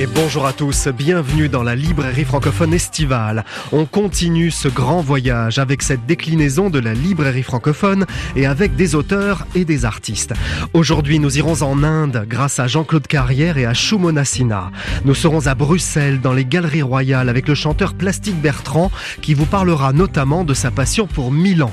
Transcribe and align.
Et 0.00 0.06
bonjour 0.06 0.46
à 0.46 0.52
tous, 0.52 0.86
bienvenue 0.86 1.48
dans 1.48 1.64
la 1.64 1.74
librairie 1.74 2.24
francophone 2.24 2.72
estivale. 2.72 3.44
On 3.72 3.84
continue 3.84 4.52
ce 4.52 4.68
grand 4.68 5.00
voyage 5.00 5.58
avec 5.58 5.82
cette 5.82 6.06
déclinaison 6.06 6.70
de 6.70 6.78
la 6.78 6.94
librairie 6.94 7.42
francophone 7.42 8.06
et 8.36 8.46
avec 8.46 8.76
des 8.76 8.94
auteurs 8.94 9.44
et 9.56 9.64
des 9.64 9.84
artistes. 9.84 10.34
Aujourd'hui, 10.72 11.18
nous 11.18 11.36
irons 11.36 11.62
en 11.62 11.82
Inde 11.82 12.26
grâce 12.28 12.60
à 12.60 12.68
Jean-Claude 12.68 13.08
Carrière 13.08 13.58
et 13.58 13.66
à 13.66 13.74
Shumona 13.74 14.24
Sinha. 14.24 14.70
Nous 15.04 15.16
serons 15.16 15.48
à 15.48 15.56
Bruxelles 15.56 16.20
dans 16.20 16.32
les 16.32 16.44
Galeries 16.44 16.82
Royales 16.82 17.28
avec 17.28 17.48
le 17.48 17.56
chanteur 17.56 17.94
Plastique 17.94 18.40
Bertrand 18.40 18.92
qui 19.20 19.34
vous 19.34 19.46
parlera 19.46 19.92
notamment 19.92 20.44
de 20.44 20.54
sa 20.54 20.70
passion 20.70 21.08
pour 21.08 21.32
Milan. 21.32 21.72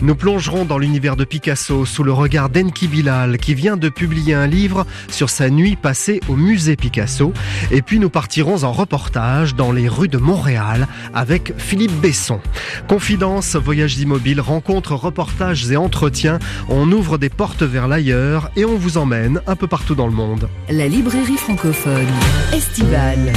Nous 0.00 0.14
plongerons 0.14 0.64
dans 0.64 0.78
l'univers 0.78 1.16
de 1.16 1.24
Picasso 1.24 1.84
sous 1.86 2.04
le 2.04 2.12
regard 2.12 2.50
d'Enki 2.50 2.86
Bilal 2.86 3.36
qui 3.38 3.56
vient 3.56 3.76
de 3.76 3.88
publier 3.88 4.34
un 4.34 4.46
livre 4.46 4.86
sur 5.08 5.28
sa 5.28 5.50
nuit 5.50 5.74
passée 5.74 6.20
au 6.28 6.36
musée 6.36 6.76
Picasso 6.76 7.32
et 7.70 7.82
puis 7.82 7.98
nous 7.98 8.10
partirons 8.10 8.64
en 8.64 8.72
reportage 8.72 9.54
dans 9.54 9.72
les 9.72 9.88
rues 9.88 10.08
de 10.08 10.18
Montréal 10.18 10.88
avec 11.12 11.52
Philippe 11.58 11.94
Besson. 12.00 12.40
Confidence, 12.88 13.56
voyages 13.56 13.98
immobiles, 13.98 14.40
rencontres, 14.40 14.94
reportages 14.94 15.70
et 15.70 15.76
entretiens. 15.76 16.38
On 16.68 16.90
ouvre 16.92 17.18
des 17.18 17.30
portes 17.30 17.62
vers 17.62 17.88
l'ailleurs 17.88 18.50
et 18.56 18.64
on 18.64 18.76
vous 18.76 18.98
emmène 18.98 19.40
un 19.46 19.56
peu 19.56 19.66
partout 19.66 19.94
dans 19.94 20.06
le 20.06 20.12
monde. 20.12 20.48
La 20.68 20.88
librairie 20.88 21.36
francophone 21.36 22.06
estivale. 22.52 23.32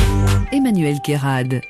Emmanuel 0.51 0.97
Kérad. 1.03 1.61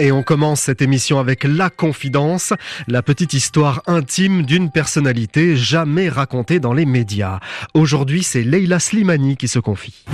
Et 0.00 0.12
on 0.12 0.22
commence 0.22 0.60
cette 0.60 0.80
émission 0.80 1.18
avec 1.18 1.42
La 1.42 1.70
Confidence, 1.70 2.52
la 2.86 3.02
petite 3.02 3.32
histoire 3.32 3.82
intime 3.88 4.42
d'une 4.42 4.70
personnalité 4.70 5.56
jamais 5.56 6.08
racontée 6.08 6.60
dans 6.60 6.72
les 6.72 6.86
médias. 6.86 7.40
Aujourd'hui, 7.74 8.22
c'est 8.22 8.44
Leila 8.44 8.78
Slimani 8.78 9.36
qui 9.36 9.48
se 9.48 9.58
confie. 9.58 10.04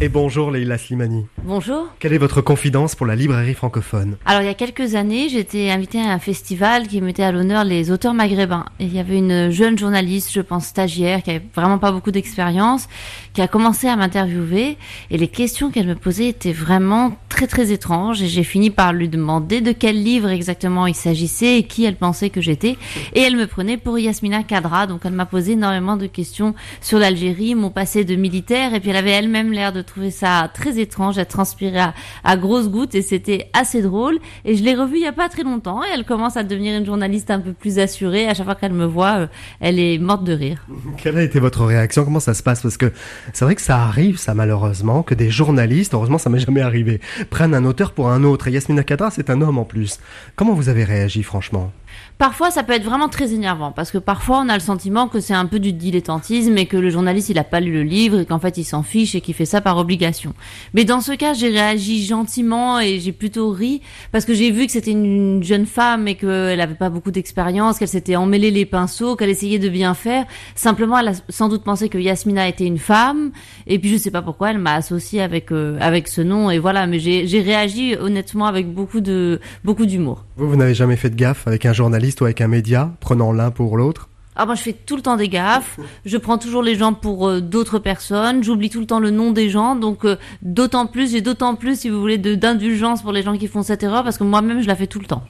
Et 0.00 0.08
bonjour 0.08 0.50
Leila 0.50 0.76
Slimani. 0.76 1.26
Bonjour. 1.44 1.86
Quelle 2.00 2.12
est 2.12 2.18
votre 2.18 2.40
confidence 2.40 2.96
pour 2.96 3.06
la 3.06 3.14
librairie 3.14 3.54
francophone 3.54 4.16
Alors 4.26 4.42
il 4.42 4.46
y 4.46 4.50
a 4.50 4.54
quelques 4.54 4.96
années, 4.96 5.28
j'étais 5.28 5.70
invitée 5.70 6.00
à 6.00 6.10
un 6.10 6.18
festival 6.18 6.88
qui 6.88 7.00
mettait 7.00 7.22
à 7.22 7.30
l'honneur 7.30 7.62
les 7.62 7.92
auteurs 7.92 8.12
maghrébins. 8.12 8.64
Et 8.80 8.86
il 8.86 8.94
y 8.94 8.98
avait 8.98 9.18
une 9.18 9.50
jeune 9.50 9.78
journaliste, 9.78 10.32
je 10.32 10.40
pense 10.40 10.66
stagiaire, 10.66 11.22
qui 11.22 11.30
avait 11.30 11.44
vraiment 11.54 11.78
pas 11.78 11.92
beaucoup 11.92 12.10
d'expérience, 12.10 12.88
qui 13.34 13.40
a 13.40 13.46
commencé 13.46 13.86
à 13.86 13.94
m'interviewer. 13.94 14.76
Et 15.12 15.16
les 15.16 15.28
questions 15.28 15.70
qu'elle 15.70 15.86
me 15.86 15.94
posait 15.94 16.28
étaient 16.28 16.52
vraiment 16.52 17.16
très 17.28 17.46
très 17.46 17.70
étranges. 17.70 18.20
Et 18.20 18.26
j'ai 18.26 18.44
fini 18.44 18.70
par 18.70 18.92
lui 18.92 19.08
demander 19.08 19.60
de 19.60 19.70
quel 19.70 20.02
livre 20.02 20.28
exactement 20.28 20.88
il 20.88 20.94
s'agissait 20.94 21.58
et 21.58 21.62
qui 21.62 21.84
elle 21.84 21.96
pensait 21.96 22.30
que 22.30 22.40
j'étais. 22.40 22.76
Et 23.14 23.20
elle 23.20 23.36
me 23.36 23.46
prenait 23.46 23.76
pour 23.76 23.98
Yasmina 23.98 24.42
Kadra. 24.42 24.88
Donc 24.88 25.02
elle 25.04 25.12
m'a 25.12 25.26
posé 25.26 25.52
énormément 25.52 25.96
de 25.96 26.06
questions 26.06 26.54
sur 26.80 26.98
l'Algérie, 26.98 27.54
mon 27.54 27.70
passé 27.70 28.04
de 28.04 28.16
militaire. 28.16 28.74
Et 28.74 28.80
puis 28.80 28.90
elle 28.90 28.96
avait 28.96 29.10
elle-même 29.10 29.52
l'air 29.52 29.72
de 29.72 29.83
trouvé 29.84 30.10
ça 30.10 30.50
très 30.52 30.78
étrange. 30.78 31.18
Elle 31.18 31.26
transpirait 31.26 31.78
à, 31.78 31.94
à 32.24 32.36
grosses 32.36 32.68
gouttes 32.68 32.94
et 32.94 33.02
c'était 33.02 33.50
assez 33.52 33.82
drôle. 33.82 34.18
Et 34.44 34.56
je 34.56 34.64
l'ai 34.64 34.74
revue 34.74 34.96
il 34.96 35.02
y 35.02 35.06
a 35.06 35.12
pas 35.12 35.28
très 35.28 35.42
longtemps 35.42 35.82
et 35.84 35.88
elle 35.94 36.04
commence 36.04 36.36
à 36.36 36.42
devenir 36.42 36.76
une 36.76 36.86
journaliste 36.86 37.30
un 37.30 37.40
peu 37.40 37.52
plus 37.52 37.78
assurée. 37.78 38.26
À 38.26 38.34
chaque 38.34 38.46
fois 38.46 38.54
qu'elle 38.54 38.72
me 38.72 38.86
voit, 38.86 39.18
euh, 39.18 39.26
elle 39.60 39.78
est 39.78 39.98
morte 39.98 40.24
de 40.24 40.32
rire. 40.32 40.66
Quelle 40.96 41.16
a 41.18 41.22
été 41.22 41.38
votre 41.40 41.64
réaction? 41.64 42.04
Comment 42.04 42.20
ça 42.20 42.34
se 42.34 42.42
passe? 42.42 42.62
Parce 42.62 42.76
que 42.76 42.92
c'est 43.32 43.44
vrai 43.44 43.54
que 43.54 43.62
ça 43.62 43.78
arrive, 43.82 44.18
ça 44.18 44.34
malheureusement, 44.34 45.02
que 45.02 45.14
des 45.14 45.30
journalistes, 45.30 45.94
heureusement 45.94 46.18
ça 46.18 46.30
m'est 46.30 46.40
jamais 46.40 46.60
arrivé, 46.62 47.00
prennent 47.30 47.54
un 47.54 47.64
auteur 47.64 47.92
pour 47.92 48.10
un 48.10 48.24
autre. 48.24 48.48
Et 48.48 48.52
Yasmina 48.52 48.82
Kadra, 48.82 49.10
c'est 49.10 49.30
un 49.30 49.40
homme 49.40 49.58
en 49.58 49.64
plus. 49.64 50.00
Comment 50.36 50.54
vous 50.54 50.68
avez 50.68 50.84
réagi 50.84 51.22
franchement? 51.22 51.72
Parfois, 52.16 52.52
ça 52.52 52.62
peut 52.62 52.72
être 52.74 52.84
vraiment 52.84 53.08
très 53.08 53.32
énervant 53.32 53.72
parce 53.72 53.90
que 53.90 53.98
parfois, 53.98 54.38
on 54.38 54.48
a 54.48 54.54
le 54.54 54.60
sentiment 54.60 55.08
que 55.08 55.18
c'est 55.18 55.34
un 55.34 55.46
peu 55.46 55.58
du 55.58 55.72
dilettantisme 55.72 56.56
et 56.56 56.66
que 56.66 56.76
le 56.76 56.88
journaliste, 56.88 57.28
il 57.28 57.38
a 57.40 57.44
pas 57.44 57.58
lu 57.58 57.72
le 57.72 57.82
livre 57.82 58.20
et 58.20 58.24
qu'en 58.24 58.38
fait, 58.38 58.56
il 58.56 58.62
s'en 58.62 58.84
fiche 58.84 59.16
et 59.16 59.20
qu'il 59.20 59.34
fait 59.34 59.44
ça 59.44 59.60
par 59.60 59.78
obligation. 59.78 60.32
Mais 60.74 60.84
dans 60.84 61.00
ce 61.00 61.10
cas, 61.12 61.34
j'ai 61.34 61.48
réagi 61.48 62.04
gentiment 62.04 62.78
et 62.78 63.00
j'ai 63.00 63.10
plutôt 63.10 63.50
ri 63.50 63.82
parce 64.12 64.24
que 64.24 64.32
j'ai 64.32 64.52
vu 64.52 64.66
que 64.66 64.72
c'était 64.72 64.92
une 64.92 65.42
jeune 65.42 65.66
femme 65.66 66.06
et 66.06 66.14
qu'elle 66.14 66.60
avait 66.60 66.76
pas 66.76 66.88
beaucoup 66.88 67.10
d'expérience, 67.10 67.78
qu'elle 67.78 67.88
s'était 67.88 68.14
emmêlé 68.14 68.52
les 68.52 68.64
pinceaux, 68.64 69.16
qu'elle 69.16 69.30
essayait 69.30 69.58
de 69.58 69.68
bien 69.68 69.94
faire. 69.94 70.24
Simplement, 70.54 70.96
elle 70.98 71.08
a 71.08 71.12
sans 71.28 71.48
doute 71.48 71.64
pensé 71.64 71.88
que 71.88 71.98
Yasmina 71.98 72.46
était 72.46 72.66
une 72.66 72.78
femme 72.78 73.32
et 73.66 73.80
puis 73.80 73.90
je 73.90 73.96
sais 73.96 74.12
pas 74.12 74.22
pourquoi 74.22 74.52
elle 74.52 74.58
m'a 74.58 74.74
associé 74.74 75.20
avec 75.20 75.50
euh, 75.50 75.78
avec 75.80 76.06
ce 76.06 76.20
nom 76.20 76.48
et 76.48 76.60
voilà. 76.60 76.86
Mais 76.86 77.00
j'ai 77.00 77.40
réagi 77.40 77.96
honnêtement 77.96 78.46
avec 78.46 78.72
beaucoup 78.72 79.00
de 79.00 79.40
beaucoup 79.64 79.84
d'humour. 79.84 80.24
Vous, 80.36 80.48
vous 80.48 80.56
n'avez 80.56 80.74
jamais 80.74 80.96
fait 80.96 81.10
de 81.10 81.16
gaffe 81.16 81.48
avec 81.48 81.66
un 81.66 81.72
journaliste 81.72 82.03
ou 82.20 82.24
avec 82.24 82.40
un 82.40 82.48
média, 82.48 82.90
prenant 83.00 83.32
l'un 83.32 83.50
pour 83.50 83.76
l'autre? 83.76 84.08
Ah 84.36 84.46
moi 84.46 84.56
je 84.56 84.62
fais 84.62 84.72
tout 84.72 84.96
le 84.96 85.02
temps 85.02 85.16
des 85.16 85.28
gaffes, 85.28 85.78
je 86.04 86.16
prends 86.16 86.38
toujours 86.38 86.62
les 86.62 86.74
gens 86.74 86.92
pour 86.92 87.28
euh, 87.28 87.40
d'autres 87.40 87.78
personnes, 87.78 88.42
j'oublie 88.42 88.68
tout 88.68 88.80
le 88.80 88.86
temps 88.86 88.98
le 88.98 89.10
nom 89.10 89.30
des 89.30 89.48
gens, 89.48 89.76
donc 89.76 90.04
euh, 90.04 90.16
d'autant 90.42 90.86
plus, 90.86 91.12
j'ai 91.12 91.20
d'autant 91.20 91.54
plus 91.54 91.80
si 91.80 91.88
vous 91.88 92.00
voulez 92.00 92.18
d'indulgence 92.18 93.02
pour 93.02 93.12
les 93.12 93.22
gens 93.22 93.38
qui 93.38 93.46
font 93.46 93.62
cette 93.62 93.82
erreur 93.82 94.02
parce 94.02 94.18
que 94.18 94.24
moi-même 94.24 94.60
je 94.60 94.66
la 94.66 94.74
fais 94.74 94.88
tout 94.88 94.98
le 94.98 95.06
temps. 95.06 95.22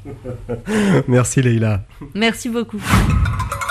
Merci 1.09 1.43
Leïla. 1.43 1.83
Merci 2.15 2.49
beaucoup. 2.49 2.81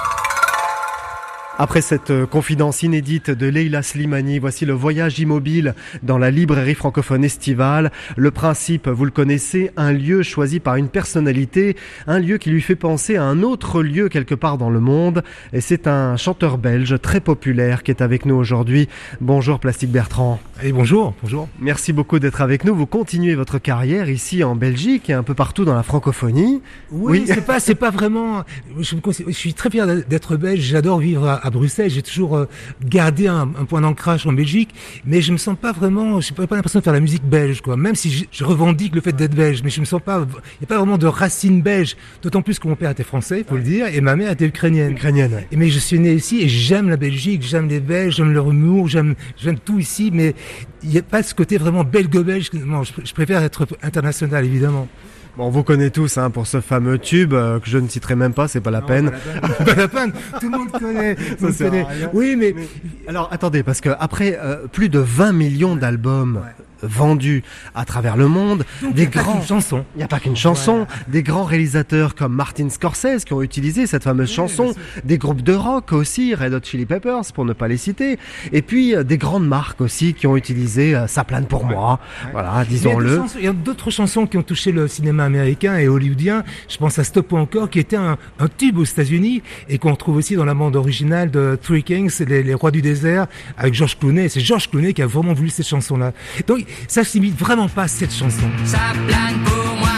Après 1.59 1.81
cette 1.81 2.09
euh, 2.09 2.25
confidence 2.25 2.81
inédite 2.81 3.30
de 3.30 3.46
Leila 3.46 3.84
Slimani, 3.84 4.40
voici 4.40 4.66
le 4.66 4.74
voyage 4.74 5.19
immobile 5.19 5.75
dans 6.02 6.18
la 6.18 6.31
librairie 6.31 6.74
francophone 6.74 7.24
estivale. 7.24 7.91
Le 8.18 8.31
principe, 8.31 8.88
vous 8.88 9.06
le 9.06 9.12
connaissez, 9.12 9.69
un 9.78 9.92
lieu 9.92 10.24
choisi 10.24 10.59
par 10.59 10.78
une 10.78 10.90
personnalité, 10.90 11.78
un 12.08 12.18
lieu 12.18 12.40
qui 12.40 12.50
lui 12.50 12.62
fait 12.62 12.75
penser 12.75 13.18
à 13.18 13.24
un 13.24 13.44
autre 13.44 13.84
lieu 13.84 14.09
quelque 14.09 14.34
part 14.34 14.58
dans 14.58 14.72
le 14.72 14.80
monde. 14.80 15.24
Et 15.53 15.62
c'est 15.62 15.86
un 15.86 16.18
chanteur 16.18 16.58
belge 16.58 17.00
très 17.00 17.19
populaire 17.19 17.84
qui 17.84 17.92
est 17.92 18.02
avec 18.02 18.25
nous 18.25 18.36
aujourd'hui. 18.36 18.90
Bonjour 19.22 19.59
Plastique 19.59 19.92
Bertrand. 19.92 20.40
Et 20.63 20.72
bonjour, 20.72 21.13
bonjour. 21.22 21.47
Merci 21.59 21.94
beaucoup 21.94 22.18
d'être 22.18 22.42
avec 22.42 22.63
nous. 22.63 22.74
Vous 22.74 22.88
continuez 22.88 23.36
votre 23.36 23.59
carrière 23.59 24.09
ici 24.09 24.44
en 24.44 24.56
Belgique 24.56 25.12
et 25.12 25.13
un 25.13 25.24
peu 25.24 25.36
partout 25.36 25.66
dans 25.66 25.75
la 25.75 25.84
francophonie. 25.84 26.63
Oui, 26.90 27.19
oui. 27.19 27.24
c'est 27.28 27.46
pas, 27.46 27.59
c'est 27.59 27.75
pas 27.75 27.92
vraiment. 27.92 28.44
Je, 28.80 28.96
je, 29.06 29.31
suis 29.31 29.53
très 29.53 29.69
fier 29.69 29.86
d'être 29.86 30.36
belge. 30.36 30.62
J'adore 30.62 30.97
vivre 30.97 31.28
à, 31.28 31.43
à 31.44 31.50
Bruxelles. 31.52 31.92
J'ai 31.92 32.02
toujours 32.02 32.38
euh, 32.38 32.46
gardé 32.84 33.28
un, 33.28 33.42
un 33.42 33.66
point 33.66 33.81
d'ancrage 33.81 34.26
en 34.26 34.34
Belgique, 34.34 34.74
mais 35.06 35.22
je 35.22 35.31
me 35.31 35.38
sens 35.38 35.56
pas 35.59 35.72
vraiment. 35.72 36.20
Je 36.22 36.31
n'ai 36.31 36.48
pas 36.48 36.56
l'impression 36.56 36.80
de 36.80 36.84
faire 36.84 36.94
la 36.94 37.00
musique 37.00 37.24
belge, 37.24 37.62
quoi. 37.62 37.78
Même 37.78 37.96
si 37.96 38.09
je, 38.09 38.26
je 38.31 38.44
revendique 38.44 38.96
le 38.96 39.02
fait 39.02 39.12
d'être 39.12 39.36
belge, 39.36 39.62
mais 39.64 39.70
je 39.70 39.80
me 39.80 39.86
sens 39.86 40.02
pas. 40.02 40.26
Il 40.26 40.62
n'y 40.62 40.66
a 40.66 40.68
pas 40.68 40.78
vraiment 40.78 40.98
de 40.98 41.08
racines 41.08 41.62
belges. 41.62 41.96
D'autant 42.22 42.42
plus 42.42 42.58
que 42.58 42.68
mon 42.68 42.76
père 42.76 42.90
était 42.90 43.04
français, 43.04 43.40
il 43.40 43.46
faut 43.46 43.58
le 43.58 43.64
dire, 43.64 43.88
et 43.88 44.02
ma 44.02 44.16
mère 44.16 44.31
était 44.31 44.46
ukrainienne. 44.46 44.94
Ukrainienne. 44.94 45.34
Ouais. 45.34 45.48
Et 45.52 45.58
mais 45.58 45.70
je 45.70 45.80
suis 45.80 46.00
né 46.00 46.14
ici 46.14 46.42
et 46.42 46.48
j'aime 46.48 46.90
la 46.90 46.98
Belgique, 46.98 47.44
j'aime 47.44 47.68
les 47.68 47.80
Belges, 47.80 48.16
j'aime 48.16 48.31
leur 48.34 48.50
humour, 48.50 48.88
j'aime, 48.88 49.16
j'aime 49.38 49.60
tout 49.60 49.80
ici, 49.80 50.10
mais 50.14 50.34
il 50.81 50.90
n'y 50.90 50.98
a 50.98 51.02
pas 51.02 51.24
ce 51.24 51.36
côté 51.36 51.58
vraiment 51.58 51.84
belgo-belge. 51.84 52.52
Non, 52.54 52.84
je, 52.84 52.94
je 53.04 53.14
préfère 53.14 53.42
être 53.44 53.68
international, 53.81 54.46
évidemment. 54.46 54.88
Bon, 55.35 55.45
on 55.45 55.49
vous 55.49 55.63
connaît 55.63 55.89
tous 55.89 56.17
hein, 56.17 56.29
pour 56.29 56.45
ce 56.45 56.61
fameux 56.61 56.99
tube 56.99 57.33
euh, 57.33 57.59
que 57.59 57.67
je 57.67 57.79
ne 57.79 57.88
citerai 57.88 58.16
même 58.16 58.33
pas, 58.33 58.47
c'est 58.47 58.61
pas 58.61 58.69
la 58.69 58.81
Non, 58.81 58.88
peine. 58.88 59.11
Pas 59.11 59.16
la 59.16 59.39
peine. 59.49 59.66
pas 59.66 59.75
la 59.75 59.88
peine. 59.88 60.13
Tout 60.39 60.51
le 60.51 60.57
monde 60.59 60.71
connaît. 60.71 61.16
Tout 61.16 61.53
connaît. 61.57 61.88
Oui, 62.13 62.35
mais, 62.38 62.53
Mais- 62.55 62.67
Alors 63.07 63.29
attendez, 63.31 63.63
parce 63.63 63.81
que 63.81 63.89
après 63.99 64.38
euh, 64.39 64.67
plus 64.71 64.89
de 64.89 64.99
20 64.99 65.31
millions 65.31 65.75
d'albums 65.75 66.41
vendus 66.83 67.44
à 67.75 67.85
travers 67.85 68.17
le 68.17 68.27
monde, 68.27 68.66
Donc, 68.81 68.94
des 68.94 69.03
y 69.03 69.07
grands 69.07 69.33
qu'une 69.39 69.47
chanson. 69.47 69.85
Il 69.95 69.99
n'y 69.99 70.03
a 70.03 70.07
pas 70.07 70.19
qu'une 70.19 70.35
chanson, 70.35 70.85
des 71.07 71.23
grands 71.23 71.44
réalisateurs 71.44 72.16
comme 72.16 72.33
Martin 72.33 72.69
Scorsese 72.69 73.23
qui 73.25 73.33
ont 73.33 73.41
utilisé 73.41 73.88
cette 73.88 74.03
fameuse 74.03 74.31
chanson, 74.31 74.73
des 75.03 75.17
groupes 75.17 75.41
de 75.41 75.53
rock 75.53 75.91
aussi, 75.94 76.35
Red 76.35 76.53
Hot 76.53 76.59
Chili 76.63 76.85
Peppers 76.85 77.21
pour 77.33 77.45
ne 77.45 77.53
pas 77.53 77.67
les 77.67 77.77
citer, 77.77 78.17
et 78.51 78.61
puis 78.61 78.95
euh, 78.95 79.03
des 79.03 79.17
grandes 79.17 79.47
marques 79.47 79.81
aussi 79.81 80.13
qui 80.13 80.27
ont 80.27 80.35
utilisé 80.38 80.95
euh, 80.95 81.07
Ça 81.07 81.24
plane 81.24 81.45
pour 81.45 81.65
moi, 81.65 82.00
voilà, 82.31 82.63
disons-le. 82.68 83.18
chansons- 83.18 83.38
Il 83.39 83.45
y 83.45 83.47
a 83.47 83.53
d'autres 83.53 83.89
chansons 83.91 84.27
qui 84.27 84.38
ont 84.38 84.44
touché 84.44 84.71
le 84.71 84.88
cinéma 84.88 85.24
américain 85.25 85.77
et 85.77 85.88
hollywoodien. 85.88 86.44
Je 86.69 86.77
pense 86.77 87.00
à 87.00 87.03
Stop 87.03 87.31
ou 87.31 87.38
encore, 87.38 87.69
qui 87.69 87.79
était 87.79 87.95
un, 87.95 88.18
un 88.39 88.47
tube 88.47 88.77
aux 88.77 88.83
États-Unis 88.83 89.41
et 89.69 89.77
qu'on 89.77 89.91
retrouve 89.91 90.18
aussi 90.18 90.36
dans 90.36 90.45
la 90.45 90.53
bande 90.53 90.75
originale 90.75 91.31
de 91.31 91.57
Three 91.62 91.83
Kings, 91.83 92.12
les, 92.27 92.44
les 92.44 92.53
Rois 92.53 92.71
du 92.71 92.81
désert, 92.81 93.27
avec 93.57 93.74
George 93.74 93.97
Clooney. 93.97 94.29
C'est 94.29 94.39
George 94.41 94.69
Clooney 94.69 94.94
qui 94.94 95.01
a 95.01 95.07
vraiment 95.07 95.33
voulu 95.33 95.50
cette 95.50 95.68
chanson-là. 95.68 96.13
Donc, 96.47 96.65
ça 96.88 97.04
se 97.04 97.14
limite 97.14 97.38
vraiment 97.38 97.68
pas 97.70 97.84
à 97.84 97.88
cette 97.88 98.14
chanson. 98.14 98.50
Ça 98.66 98.80
plane 99.08 99.40
pour 99.46 99.75
moi. 99.75 99.90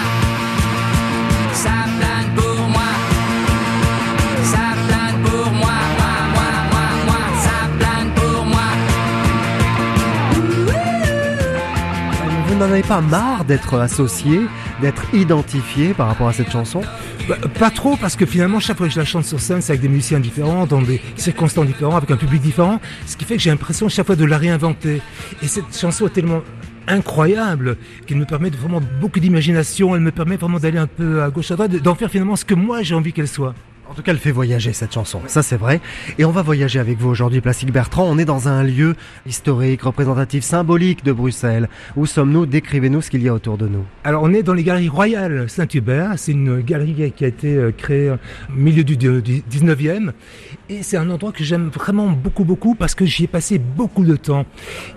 Ça 1.53 1.69
plane 1.99 2.35
pour 2.35 2.69
moi. 2.69 2.81
Ça 4.43 4.57
plane 4.87 5.21
pour 5.23 5.51
moi, 5.53 5.77
moi, 5.97 6.13
moi, 6.33 6.49
moi, 6.71 6.87
moi. 7.05 7.21
Ça 7.41 7.57
plane 7.79 8.09
pour 8.15 8.45
moi. 8.45 8.67
Vous 12.47 12.55
n'en 12.55 12.65
avez 12.65 12.83
pas 12.83 13.01
marre 13.01 13.45
d'être 13.45 13.79
associé 13.79 14.41
d'être 14.81 15.13
identifié 15.13 15.93
par 15.93 16.07
rapport 16.07 16.27
à 16.27 16.33
cette 16.33 16.51
chanson 16.51 16.81
Bah, 17.27 17.37
pas 17.59 17.69
trop, 17.69 17.95
parce 17.95 18.15
que 18.15 18.25
finalement, 18.25 18.59
chaque 18.59 18.77
fois 18.77 18.87
que 18.87 18.93
je 18.93 18.99
la 18.99 19.05
chante 19.05 19.25
sur 19.25 19.39
scène, 19.39 19.61
c'est 19.61 19.71
avec 19.71 19.81
des 19.81 19.89
musiciens 19.89 20.19
différents, 20.19 20.65
dans 20.65 20.81
des 20.81 21.01
circonstances 21.15 21.67
différentes, 21.67 21.95
avec 21.95 22.11
un 22.11 22.17
public 22.17 22.41
différent, 22.41 22.79
ce 23.05 23.17
qui 23.17 23.25
fait 23.25 23.35
que 23.35 23.41
j'ai 23.41 23.49
l'impression 23.49 23.89
chaque 23.89 24.05
fois 24.05 24.15
de 24.15 24.25
la 24.25 24.37
réinventer. 24.37 25.01
Et 25.41 25.47
cette 25.47 25.77
chanson 25.77 26.07
est 26.07 26.11
tellement 26.11 26.41
incroyable 26.87 27.77
qu'elle 28.05 28.17
me 28.17 28.25
permet 28.25 28.49
vraiment 28.49 28.81
beaucoup 29.01 29.19
d'imagination, 29.19 29.95
elle 29.95 30.01
me 30.01 30.11
permet 30.11 30.37
vraiment 30.37 30.59
d'aller 30.59 30.77
un 30.77 30.87
peu 30.87 31.23
à 31.23 31.29
gauche 31.29 31.51
à 31.51 31.55
droite, 31.55 31.71
d'en 31.71 31.95
faire 31.95 32.09
finalement 32.09 32.35
ce 32.35 32.45
que 32.45 32.53
moi 32.53 32.83
j'ai 32.83 32.95
envie 32.95 33.13
qu'elle 33.13 33.27
soit. 33.27 33.55
En 33.89 33.93
tout 33.93 34.01
cas, 34.01 34.11
elle 34.11 34.17
fait 34.17 34.31
voyager 34.31 34.73
cette 34.73 34.93
chanson, 34.93 35.21
ça 35.27 35.43
c'est 35.43 35.57
vrai. 35.57 35.79
Et 36.17 36.25
on 36.25 36.31
va 36.31 36.41
voyager 36.41 36.79
avec 36.79 36.97
vous 36.97 37.09
aujourd'hui, 37.09 37.41
Plastique 37.41 37.71
Bertrand. 37.71 38.05
On 38.09 38.17
est 38.17 38.25
dans 38.25 38.47
un 38.47 38.63
lieu 38.63 38.95
historique, 39.25 39.83
représentatif, 39.83 40.43
symbolique 40.43 41.03
de 41.03 41.11
Bruxelles. 41.11 41.69
Où 41.95 42.05
sommes-nous? 42.05 42.45
Décrivez-nous 42.45 43.01
ce 43.01 43.09
qu'il 43.11 43.21
y 43.21 43.29
a 43.29 43.33
autour 43.33 43.57
de 43.57 43.67
nous. 43.67 43.85
Alors 44.03 44.23
on 44.23 44.33
est 44.33 44.43
dans 44.43 44.53
les 44.53 44.63
galeries 44.63 44.89
royales 44.89 45.49
Saint-Hubert, 45.49 46.13
c'est 46.17 46.31
une 46.31 46.61
galerie 46.61 47.11
qui 47.15 47.23
a 47.23 47.27
été 47.27 47.55
euh, 47.55 47.71
créée 47.71 48.11
au 48.11 48.17
milieu 48.55 48.83
du, 48.83 48.97
du 48.97 49.41
19e 49.51 50.11
et 50.69 50.83
c'est 50.83 50.97
un 50.97 51.09
endroit 51.09 51.31
que 51.31 51.43
j'aime 51.43 51.69
vraiment 51.69 52.07
beaucoup 52.09 52.43
beaucoup 52.43 52.75
parce 52.75 52.95
que 52.95 53.05
j'y 53.05 53.25
ai 53.25 53.27
passé 53.27 53.59
beaucoup 53.59 54.03
de 54.03 54.15
temps. 54.15 54.45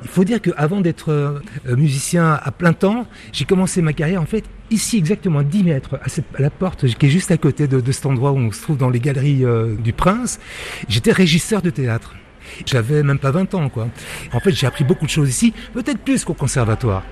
Il 0.02 0.08
faut 0.08 0.24
dire 0.24 0.40
qu'avant 0.40 0.80
d'être 0.80 1.10
euh, 1.10 1.40
musicien 1.76 2.38
à 2.42 2.50
plein 2.50 2.72
temps, 2.72 3.06
j'ai 3.32 3.44
commencé 3.44 3.82
ma 3.82 3.92
carrière 3.92 4.22
en 4.22 4.26
fait 4.26 4.44
ici 4.70 4.96
exactement 4.98 5.40
à 5.40 5.44
10 5.44 5.64
mètres 5.64 5.98
à, 6.02 6.08
cette- 6.08 6.24
la 6.38 6.50
porte 6.50 6.86
qui 6.86 7.06
est 7.06 7.10
juste 7.10 7.30
à 7.30 7.36
côté 7.36 7.66
de, 7.66 7.92
cet 7.92 8.06
endroit 8.06 8.32
où 8.32 8.36
on 8.38 8.52
se 8.52 8.62
trouve 8.62 8.76
dans 8.76 8.90
les 8.90 9.00
galeries 9.00 9.44
euh, 9.44 9.74
du 9.76 9.92
Prince. 9.92 10.38
J'étais 10.88 11.12
régisseur 11.12 11.62
de 11.62 11.70
théâtre. 11.70 12.14
J'avais 12.64 13.02
même 13.02 13.18
pas 13.18 13.30
20 13.30 13.54
ans, 13.54 13.68
quoi. 13.68 13.88
En 14.32 14.40
fait, 14.40 14.52
j'ai 14.52 14.66
appris 14.66 14.82
beaucoup 14.84 15.04
de 15.04 15.10
choses 15.10 15.28
ici, 15.28 15.52
peut-être 15.74 15.98
plus 15.98 16.24
qu'au 16.24 16.32
conservatoire. 16.32 17.02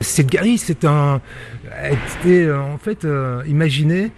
Cette 0.00 0.26
galerie, 0.26 0.58
c'est 0.58 0.84
un, 0.84 1.20
a 1.72 2.58
en 2.58 2.78
fait 2.78 3.04
euh, 3.04 3.42
imaginée 3.46 4.10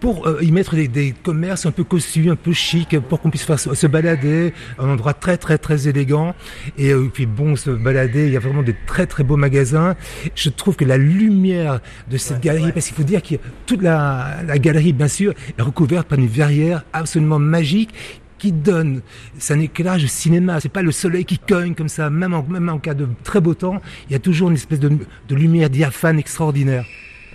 pour 0.00 0.26
euh, 0.26 0.42
y 0.42 0.52
mettre 0.52 0.74
des, 0.74 0.88
des 0.88 1.14
commerces 1.22 1.66
un 1.66 1.70
peu 1.70 1.84
cossus, 1.84 2.30
un 2.30 2.36
peu 2.36 2.52
chic, 2.52 2.98
pour 3.00 3.20
qu'on 3.20 3.30
puisse 3.30 3.44
faire 3.44 3.58
se, 3.58 3.86
balader, 3.86 4.52
un 4.78 4.88
endroit 4.88 5.14
très 5.14 5.36
très 5.36 5.58
très 5.58 5.88
élégant. 5.88 6.34
Et 6.78 6.92
euh, 6.92 7.10
puis 7.12 7.26
bon, 7.26 7.56
se 7.56 7.70
balader, 7.70 8.26
il 8.26 8.32
y 8.32 8.36
a 8.36 8.40
vraiment 8.40 8.62
des 8.62 8.76
très 8.86 9.06
très 9.06 9.24
beaux 9.24 9.36
magasins. 9.36 9.94
Je 10.34 10.50
trouve 10.50 10.76
que 10.76 10.84
la 10.84 10.98
lumière 10.98 11.80
de 12.10 12.16
cette 12.16 12.40
galerie, 12.40 12.72
parce 12.72 12.86
qu'il 12.86 12.96
faut 12.96 13.02
dire 13.02 13.22
que 13.22 13.36
toute 13.66 13.82
la, 13.82 14.38
la 14.46 14.58
galerie, 14.58 14.92
bien 14.92 15.08
sûr, 15.08 15.32
est 15.58 15.62
recouverte 15.62 16.08
par 16.08 16.18
une 16.18 16.26
verrière 16.26 16.84
absolument 16.92 17.38
magique 17.38 17.90
qui 18.38 18.52
donne, 18.52 19.00
c'est 19.38 19.54
un 19.54 19.60
éclairage 19.60 20.02
de 20.02 20.08
cinéma, 20.08 20.60
c'est 20.60 20.68
pas 20.68 20.82
le 20.82 20.92
soleil 20.92 21.24
qui 21.24 21.38
cogne 21.38 21.74
comme 21.74 21.88
ça, 21.88 22.10
même 22.10 22.34
en, 22.34 22.42
même 22.42 22.68
en 22.68 22.78
cas 22.78 22.92
de 22.92 23.08
très 23.24 23.40
beau 23.40 23.54
temps, 23.54 23.80
il 24.08 24.12
y 24.12 24.16
a 24.16 24.18
toujours 24.18 24.50
une 24.50 24.56
espèce 24.56 24.80
de, 24.80 24.90
de 24.90 25.34
lumière 25.34 25.70
diaphane 25.70 26.18
extraordinaire. 26.18 26.84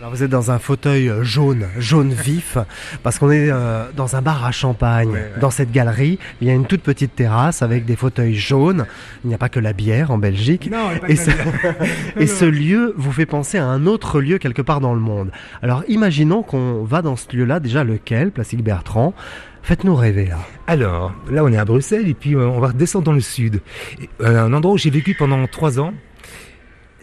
Alors 0.02 0.16
vous 0.16 0.24
êtes 0.24 0.32
dans 0.32 0.50
un 0.50 0.58
fauteuil 0.58 1.10
euh, 1.10 1.22
jaune, 1.22 1.68
jaune 1.78 2.12
vif, 2.12 2.58
parce 3.04 3.20
qu'on 3.20 3.30
est 3.30 3.52
euh, 3.52 3.86
dans 3.96 4.16
un 4.16 4.24
bar 4.24 4.44
à 4.44 4.52
champagne. 4.52 5.16
Dans 5.40 5.52
cette 5.52 5.72
galerie, 5.72 6.18
il 6.42 6.48
y 6.48 6.50
a 6.50 6.56
une 6.56 6.66
toute 6.66 6.82
petite 6.82 7.16
terrasse 7.16 7.62
avec 7.62 7.86
des 7.86 7.96
fauteuils 7.96 8.34
jaunes. 8.34 8.88
Il 9.24 9.28
n'y 9.28 9.36
a 9.36 9.38
pas 9.38 9.48
que 9.48 9.60
la 9.60 9.74
bière 9.74 10.10
en 10.10 10.18
Belgique. 10.18 10.72
Non, 10.72 10.90
Et, 11.08 11.16
ce, 11.16 11.30
et 12.18 12.26
ce 12.26 12.46
lieu 12.46 12.96
vous 12.98 13.12
fait 13.12 13.28
penser 13.28 13.60
à 13.60 13.68
un 13.68 13.86
autre 13.86 14.22
lieu 14.22 14.40
quelque 14.40 14.64
part 14.64 14.80
dans 14.82 14.96
le 14.96 15.00
monde. 15.00 15.30
Alors 15.62 15.84
imaginons 15.88 16.42
qu'on 16.42 16.84
va 16.84 17.04
dans 17.04 17.16
ce 17.16 17.28
lieu-là, 17.36 17.60
déjà 17.60 17.84
lequel, 17.84 18.32
Plastique 18.32 18.64
Bertrand 18.64 19.14
Faites-nous 19.62 19.96
rêver 19.96 20.26
là. 20.26 20.40
Alors, 20.66 21.14
là 21.30 21.44
on 21.44 21.54
est 21.54 21.58
à 21.58 21.66
Bruxelles 21.66 22.08
et 22.08 22.16
puis 22.16 22.34
euh, 22.34 22.48
on 22.48 22.60
va 22.60 22.72
descendre 22.72 23.06
dans 23.06 23.14
le 23.14 23.22
sud. 23.22 23.62
Et, 24.02 24.10
euh, 24.22 24.46
un 24.46 24.54
endroit 24.54 24.74
où 24.74 24.78
j'ai 24.80 24.90
vécu 24.90 25.14
pendant 25.14 25.46
trois 25.46 25.80
ans, 25.80 25.94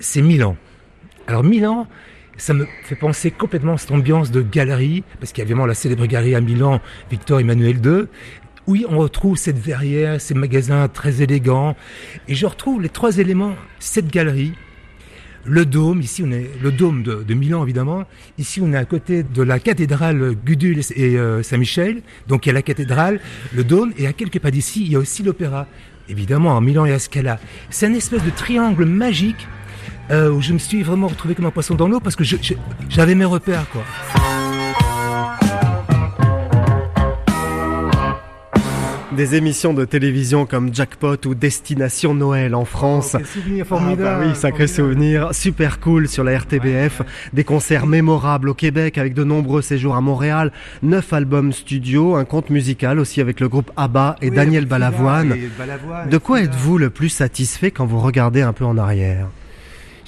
c'est 0.00 0.21
Milan. 0.21 0.56
Alors 1.29 1.45
Milan, 1.45 1.87
ça 2.38 2.55
me 2.55 2.67
fait 2.85 2.96
penser 2.96 3.31
complètement 3.31 3.75
à 3.75 3.79
cette 3.79 3.90
ambiance 3.90 4.31
de 4.31 4.40
galerie, 4.40 5.05
parce 5.20 5.32
qu'il 5.32 5.38
y 5.38 5.43
a 5.43 5.44
évidemment 5.44 5.67
la 5.67 5.75
célèbre 5.75 6.06
galerie 6.06 6.35
à 6.35 6.40
Milan, 6.40 6.81
Victor 7.11 7.40
Emmanuel 7.40 7.85
II, 7.85 8.06
oui, 8.67 8.85
on 8.88 8.99
retrouve 8.99 9.37
cette 9.37 9.58
verrière, 9.58 10.20
ces 10.20 10.35
magasins 10.35 10.88
très 10.88 11.23
élégants, 11.23 11.75
et 12.29 12.35
je 12.35 12.46
retrouve 12.46 12.82
les 12.82 12.90
trois 12.90 13.19
éléments, 13.19 13.55
cette 13.79 14.08
galerie, 14.08 14.52
le 15.44 15.64
dôme, 15.64 16.00
ici 16.00 16.23
on 16.26 16.31
est 16.31 16.50
le 16.61 16.70
dôme 16.70 17.02
de, 17.02 17.35
Milan 17.35 17.62
évidemment. 17.62 18.05
Ici 18.37 18.61
on 18.61 18.73
est 18.73 18.76
à 18.76 18.85
côté 18.85 19.23
de 19.23 19.43
la 19.43 19.58
cathédrale 19.58 20.35
Gudule 20.44 20.81
et 20.94 21.17
euh, 21.17 21.43
Saint-Michel. 21.43 22.02
Donc 22.26 22.44
il 22.44 22.49
y 22.49 22.50
a 22.50 22.52
la 22.52 22.62
cathédrale, 22.62 23.20
le 23.55 23.64
dôme 23.64 23.93
et 23.96 24.06
à 24.06 24.12
quelques 24.12 24.40
pas 24.40 24.50
d'ici 24.50 24.82
il 24.85 24.93
y 24.93 24.96
a 24.96 24.99
aussi 24.99 25.23
l'opéra. 25.23 25.67
Évidemment 26.11 26.50
en 26.50 26.61
Milan 26.61 26.85
et 26.85 26.93
à 26.93 26.99
Scala. 26.99 27.38
C'est 27.70 27.87
un 27.87 27.94
espèce 27.94 28.23
de 28.25 28.31
triangle 28.31 28.85
magique 28.85 29.46
euh, 30.10 30.31
où 30.31 30.40
je 30.40 30.52
me 30.52 30.58
suis 30.58 30.82
vraiment 30.82 31.08
retrouvé 31.08 31.34
comme 31.34 31.46
un 31.46 31.50
poisson 31.50 31.75
dans 31.75 31.88
l'eau 31.88 32.00
parce 32.00 32.16
que 32.16 32.25
j'avais 32.88 33.14
mes 33.14 33.25
repères 33.25 33.66
quoi. 33.70 33.82
Des 39.16 39.34
émissions 39.34 39.75
de 39.75 39.84
télévision 39.84 40.46
comme 40.46 40.72
Jackpot 40.72 41.16
ou 41.26 41.34
Destination 41.34 42.14
Noël 42.14 42.55
en 42.55 42.64
France. 42.64 43.16
Oh, 43.19 43.75
Ah 43.75 43.94
bah 43.96 44.20
oui, 44.22 44.34
sacré 44.37 44.69
souvenir, 44.69 45.34
super 45.34 45.81
cool 45.81 46.06
sur 46.06 46.22
la 46.22 46.38
RTBF, 46.38 47.02
des 47.32 47.43
concerts 47.43 47.87
mémorables 47.87 48.49
au 48.50 48.54
Québec 48.54 48.96
avec 48.96 49.14
de 49.14 49.25
nombreux 49.25 49.61
séjours 49.62 49.96
à 49.96 50.00
Montréal, 50.00 50.52
neuf 50.82 51.12
albums 51.12 51.52
studio, 51.52 52.14
un 52.14 52.25
conte 52.25 52.50
musical 52.50 53.00
aussi 53.00 53.20
avec 53.20 53.40
le 53.40 53.49
groupe 53.49 53.72
ABBA 53.76 54.16
et 54.22 54.31
Oui, 54.31 54.37
Daniel 54.37 54.66
Balavoine. 54.66 55.32
Fila 55.32 55.44
et 55.44 55.50
Balavoine, 55.58 56.08
De 56.11 56.19
quoi 56.19 56.43
êtes-vous 56.43 56.78
le 56.78 56.90
plus 56.90 57.08
satisfait 57.08 57.72
quand 57.72 57.87
vous 57.87 57.99
regardez 58.00 58.43
un 58.43 58.52
peu 58.52 58.64
en 58.66 58.78
arrière? 58.78 59.26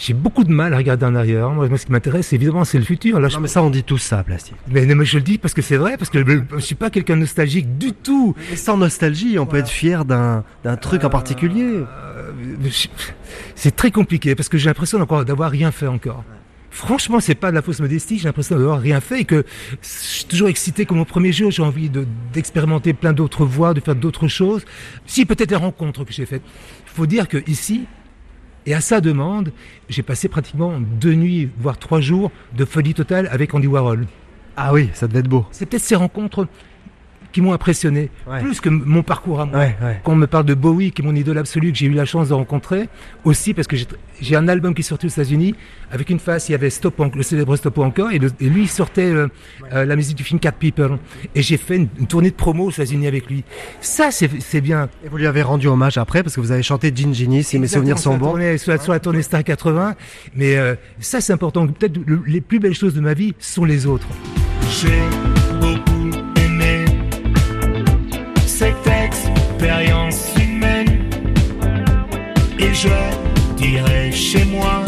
J'ai 0.01 0.15
beaucoup 0.15 0.45
de 0.45 0.51
mal 0.51 0.73
à 0.73 0.79
regarder 0.79 1.05
en 1.05 1.15
arrière. 1.15 1.51
Moi, 1.51 1.69
ce 1.77 1.85
qui 1.85 1.93
m'intéresse, 1.93 2.33
évidemment, 2.33 2.65
c'est 2.65 2.79
le 2.79 2.85
futur. 2.85 3.21
Là, 3.21 3.29
je 3.29 3.35
Non 3.35 3.43
mais 3.43 3.49
ça 3.49 3.63
on 3.63 3.69
dit 3.69 3.83
tout 3.85 3.99
ça, 3.99 4.25
Plastique. 4.25 4.57
Mais, 4.71 4.87
je 5.05 5.17
le 5.19 5.23
dis 5.23 5.37
parce 5.37 5.53
que 5.53 5.61
c'est 5.61 5.77
vrai, 5.77 5.99
parce 5.99 6.09
que 6.09 6.25
je 6.27 6.41
je 6.55 6.61
suis 6.61 6.75
pas 6.75 6.89
quelqu'un 6.89 7.17
de 7.17 7.21
nostalgique 7.21 7.77
du 7.77 7.93
tout. 7.93 8.35
Sans 8.57 8.79
nostalgie, 8.79 9.39
on 9.39 9.45
peut 9.45 9.59
être 9.59 9.69
fier 9.69 10.07
d'un 10.07 10.43
truc 10.81 11.05
en 11.05 11.11
particulier. 11.11 11.65
Euh, 11.65 12.31
c'est 13.55 13.77
très 13.77 13.91
compliqué 13.91 14.35
parce 14.35 14.49
que 14.49 14.57
j'ai 14.57 14.71
l'impression 14.71 14.99
d'avoir 14.99 15.51
rien 15.51 15.71
fait 15.71 15.87
encore. 15.87 16.25
Franchement, 16.71 17.21
c'est 17.21 17.35
pas 17.35 17.51
de 17.51 17.57
la 17.57 17.63
fausse 17.63 17.81
modestie, 17.81 18.19
j'ai 18.19 18.25
l'impression 18.25 18.57
d'avoir 18.57 18.81
rien 18.81 19.01
fait 19.01 19.21
et 19.21 19.25
que 19.25 19.45
je 19.83 19.89
suis 19.89 20.25
toujours 20.25 20.49
excité 20.49 20.87
comme 20.87 21.01
au 21.01 21.05
premier 21.05 21.33
jour, 21.33 21.51
j'ai 21.51 21.63
envie 21.65 21.91
de- 21.91 22.07
d'expérimenter 22.33 22.93
plein 22.93 23.13
d'autres 23.13 23.45
voies, 23.45 23.75
de 23.75 23.81
faire 23.81 23.97
d'autres 23.97 24.29
choses. 24.29 24.65
Si, 25.05 25.27
peut-être 25.27 25.51
les 25.51 25.57
rencontres 25.57 26.05
que 26.05 26.13
j'ai 26.13 26.27
faites. 26.27 26.43
Il 26.87 26.93
faut 26.97 27.07
dire 27.07 27.27
que 27.29 27.39
ici, 27.51 27.87
et 28.67 28.75
à 28.75 28.81
sa 28.81 29.01
demande, 29.01 29.53
j'ai 29.89 30.03
passé 30.03 30.29
pratiquement 30.29 30.81
deux 30.81 31.15
nuits, 31.15 31.51
voire 31.59 31.79
trois 31.79 32.01
jours 32.01 32.31
de 32.57 32.65
folie 32.65 32.95
totale 32.95 33.29
avec 33.31 33.55
Andy 33.55 33.67
Warhol. 33.67 34.07
Ah 34.57 34.73
oui, 34.73 34.91
ça 34.93 35.09
devait 35.09 35.21
être 35.21 35.29
beau. 35.29 35.47
C'est 35.51 35.67
peut-être 35.67 35.83
ces 35.83 35.97
rencontres 35.97 36.47
qui 37.33 37.41
m'ont 37.41 37.53
impressionné, 37.53 38.11
Ouais. 38.27 38.41
plus 38.41 38.61
que 38.61 38.69
mon 38.69 39.03
parcours 39.03 39.41
à 39.41 39.47
moi. 39.47 39.59
Ouais, 39.59 39.77
ouais. 39.83 40.01
Quand 40.05 40.13
on 40.13 40.17
me 40.17 40.27
parle 40.27 40.45
de 40.47 40.55
Bowie, 40.55 40.93
qui 40.93 41.03
est 41.03 41.05
mon 41.05 41.15
idole 41.15 41.39
absolue, 41.39 41.73
que 41.73 41.79
j'ai 41.79 41.87
eu 41.87 41.93
la 41.93 42.05
chance 42.05 42.29
de 42.29 42.35
rencontrer, 42.35 42.89
aussi 43.25 43.55
parce 43.55 43.67
que 43.69 43.77
j'ai- 43.77 44.37
un 44.37 44.49
album 44.49 44.75
qui 44.75 44.81
est 44.81 44.85
sorti 44.85 45.07
aux 45.07 45.11
États-Unis, 45.11 45.55
avec 45.93 46.11
une 46.11 46.19
face, 46.19 46.49
il 46.49 46.53
y 46.53 46.55
avait 46.55 46.71
Stop, 46.71 47.01
le 47.15 47.23
célèbre 47.23 47.57
Stop 47.57 47.79
encore, 47.79 48.11
et, 48.11 48.19
le- 48.19 48.31
et 48.41 48.49
lui 48.49 48.63
il 48.63 48.69
sortait 48.69 49.11
euh, 49.11 49.29
euh, 49.73 49.85
la 49.85 49.97
musique 49.97 50.17
du 50.17 50.25
film 50.25 50.39
Cat 50.41 50.53
People. 50.53 50.99
Et 51.35 51.43
j'ai 51.43 51.57
fait 51.57 51.77
une, 51.77 51.89
une 51.99 52.07
tournée 52.07 52.31
de 52.31 52.35
promo 52.37 52.65
aux 52.67 52.71
États-Unis 52.71 53.07
avec 53.07 53.27
lui. 53.29 53.45
Ça, 53.81 54.11
c'est 54.11 54.31
c'est 54.41 54.61
bien. 54.61 54.89
Et 55.05 55.09
vous 55.09 55.17
lui 55.17 55.27
avez 55.27 55.43
rendu 55.43 55.67
hommage 55.69 55.99
après 55.99 56.23
parce 56.23 56.35
que 56.37 56.41
vous 56.41 56.53
avez 56.53 56.63
chanté 56.63 56.93
Gin 56.95 57.13
si 57.15 57.59
mes 57.59 57.67
souvenirs 57.67 57.99
sont 57.99 58.11
Exactement, 58.11 58.19
bons. 58.19 58.27
tournée- 58.31 58.59
Sur 58.59 58.73
la, 58.73 58.79
sur 58.79 58.93
la 58.93 59.01
tournée 59.01 59.23
Star 59.23 59.43
80. 59.45 59.95
Mais 60.35 60.57
euh, 60.57 60.75
ça, 61.01 61.21
c'est 61.21 61.33
important. 61.33 61.67
Peut-être 61.67 61.99
le- 62.07 62.23
les 62.27 62.41
plus 62.41 62.59
belles 62.61 62.75
choses 62.75 62.95
de 62.95 63.01
ma 63.01 63.15
vie 63.15 63.35
sont 63.39 63.65
les 63.65 63.87
autres. 63.87 64.07
J'ai 64.69 65.40
expérience 69.61 70.33
humaine. 70.41 71.11
Et 72.59 72.73
je 72.73 72.89
dirais 73.59 74.11
chez 74.11 74.47
moi 74.47 74.83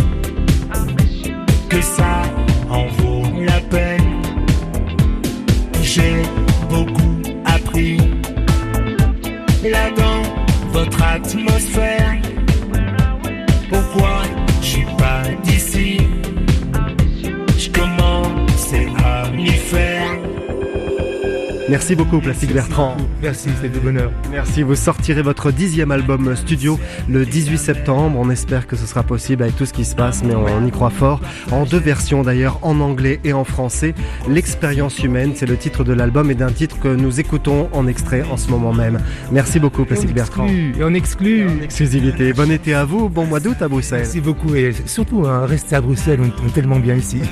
Merci 21.72 21.96
beaucoup, 21.96 22.20
Plastique 22.20 22.52
Bertrand. 22.52 22.98
Merci, 23.22 23.48
c'est 23.62 23.72
de 23.72 23.78
bonheur. 23.78 24.12
Merci, 24.30 24.62
vous 24.62 24.74
sortirez 24.74 25.22
votre 25.22 25.50
dixième 25.50 25.90
album 25.90 26.36
studio 26.36 26.78
le 27.08 27.24
18 27.24 27.56
septembre. 27.56 28.18
On 28.20 28.28
espère 28.28 28.66
que 28.66 28.76
ce 28.76 28.86
sera 28.86 29.02
possible 29.02 29.42
avec 29.42 29.56
tout 29.56 29.64
ce 29.64 29.72
qui 29.72 29.86
se 29.86 29.94
passe, 29.94 30.22
mais 30.22 30.34
on 30.34 30.66
y 30.66 30.70
croit 30.70 30.90
fort. 30.90 31.22
En 31.50 31.64
deux 31.64 31.78
versions 31.78 32.24
d'ailleurs, 32.24 32.58
en 32.60 32.78
anglais 32.80 33.20
et 33.24 33.32
en 33.32 33.44
français. 33.44 33.94
L'expérience 34.28 35.02
humaine, 35.02 35.32
c'est 35.34 35.46
le 35.46 35.56
titre 35.56 35.82
de 35.82 35.94
l'album 35.94 36.30
et 36.30 36.34
d'un 36.34 36.52
titre 36.52 36.78
que 36.78 36.88
nous 36.88 37.20
écoutons 37.20 37.70
en 37.72 37.86
extrait 37.86 38.22
en 38.30 38.36
ce 38.36 38.50
moment 38.50 38.74
même. 38.74 39.00
Merci 39.30 39.58
beaucoup, 39.58 39.86
Plastique 39.86 40.12
Bertrand. 40.12 40.44
Exclu, 40.44 40.74
et 40.78 40.84
on 40.84 40.92
exclut. 40.92 41.46
Exclusivité. 41.62 42.34
Bon 42.34 42.50
été 42.50 42.74
à 42.74 42.84
vous, 42.84 43.08
bon 43.08 43.24
mois 43.24 43.40
d'août 43.40 43.62
à 43.62 43.68
Bruxelles. 43.68 44.00
Merci 44.00 44.20
beaucoup 44.20 44.54
et 44.54 44.74
surtout, 44.84 45.24
hein, 45.26 45.46
restez 45.46 45.74
à 45.74 45.80
Bruxelles, 45.80 46.20
on 46.20 46.48
est 46.48 46.52
tellement 46.52 46.80
bien 46.80 46.96
ici. 46.96 47.22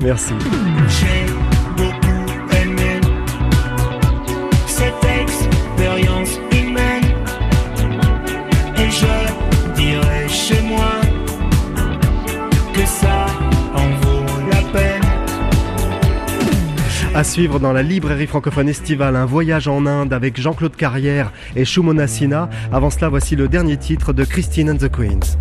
Merci. 0.00 0.34
Suivre 17.24 17.58
dans 17.58 17.72
la 17.72 17.82
librairie 17.82 18.26
francophone 18.26 18.68
estivale, 18.68 19.16
un 19.16 19.24
voyage 19.24 19.66
en 19.66 19.86
Inde 19.86 20.12
avec 20.12 20.38
Jean-Claude 20.40 20.76
Carrière 20.76 21.32
et 21.56 21.64
Shumona 21.64 22.06
Sina. 22.06 22.50
Avant 22.70 22.90
cela, 22.90 23.08
voici 23.08 23.34
le 23.34 23.48
dernier 23.48 23.78
titre 23.78 24.12
de 24.12 24.24
Christine 24.24 24.70
and 24.70 24.76
the 24.76 24.88
Queens. 24.88 25.36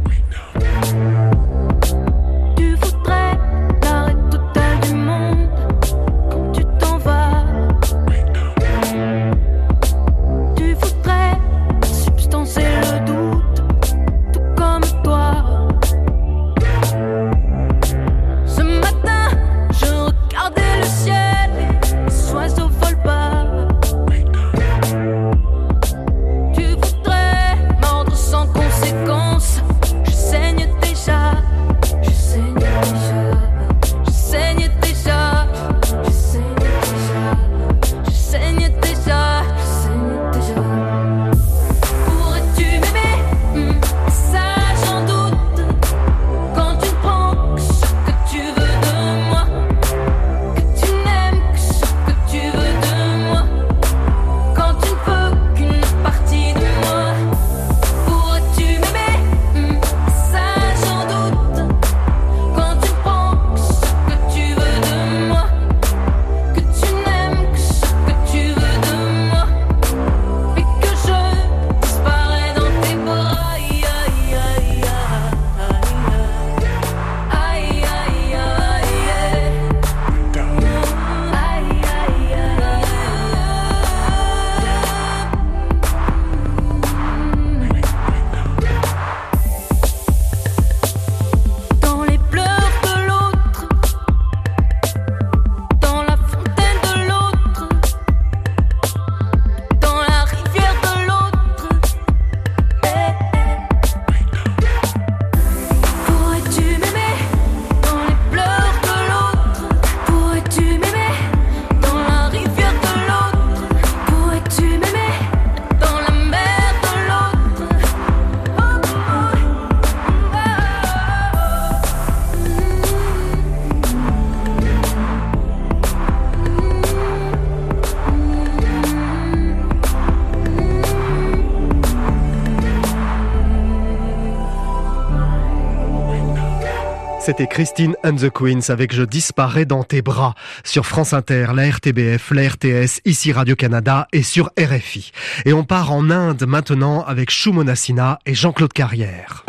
C'était 137.25 137.47
Christine 137.47 137.95
and 138.03 138.15
the 138.15 138.29
Queens 138.29 138.69
avec 138.69 138.93
Je 138.93 139.01
disparais 139.01 139.63
dans 139.63 139.83
tes 139.83 140.01
bras 140.01 140.35
sur 140.65 140.85
France 140.85 141.13
Inter, 141.13 141.47
la 141.55 141.69
RTBF, 141.69 142.31
la 142.31 142.49
RTS, 142.49 142.99
ici 143.05 143.31
Radio-Canada 143.31 144.09
et 144.11 144.23
sur 144.23 144.49
RFI. 144.59 145.13
Et 145.45 145.53
on 145.53 145.63
part 145.63 145.93
en 145.93 146.09
Inde 146.09 146.43
maintenant 146.45 147.01
avec 147.01 147.31
Shumona 147.31 147.77
Sina 147.77 148.19
et 148.25 148.33
Jean-Claude 148.33 148.73
Carrière. 148.73 149.45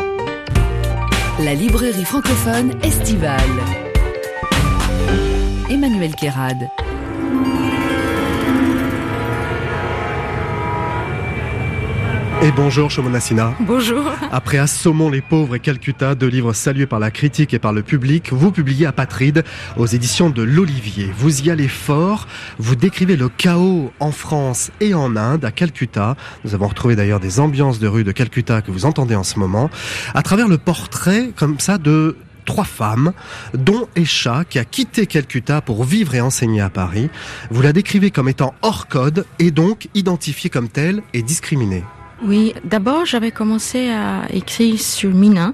La 1.41 1.55
librairie 1.55 2.05
francophone 2.05 2.79
estivale. 2.85 3.41
Emmanuel 5.69 6.15
Kérad. 6.15 6.69
Et 12.45 12.53
bonjour 12.53 12.91
Shumona 12.91 13.21
Sina. 13.21 13.55
Bonjour. 13.61 14.05
Après 14.31 14.59
Assommons 14.59 15.09
les 15.09 15.23
pauvres 15.23 15.55
et 15.55 15.61
Calcutta, 15.61 16.15
deux 16.15 16.27
livres 16.27 16.53
salués 16.53 16.85
par 16.85 16.99
la 16.99 17.11
critique 17.11 17.55
et 17.55 17.59
par 17.59 17.73
le 17.73 17.83
public, 17.83 18.35
vous 18.35 18.53
publiez 18.53 18.85
Apatride 18.85 19.45
aux 19.79 19.87
éditions 19.87 20.29
de 20.29 20.43
l'Olivier. 20.43 21.11
Vous 21.17 21.41
y 21.41 21.51
allez 21.51 21.69
fort, 21.69 22.29
vous 22.59 22.77
décrivez 22.77 23.17
le 23.17 23.31
chaos 23.31 23.95
en 23.99 24.13
France 24.13 24.73
et 24.83 24.93
en 24.93 25.17
Inde, 25.17 25.47
à 25.47 25.53
Calcutta. 25.53 26.17
Nous 26.45 26.55
avons 26.55 26.69
retrouvé 26.69 26.97
d'ailleurs 26.97 27.19
des 27.19 27.41
ambiances 27.41 27.79
de 27.79 27.89
rue 27.89 28.05
de 28.05 28.13
Calcutta 28.13 28.61
que 28.61 28.71
vous 28.71 28.85
entendez 28.85 29.15
en 29.15 29.25
ce 29.25 29.39
moment, 29.39 29.71
à 30.13 30.21
travers 30.21 30.47
le 30.47 30.59
portrait 30.59 31.31
comme 31.35 31.59
ça 31.59 31.79
de 31.79 32.19
trois 32.45 32.65
femmes, 32.65 33.15
dont 33.55 33.89
Esha, 33.97 34.45
qui 34.45 34.59
a 34.59 34.67
quitté 34.67 35.07
Calcutta 35.07 35.63
pour 35.63 35.85
vivre 35.85 36.15
et 36.15 36.21
enseigner 36.21 36.61
à 36.61 36.69
Paris. 36.69 37.09
Vous 37.51 37.63
la 37.63 37.73
décrivez 37.73 38.11
comme 38.11 38.29
étant 38.29 38.53
hors 38.61 38.87
code 38.87 39.25
et 39.39 39.51
donc 39.51 39.89
identifiée 39.95 40.51
comme 40.51 40.69
telle 40.69 41.03
et 41.15 41.23
discriminée. 41.23 41.85
Oui, 42.23 42.55
d'abord, 42.65 43.05
j'avais 43.07 43.31
commencé 43.31 43.91
à 43.91 44.23
écrire 44.33 44.81
sur 44.81 45.11
Mina. 45.11 45.53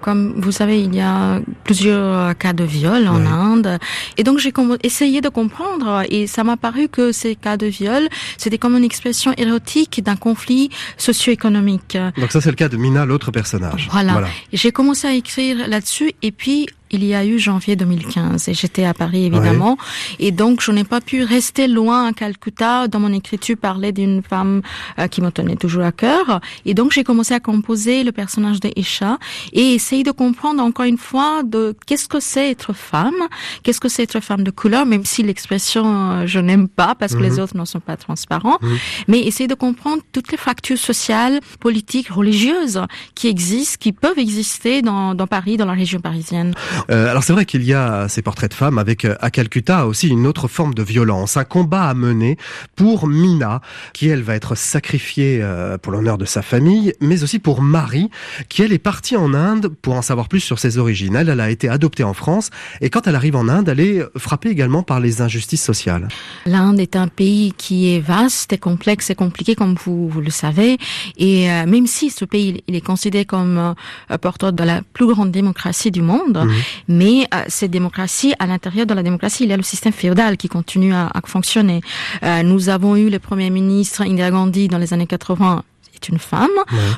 Comme 0.00 0.40
vous 0.40 0.52
savez, 0.52 0.80
il 0.80 0.94
y 0.94 1.00
a 1.00 1.40
plusieurs 1.64 2.36
cas 2.38 2.52
de 2.52 2.64
viol 2.64 3.06
en 3.08 3.20
Oui. 3.20 3.26
Inde. 3.26 3.78
Et 4.16 4.24
donc, 4.24 4.38
j'ai 4.38 4.52
essayé 4.82 5.20
de 5.20 5.28
comprendre 5.28 6.04
et 6.08 6.26
ça 6.26 6.44
m'a 6.44 6.56
paru 6.56 6.88
que 6.88 7.12
ces 7.12 7.34
cas 7.34 7.56
de 7.56 7.66
viol, 7.66 8.08
c'était 8.36 8.58
comme 8.58 8.76
une 8.76 8.84
expression 8.84 9.34
érotique 9.36 10.02
d'un 10.02 10.16
conflit 10.16 10.70
socio-économique. 10.96 11.98
Donc 12.16 12.32
ça 12.32 12.40
c'est 12.40 12.50
le 12.50 12.56
cas 12.56 12.68
de 12.68 12.76
Mina, 12.76 13.04
l'autre 13.04 13.30
personnage. 13.30 13.88
Voilà. 13.90 14.22
J'ai 14.52 14.72
commencé 14.72 15.06
à 15.06 15.14
écrire 15.14 15.68
là-dessus 15.68 16.12
et 16.22 16.32
puis 16.32 16.66
il 16.90 17.04
y 17.04 17.14
a 17.14 17.24
eu 17.24 17.38
janvier 17.38 17.76
2015 17.76 18.48
et 18.48 18.54
j'étais 18.54 18.84
à 18.84 18.94
Paris 18.94 19.26
évidemment. 19.26 19.76
Et 20.18 20.30
donc 20.30 20.60
je 20.62 20.72
n'ai 20.72 20.84
pas 20.84 21.00
pu 21.00 21.22
rester 21.22 21.68
loin 21.68 22.06
à 22.06 22.12
Calcutta. 22.12 22.88
Dans 22.88 23.00
mon 23.00 23.12
écriture 23.12 23.56
parler 23.56 23.92
d'une 23.92 24.22
femme 24.22 24.62
euh, 24.98 25.06
qui 25.08 25.20
me 25.20 25.30
tenait 25.30 25.56
toujours 25.56 25.84
à 25.84 25.92
cœur. 25.92 26.40
Et 26.64 26.74
donc 26.74 26.92
j'ai 26.92 27.04
commencé 27.04 27.34
à 27.34 27.40
composer 27.40 28.04
le 28.04 28.12
personnage 28.12 28.60
de 28.60 28.70
Isha 28.76 29.18
et 29.52 29.74
essayer 29.74 30.02
de 30.02 30.10
comprendre 30.10 30.62
encore 30.62 30.86
une 30.86 30.98
fois 30.98 31.42
de 31.42 31.76
qu'est-ce 31.86 32.08
que 32.08 32.20
c'est 32.20 32.50
être 32.50 32.72
femme, 32.72 33.14
qu'est-ce 33.62 33.80
que 33.80 33.88
c'est 33.88 34.02
être 34.02 34.20
femme 34.20 34.42
de 34.42 34.50
couleur 34.50 34.86
même 34.86 35.04
si 35.04 35.22
l'expression 35.22 35.84
euh, 36.12 36.26
je 36.26 36.38
n'aime 36.38 36.68
pas 36.68 36.94
parce 36.94 37.14
que 37.14 37.20
les 37.20 37.38
autres 37.38 37.56
ne 37.56 37.64
sont 37.64 37.80
pas 37.80 37.96
transparents. 37.96 38.58
Mais 39.06 39.20
essayer 39.20 39.48
de 39.48 39.54
comprendre 39.54 40.02
toutes 40.12 40.30
les 40.30 40.38
fractures 40.38 40.78
sociales, 40.78 41.40
politiques, 41.60 42.08
religieuses 42.08 42.80
qui 43.14 43.28
existent, 43.28 43.76
qui 43.80 43.92
peuvent 43.92 44.18
exister 44.18 44.82
dans, 44.82 45.14
dans 45.14 45.26
Paris, 45.26 45.56
dans 45.56 45.66
la 45.66 45.72
région 45.72 46.00
parisienne. 46.00 46.54
Euh, 46.90 47.10
alors 47.10 47.22
c'est 47.22 47.32
vrai 47.32 47.44
qu'il 47.44 47.62
y 47.64 47.74
a 47.74 48.08
ces 48.08 48.22
portraits 48.22 48.50
de 48.50 48.54
femmes 48.54 48.78
avec 48.78 49.04
euh, 49.04 49.14
à 49.20 49.30
Calcutta 49.30 49.86
aussi 49.86 50.08
une 50.08 50.26
autre 50.26 50.48
forme 50.48 50.74
de 50.74 50.82
violence, 50.82 51.36
un 51.36 51.44
combat 51.44 51.84
à 51.84 51.94
mener 51.94 52.36
pour 52.76 53.06
Mina, 53.06 53.60
qui 53.92 54.08
elle 54.08 54.22
va 54.22 54.34
être 54.34 54.56
sacrifiée 54.56 55.40
euh, 55.42 55.78
pour 55.78 55.92
l'honneur 55.92 56.18
de 56.18 56.24
sa 56.24 56.42
famille, 56.42 56.94
mais 57.00 57.22
aussi 57.22 57.38
pour 57.38 57.62
Marie, 57.62 58.10
qui 58.48 58.62
elle 58.62 58.72
est 58.72 58.78
partie 58.78 59.16
en 59.16 59.34
Inde 59.34 59.68
pour 59.82 59.94
en 59.94 60.02
savoir 60.02 60.28
plus 60.28 60.40
sur 60.40 60.58
ses 60.58 60.78
origines. 60.78 61.16
Elle, 61.16 61.28
elle 61.28 61.40
a 61.40 61.50
été 61.50 61.68
adoptée 61.68 62.04
en 62.04 62.14
France 62.14 62.50
et 62.80 62.90
quand 62.90 63.06
elle 63.06 63.14
arrive 63.14 63.36
en 63.36 63.48
Inde, 63.48 63.68
elle 63.68 63.80
est 63.80 64.02
frappée 64.16 64.50
également 64.50 64.82
par 64.82 65.00
les 65.00 65.22
injustices 65.22 65.64
sociales. 65.64 66.08
L'Inde 66.46 66.80
est 66.80 66.96
un 66.96 67.08
pays 67.08 67.52
qui 67.56 67.94
est 67.94 68.00
vaste 68.00 68.52
et 68.52 68.58
complexe 68.58 69.10
et 69.10 69.14
compliqué, 69.14 69.54
comme 69.54 69.74
vous, 69.84 70.08
vous 70.08 70.20
le 70.20 70.30
savez. 70.30 70.78
Et 71.16 71.50
euh, 71.50 71.66
même 71.66 71.86
si 71.86 72.10
ce 72.10 72.24
pays 72.24 72.62
il 72.66 72.74
est 72.74 72.80
considéré 72.80 73.24
comme 73.24 73.74
euh, 74.10 74.18
porteur 74.18 74.52
de 74.52 74.64
la 74.64 74.82
plus 74.92 75.06
grande 75.06 75.30
démocratie 75.30 75.90
du 75.90 76.02
monde, 76.02 76.38
Mhm. 76.44 76.54
Mais 76.88 77.26
euh, 77.34 77.42
cette 77.48 77.70
démocratie, 77.70 78.34
à 78.38 78.46
l'intérieur 78.46 78.86
de 78.86 78.94
la 78.94 79.02
démocratie, 79.02 79.44
il 79.44 79.50
y 79.50 79.52
a 79.52 79.56
le 79.56 79.62
système 79.62 79.92
féodal 79.92 80.36
qui 80.36 80.48
continue 80.48 80.94
à, 80.94 81.06
à 81.06 81.20
fonctionner. 81.26 81.80
Euh, 82.22 82.42
nous 82.42 82.68
avons 82.68 82.96
eu 82.96 83.10
le 83.10 83.18
premier 83.18 83.50
ministre 83.50 84.02
Indira 84.02 84.30
Gandhi 84.30 84.68
dans 84.68 84.78
les 84.78 84.92
années 84.92 85.06
80 85.06 85.62
est 85.98 86.08
une 86.08 86.18
femme. 86.18 86.48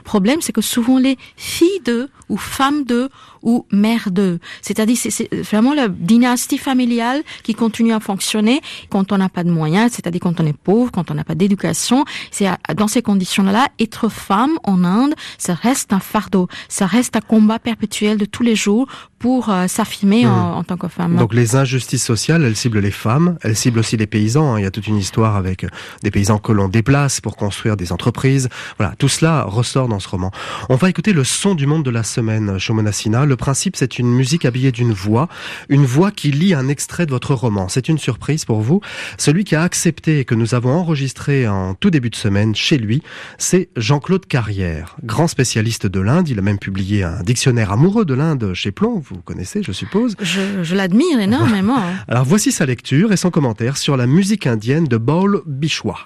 Problème, 0.05 0.41
c'est 0.41 0.53
que 0.53 0.61
souvent 0.61 0.99
les 0.99 1.17
filles 1.37 1.81
d'eux, 1.85 2.09
ou 2.31 2.37
femmes 2.39 2.85
d'eux, 2.85 3.09
ou 3.43 3.67
mères 3.73 4.11
d'eux. 4.11 4.39
C'est-à-dire, 4.63 4.97
c'est- 4.97 5.29
vraiment 5.51 5.75
la 5.75 5.89
dynastie 5.89 6.59
familiale 6.59 7.23
qui 7.43 7.55
continue 7.55 7.93
à 7.93 8.01
fonctionner 8.01 8.61
quand 8.89 9.13
on 9.13 9.19
n'a 9.19 9.29
pas 9.29 9.45
de 9.45 9.51
moyens, 9.51 9.93
c'est-à-dire 9.93 10.21
quand 10.23 10.41
on 10.41 10.47
est 10.47 10.57
pauvre, 10.57 10.91
quand 10.93 11.11
on 11.11 11.15
n'a 11.15 11.25
pas 11.25 11.35
d'éducation. 11.35 12.05
C'est 12.31 12.47
dans 12.77 12.89
ces 12.89 13.03
conditions-là, 13.03 13.67
être 13.79 14.09
femme 14.09 14.53
en 14.65 14.85
Inde, 14.85 15.15
ça 15.39 15.55
reste 15.55 15.93
un 15.93 16.01
fardeau. 16.01 16.49
Ça 16.69 16.87
reste 16.87 17.17
un 17.17 17.21
combat 17.21 17.59
perpétuel 17.59 18.17
de 18.19 18.25
tous 18.25 18.43
les 18.43 18.57
jours 18.57 18.87
pour 19.19 19.51
euh, 19.51 19.67
s'affirmer 19.67 20.27
en, 20.27 20.57
en 20.59 20.65
tant 20.65 20.77
que 20.79 20.89
femme. 20.89 21.17
Donc 21.17 21.35
les 21.35 21.55
injustices 21.57 22.05
sociales, 22.05 22.43
elles 22.45 22.57
ciblent 22.57 22.79
les 22.81 22.91
femmes, 22.91 23.37
elles 23.43 23.57
ciblent 23.57 23.79
aussi 23.81 23.97
les 23.99 24.07
paysans. 24.07 24.55
hein. 24.55 24.59
Il 24.59 24.63
y 24.63 24.67
a 24.67 24.71
toute 24.71 24.87
une 24.87 24.97
histoire 24.97 25.37
avec 25.37 25.65
euh, 25.65 25.69
des 26.03 26.11
paysans 26.11 26.39
que 26.39 26.53
l'on 26.53 26.69
déplace 26.69 27.21
pour 27.21 27.37
construire 27.37 27.77
des 27.77 27.93
entreprises. 27.93 28.49
Voilà, 28.79 28.95
tout 28.99 29.09
cela 29.09 29.43
ressort 29.45 29.89
dans 29.89 30.01
ce 30.01 30.09
roman. 30.09 30.31
On 30.71 30.77
va 30.77 30.89
écouter 30.89 31.13
le 31.13 31.25
son 31.25 31.55
du 31.55 31.67
monde 31.67 31.85
de 31.85 31.91
la 31.91 32.03
semaine, 32.21 32.59
Sina. 32.93 33.25
Le 33.25 33.37
principe, 33.37 33.77
c'est 33.77 33.99
une 33.99 34.09
musique 34.13 34.45
habillée 34.45 34.73
d'une 34.73 34.93
voix, 34.93 35.29
une 35.71 35.87
voix 35.87 36.11
qui 36.11 36.31
lit 36.31 36.53
un 36.53 36.69
extrait 36.69 37.07
de 37.07 37.11
votre 37.13 37.35
roman. 37.35 37.69
C'est 37.69 37.89
une 37.89 37.97
surprise 37.97 38.45
pour 38.45 38.61
vous. 38.61 38.83
Celui 39.17 39.45
qui 39.45 39.55
a 39.57 39.63
accepté 39.63 40.19
et 40.19 40.25
que 40.27 40.35
nous 40.35 40.55
avons 40.55 40.71
enregistré 40.73 41.49
en 41.49 41.73
tout 41.75 41.89
début 41.91 42.11
de 42.11 42.17
semaine 42.17 42.55
chez 42.55 42.77
lui, 42.77 43.03
c'est 43.39 43.71
Jean-Claude 43.77 44.27
Carrière, 44.27 44.97
grand 45.03 45.29
spécialiste 45.29 45.87
de 45.87 46.01
l'Inde. 46.01 46.29
Il 46.29 46.39
a 46.39 46.43
même 46.43 46.59
publié 46.59 47.05
un 47.05 47.23
dictionnaire 47.23 47.73
amoureux 47.73 48.05
de 48.05 48.13
l'Inde 48.15 48.53
chez 48.53 48.71
Plomb. 48.71 49.03
Vous 49.09 49.23
connaissez, 49.23 49.63
je 49.63 49.73
suppose. 49.73 50.15
Je, 50.21 50.63
je 50.63 50.75
l'admire 50.77 51.21
énormément. 51.21 51.79
hein. 51.79 51.95
Alors 52.09 52.25
voici 52.27 52.53
sa 52.53 52.67
lecture 52.67 53.13
et 53.13 53.17
son 53.17 53.31
commentaire 53.31 53.79
sur 53.79 53.97
la 53.97 54.07
musique 54.07 54.47
indienne 54.47 54.85
de 54.85 54.99
Baul 54.99 55.41
Bishwa. 55.47 55.97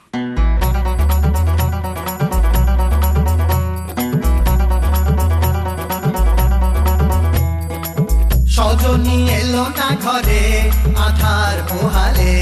এলো 9.64 9.66
না 9.80 9.90
ঘরে 10.06 10.44
আধার 11.08 11.58
পোহালে 11.70 12.36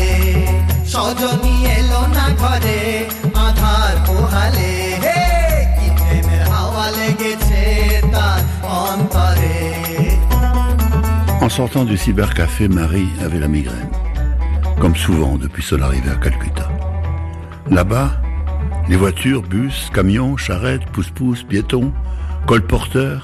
সজনী 0.94 1.56
এলো 1.78 2.02
না 2.18 2.26
ঘরে 2.42 2.80
আধার 3.46 3.96
পোহালে 4.08 4.72
হে 5.04 5.22
কি 5.76 5.88
প্রেমের 5.98 6.44
হাওয়া 6.54 6.86
লেগেছে 6.98 7.64
তার 8.14 8.42
অন্তরে 8.84 9.58
En 11.46 11.50
sortant 11.60 11.86
du 11.92 11.98
cybercafé, 12.04 12.66
Marie 12.80 13.12
avait 13.26 13.42
la 13.46 13.52
migraine. 13.58 13.94
Comme 14.82 14.98
souvent 15.06 15.34
depuis 15.44 15.66
son 15.70 15.80
arrivée 15.88 16.14
à 16.18 16.20
Calcutta. 16.26 16.68
Là-bas, 17.78 18.10
les 18.90 19.00
voitures, 19.04 19.44
bus, 19.54 19.78
camions, 19.98 20.36
charrettes, 20.46 20.88
pousse-pousse, 20.94 21.44
piétons, 21.50 21.90
colporteurs 22.52 23.22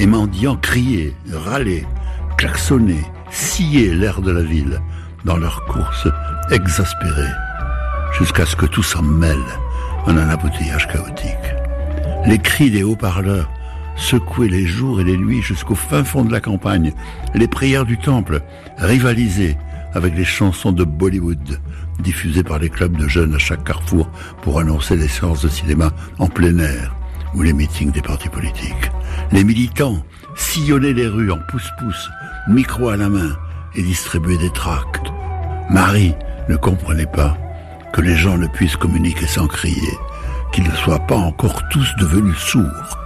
et 0.00 0.06
mendiants 0.14 0.58
criaient, 0.68 1.14
râlaient, 1.46 1.86
klaxonnaient, 2.36 3.06
sciaient 3.31 3.93
l'air 3.93 4.21
de 4.21 4.31
la 4.31 4.41
ville 4.41 4.81
dans 5.25 5.37
leur 5.37 5.65
course 5.65 6.07
exaspérée, 6.51 7.31
jusqu'à 8.17 8.45
ce 8.45 8.55
que 8.55 8.65
tout 8.65 8.83
s'en 8.83 9.01
mêle 9.01 9.37
en 10.05 10.17
un 10.17 10.33
embouteillage 10.33 10.87
chaotique. 10.87 11.35
Les 12.25 12.39
cris 12.39 12.71
des 12.71 12.83
haut-parleurs 12.83 13.49
secouaient 13.95 14.47
les 14.47 14.65
jours 14.65 15.01
et 15.01 15.03
les 15.03 15.17
nuits 15.17 15.41
jusqu'au 15.41 15.75
fin 15.75 16.03
fond 16.03 16.23
de 16.23 16.31
la 16.31 16.39
campagne. 16.39 16.93
Les 17.35 17.47
prières 17.47 17.85
du 17.85 17.97
temple 17.97 18.41
rivalisaient 18.77 19.57
avec 19.93 20.15
les 20.15 20.25
chansons 20.25 20.71
de 20.71 20.83
Bollywood 20.83 21.59
diffusées 21.99 22.43
par 22.43 22.59
les 22.59 22.69
clubs 22.69 22.95
de 22.95 23.07
jeunes 23.07 23.35
à 23.35 23.39
chaque 23.39 23.63
carrefour 23.63 24.09
pour 24.41 24.59
annoncer 24.59 24.95
les 24.95 25.07
séances 25.07 25.41
de 25.41 25.49
cinéma 25.49 25.91
en 26.17 26.27
plein 26.27 26.57
air 26.59 26.95
ou 27.35 27.41
les 27.41 27.53
meetings 27.53 27.91
des 27.91 28.01
partis 28.01 28.29
politiques. 28.29 28.91
Les 29.31 29.43
militants 29.43 30.01
sillonnaient 30.35 30.93
les 30.93 31.07
rues 31.07 31.31
en 31.31 31.39
pouce-pouce, 31.49 32.09
micro 32.49 32.89
à 32.89 32.97
la 32.97 33.09
main 33.09 33.37
et 33.75 33.83
distribuaient 33.83 34.37
des 34.37 34.49
tracts. 34.49 35.07
Marie 35.69 36.15
ne 36.49 36.55
comprenait 36.55 37.05
pas 37.05 37.37
que 37.93 38.01
les 38.01 38.15
gens 38.15 38.37
ne 38.37 38.47
puissent 38.47 38.75
communiquer 38.75 39.27
sans 39.27 39.47
crier, 39.47 39.97
qu'ils 40.51 40.67
ne 40.67 40.75
soient 40.75 41.05
pas 41.07 41.15
encore 41.15 41.61
tous 41.69 41.87
devenus 41.99 42.37
sourds, 42.37 42.97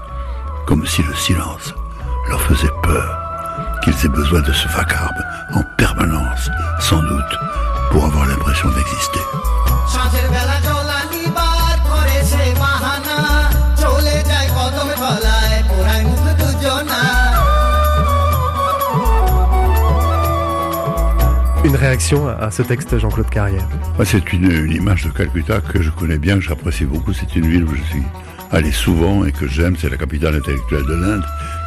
comme 0.65 0.85
si 0.85 1.03
le 1.03 1.13
silence 1.13 1.73
leur 2.29 2.41
faisait 2.41 2.71
peur, 2.83 3.79
qu'ils 3.83 4.05
aient 4.05 4.09
besoin 4.09 4.41
de 4.41 4.53
ce 4.53 4.67
vacarme 4.69 5.23
en 5.53 5.63
permanence, 5.77 6.49
sans 6.79 7.01
doute, 7.01 7.37
pour 7.91 8.05
avoir 8.05 8.25
l'impression 8.25 8.69
d'exister. 8.69 9.19
Une 21.73 21.79
réaction 21.79 22.27
à 22.27 22.51
ce 22.51 22.61
texte, 22.61 22.99
Jean-Claude 22.99 23.31
Carrière. 23.31 23.67
Moi, 23.95 24.05
c'est 24.05 24.31
une, 24.31 24.51
une 24.51 24.73
image 24.73 25.05
de 25.05 25.09
Calcutta 25.09 25.59
que 25.59 25.81
je 25.81 25.89
connais 25.89 26.19
bien, 26.19 26.35
que 26.35 26.41
j'apprécie 26.41 26.85
beaucoup. 26.85 27.13
C'est 27.13 27.35
une 27.35 27.47
ville 27.47 27.63
où 27.63 27.73
je 27.73 27.81
suis 27.81 28.03
allé 28.51 28.71
souvent 28.71 29.25
et 29.25 29.31
que 29.31 29.47
j'aime. 29.47 29.75
C'est 29.75 29.89
la 29.89 29.97
capitale 29.97 30.35
intellectuelle 30.35 30.85
de 30.85 30.93
l'Inde. 30.93 31.23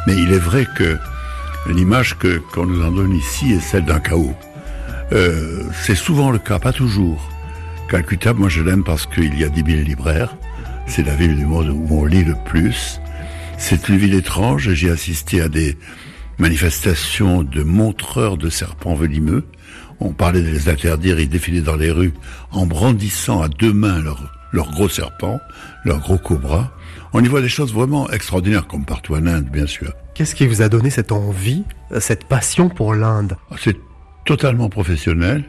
Mais 0.07 0.13
il 0.15 0.31
est 0.31 0.39
vrai 0.39 0.65
que 0.77 0.97
l'image 1.69 2.17
que 2.17 2.37
qu'on 2.37 2.67
nous 2.67 2.85
en 2.85 2.91
donne 2.91 3.11
ici 3.11 3.51
est 3.51 3.59
celle 3.59 3.83
d'un 3.83 3.99
chaos. 3.99 4.33
Euh, 5.11 5.63
c'est 5.73 5.93
souvent 5.95 6.31
le 6.31 6.39
cas, 6.39 6.57
pas 6.57 6.71
toujours. 6.71 7.29
Calcutta, 7.89 8.33
moi, 8.33 8.47
je 8.47 8.61
l'aime 8.61 8.85
parce 8.85 9.07
qu'il 9.07 9.37
y 9.37 9.43
a 9.43 9.49
10 9.49 9.69
000 9.69 9.83
libraires. 9.83 10.37
C'est 10.85 11.03
la 11.03 11.15
ville 11.15 11.35
du 11.35 11.45
monde 11.45 11.67
où 11.67 11.99
on 11.99 12.05
lit 12.05 12.23
le 12.23 12.35
plus. 12.45 13.01
C'est 13.57 13.89
une 13.89 13.97
ville 13.97 14.13
étrange 14.13 14.69
et 14.69 14.75
j'ai 14.75 14.89
assisté 14.89 15.41
à 15.41 15.49
des 15.49 15.77
manifestations 16.37 17.43
de 17.43 17.61
montreurs 17.63 18.37
de 18.37 18.49
serpents 18.49 18.95
venimeux. 18.95 19.43
On 19.99 20.13
parlait 20.13 20.41
de 20.41 20.49
les 20.49 20.69
interdire, 20.69 21.19
ils 21.19 21.29
défilaient 21.29 21.61
dans 21.61 21.75
les 21.75 21.91
rues 21.91 22.13
en 22.51 22.65
brandissant 22.65 23.41
à 23.41 23.47
deux 23.47 23.73
mains 23.73 23.99
leurs 24.01 24.31
leur 24.51 24.71
gros 24.71 24.89
serpents, 24.89 25.39
leurs 25.83 25.99
gros 25.99 26.17
cobras. 26.17 26.71
On 27.13 27.23
y 27.23 27.27
voit 27.27 27.41
des 27.41 27.49
choses 27.49 27.73
vraiment 27.73 28.09
extraordinaires, 28.09 28.67
comme 28.67 28.85
partout 28.85 29.15
en 29.15 29.25
Inde, 29.25 29.49
bien 29.51 29.67
sûr. 29.67 29.93
Qu'est-ce 30.13 30.35
qui 30.35 30.47
vous 30.47 30.61
a 30.61 30.69
donné 30.69 30.89
cette 30.89 31.11
envie, 31.11 31.63
cette 31.99 32.25
passion 32.25 32.69
pour 32.69 32.93
l'Inde? 32.93 33.37
C'est 33.57 33.77
totalement 34.25 34.69
professionnel. 34.69 35.43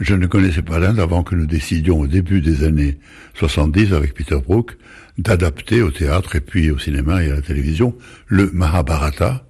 Je 0.00 0.14
ne 0.14 0.26
connaissais 0.26 0.62
pas 0.62 0.78
l'Inde 0.78 1.00
avant 1.00 1.22
que 1.22 1.34
nous 1.34 1.46
décidions 1.46 2.00
au 2.00 2.06
début 2.06 2.40
des 2.40 2.64
années 2.64 2.98
70 3.34 3.92
avec 3.92 4.14
Peter 4.14 4.38
Brook 4.38 4.76
d'adapter 5.18 5.82
au 5.82 5.90
théâtre 5.90 6.36
et 6.36 6.40
puis 6.40 6.70
au 6.70 6.78
cinéma 6.78 7.24
et 7.24 7.30
à 7.30 7.36
la 7.36 7.42
télévision 7.42 7.96
le 8.26 8.50
Mahabharata, 8.52 9.44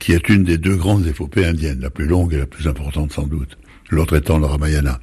qui 0.00 0.12
est 0.12 0.28
une 0.28 0.42
des 0.42 0.58
deux 0.58 0.74
grandes 0.74 1.06
épopées 1.06 1.46
indiennes, 1.46 1.80
la 1.80 1.90
plus 1.90 2.06
longue 2.06 2.34
et 2.34 2.38
la 2.38 2.46
plus 2.46 2.66
importante 2.66 3.12
sans 3.12 3.26
doute, 3.26 3.56
l'autre 3.90 4.16
étant 4.16 4.38
le 4.38 4.46
Ramayana. 4.46 5.00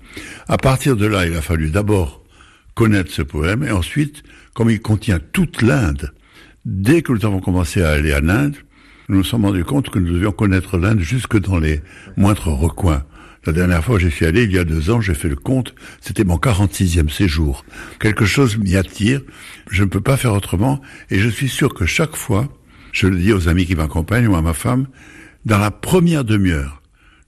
À 0.48 0.58
partir 0.58 0.96
de 0.96 1.06
là, 1.06 1.26
il 1.26 1.36
a 1.36 1.42
fallu 1.42 1.70
d'abord 1.70 2.24
connaître 2.76 3.12
ce 3.12 3.22
poème 3.22 3.64
et 3.64 3.72
ensuite, 3.72 4.24
comme 4.54 4.70
il 4.70 4.82
contient 4.82 5.20
toute 5.32 5.62
l'Inde, 5.62 6.14
dès 6.66 7.02
que 7.02 7.12
nous 7.12 7.26
avons 7.26 7.40
commencé 7.40 7.82
à 7.82 7.92
aller 7.92 8.14
en 8.14 8.30
Inde, 8.30 8.56
nous 9.10 9.18
nous 9.18 9.24
sommes 9.24 9.46
rendus 9.46 9.66
compte 9.66 9.90
que 9.90 10.00
nous 10.00 10.14
devions 10.14 10.32
connaître 10.32 10.78
l'Inde 10.78 11.00
jusque 11.00 11.40
dans 11.40 11.60
les 11.60 11.82
moindres 12.18 12.48
recoins. 12.48 13.04
La 13.46 13.54
dernière 13.54 13.84
fois 13.84 13.96
où 13.96 14.00
j'y 14.00 14.12
suis 14.12 14.26
allé, 14.26 14.44
il 14.44 14.52
y 14.52 14.60
a 14.60 14.64
deux 14.64 14.92
ans, 14.92 15.02
j'ai 15.02 15.16
fait 15.16 15.28
le 15.28 15.36
compte, 15.36 15.74
c'était 16.00 16.24
mon 16.24 16.38
46e 16.38 17.10
séjour. 17.10 17.66
Quelque 18.00 18.26
chose 18.26 18.58
m'y 18.58 18.76
attire, 18.76 19.22
je 19.70 19.84
ne 19.84 19.90
peux 19.90 20.00
pas 20.00 20.16
faire 20.16 20.34
autrement, 20.34 20.80
et 21.10 21.20
je 21.20 21.28
suis 21.28 21.50
sûr 21.50 21.74
que 21.74 21.88
chaque 21.88 22.16
fois, 22.16 22.48
je 22.92 23.08
le 23.08 23.18
dis 23.18 23.34
aux 23.34 23.50
amis 23.50 23.66
qui 23.66 23.76
m'accompagnent 23.76 24.28
ou 24.28 24.36
à 24.36 24.44
ma 24.44 24.54
femme, 24.54 24.88
dans 25.46 25.58
la 25.58 25.72
première 25.72 26.24
demi-heure, 26.24 26.81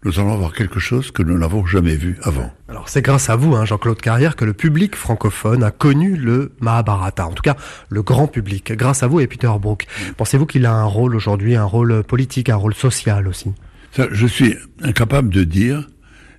nous 0.03 0.19
allons 0.19 0.35
voir 0.37 0.53
quelque 0.53 0.79
chose 0.79 1.11
que 1.11 1.23
nous 1.23 1.37
n'avons 1.37 1.65
jamais 1.65 1.95
vu 1.95 2.17
avant. 2.23 2.51
Alors 2.67 2.89
c'est 2.89 3.01
grâce 3.01 3.29
à 3.29 3.35
vous, 3.35 3.55
hein, 3.55 3.65
Jean-Claude 3.65 4.01
Carrière, 4.01 4.35
que 4.35 4.45
le 4.45 4.53
public 4.53 4.95
francophone 4.95 5.63
a 5.63 5.71
connu 5.71 6.15
le 6.15 6.51
Mahabharata, 6.59 7.27
en 7.27 7.31
tout 7.31 7.43
cas 7.43 7.55
le 7.89 8.01
grand 8.01 8.27
public, 8.27 8.73
grâce 8.73 9.03
à 9.03 9.07
vous 9.07 9.19
et 9.19 9.27
Peter 9.27 9.51
Brook. 9.59 9.85
Pensez-vous 10.17 10.45
qu'il 10.45 10.65
a 10.65 10.73
un 10.73 10.83
rôle 10.83 11.15
aujourd'hui, 11.15 11.55
un 11.55 11.63
rôle 11.63 12.03
politique, 12.03 12.49
un 12.49 12.55
rôle 12.55 12.73
social 12.73 13.27
aussi? 13.27 13.51
Ça, 13.91 14.07
je 14.11 14.27
suis 14.27 14.55
incapable 14.81 15.29
de 15.29 15.43
dire 15.43 15.87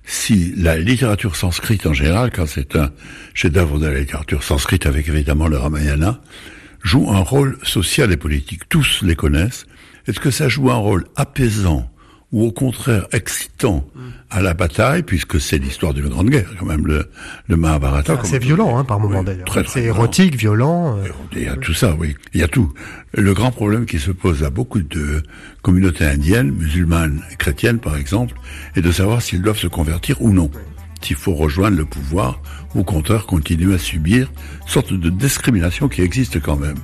si 0.03 0.53
la 0.55 0.77
littérature 0.77 1.35
sanscrite 1.35 1.87
en 1.87 1.93
général, 1.93 2.31
quand 2.31 2.45
c'est 2.45 2.75
un 2.75 2.91
chef-d'œuvre 3.33 3.79
de 3.79 3.87
la 3.87 3.99
littérature 3.99 4.43
sanscrite 4.43 4.85
avec 4.85 5.07
évidemment 5.07 5.47
le 5.47 5.57
Ramayana, 5.57 6.21
joue 6.83 7.09
un 7.09 7.21
rôle 7.21 7.57
social 7.63 8.11
et 8.11 8.17
politique. 8.17 8.69
Tous 8.69 9.01
les 9.01 9.15
connaissent. 9.15 9.65
Est-ce 10.05 10.19
que 10.19 10.29
ça 10.29 10.47
joue 10.47 10.69
un 10.69 10.75
rôle 10.75 11.05
apaisant 11.15 11.89
ou 12.35 12.43
au 12.43 12.51
contraire 12.51 13.07
excitant 13.13 13.87
à 14.29 14.41
la 14.41 14.53
bataille, 14.53 15.03
puisque 15.03 15.39
c'est 15.39 15.57
l'histoire 15.57 15.93
d'une 15.93 16.09
grande 16.09 16.29
guerre, 16.29 16.49
quand 16.59 16.65
même, 16.65 16.85
le, 16.85 17.09
le 17.47 17.55
Mahabharata. 17.55 18.19
C'est 18.25 18.39
violent, 18.43 18.77
hein, 18.77 18.83
par 18.83 18.99
moment 18.99 19.23
d'ailleurs. 19.23 19.45
très, 19.45 19.63
très 19.63 19.79
C'est 19.79 19.85
érotique, 19.85 20.35
violent. 20.35 20.97
euh. 20.97 21.07
Il 21.33 21.43
y 21.43 21.47
a 21.47 21.55
tout 21.55 21.73
ça, 21.73 21.95
oui. 21.97 22.13
Il 22.33 22.41
y 22.41 22.43
a 22.43 22.49
tout. 22.49 22.73
Le 23.13 23.33
grand 23.33 23.51
problème 23.51 23.85
qui 23.85 23.99
se 23.99 24.11
pose 24.11 24.43
à 24.43 24.49
beaucoup 24.49 24.81
de 24.81 25.23
communautés 25.61 26.03
indiennes, 26.05 26.51
musulmanes 26.51 27.21
chrétiennes 27.39 27.79
par 27.79 27.95
exemple, 27.95 28.35
est 28.75 28.81
de 28.81 28.91
savoir 28.91 29.21
s'ils 29.21 29.41
doivent 29.41 29.57
se 29.57 29.67
convertir 29.67 30.21
ou 30.21 30.31
non. 30.33 30.51
S'il 31.01 31.15
faut 31.15 31.35
rejoindre 31.35 31.77
le 31.77 31.85
pouvoir 31.85 32.41
ou 32.73 32.81
au 32.81 32.83
contraire 32.83 33.25
continuer 33.27 33.75
à 33.75 33.77
subir 33.77 34.29
sorte 34.67 34.91
de 34.91 35.09
discrimination 35.09 35.87
qui 35.87 36.01
existe 36.01 36.41
quand 36.41 36.57
même. 36.57 36.75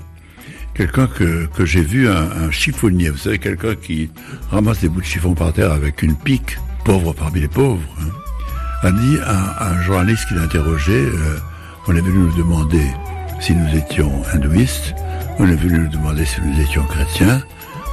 Quelqu'un 0.73 1.07
que, 1.07 1.65
j'ai 1.65 1.81
vu, 1.81 2.09
un, 2.09 2.31
un 2.31 2.51
chiffonnier, 2.51 3.09
vous 3.09 3.17
savez, 3.17 3.39
quelqu'un 3.39 3.75
qui 3.75 4.09
ramasse 4.49 4.79
des 4.79 4.89
bouts 4.89 5.01
de 5.01 5.05
chiffon 5.05 5.33
par 5.33 5.53
terre 5.53 5.71
avec 5.71 6.01
une 6.01 6.15
pique, 6.15 6.57
pauvre 6.85 7.13
parmi 7.13 7.41
les 7.41 7.47
pauvres, 7.47 7.81
hein, 8.01 8.09
a 8.83 8.91
dit 8.91 9.17
à 9.25 9.69
un 9.69 9.81
journaliste 9.83 10.27
qui 10.27 10.33
l'a 10.33 10.43
interrogé, 10.43 10.93
euh, 10.93 11.37
on 11.87 11.95
est 11.95 12.01
venu 12.01 12.19
nous 12.19 12.37
demander 12.37 12.85
si 13.39 13.53
nous 13.53 13.75
étions 13.75 14.11
hindouistes, 14.33 14.95
on 15.39 15.47
est 15.47 15.55
venu 15.55 15.79
nous 15.79 15.89
demander 15.89 16.25
si 16.25 16.41
nous 16.41 16.59
étions 16.59 16.83
chrétiens, 16.83 17.41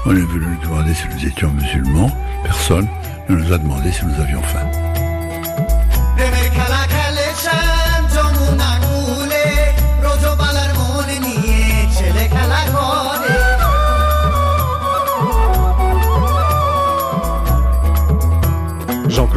on 0.06 0.12
est 0.12 0.20
venu 0.20 0.46
nous 0.46 0.62
demander 0.62 0.94
si 0.94 1.04
nous 1.14 1.26
étions 1.26 1.52
musulmans, 1.52 2.16
personne 2.44 2.88
ne 3.28 3.36
nous 3.36 3.52
a 3.52 3.58
demandé 3.58 3.92
si 3.92 4.04
nous 4.06 4.20
avions 4.20 4.42
faim. 4.42 4.87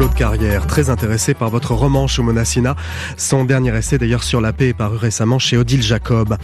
Jean-Claude 0.02 0.18
Carrière, 0.18 0.66
très 0.66 0.90
intéressé 0.90 1.32
par 1.32 1.48
votre 1.48 1.74
roman 1.74 2.08
Shumonasina. 2.08 2.74
Son 3.16 3.44
dernier 3.44 3.76
essai 3.76 3.98
d'ailleurs 3.98 4.24
sur 4.24 4.40
la 4.40 4.52
paix 4.52 4.70
est 4.70 4.74
paru 4.74 4.96
récemment 4.96 5.38
chez 5.38 5.56
Odile 5.56 5.80
Jacob. 5.80 6.36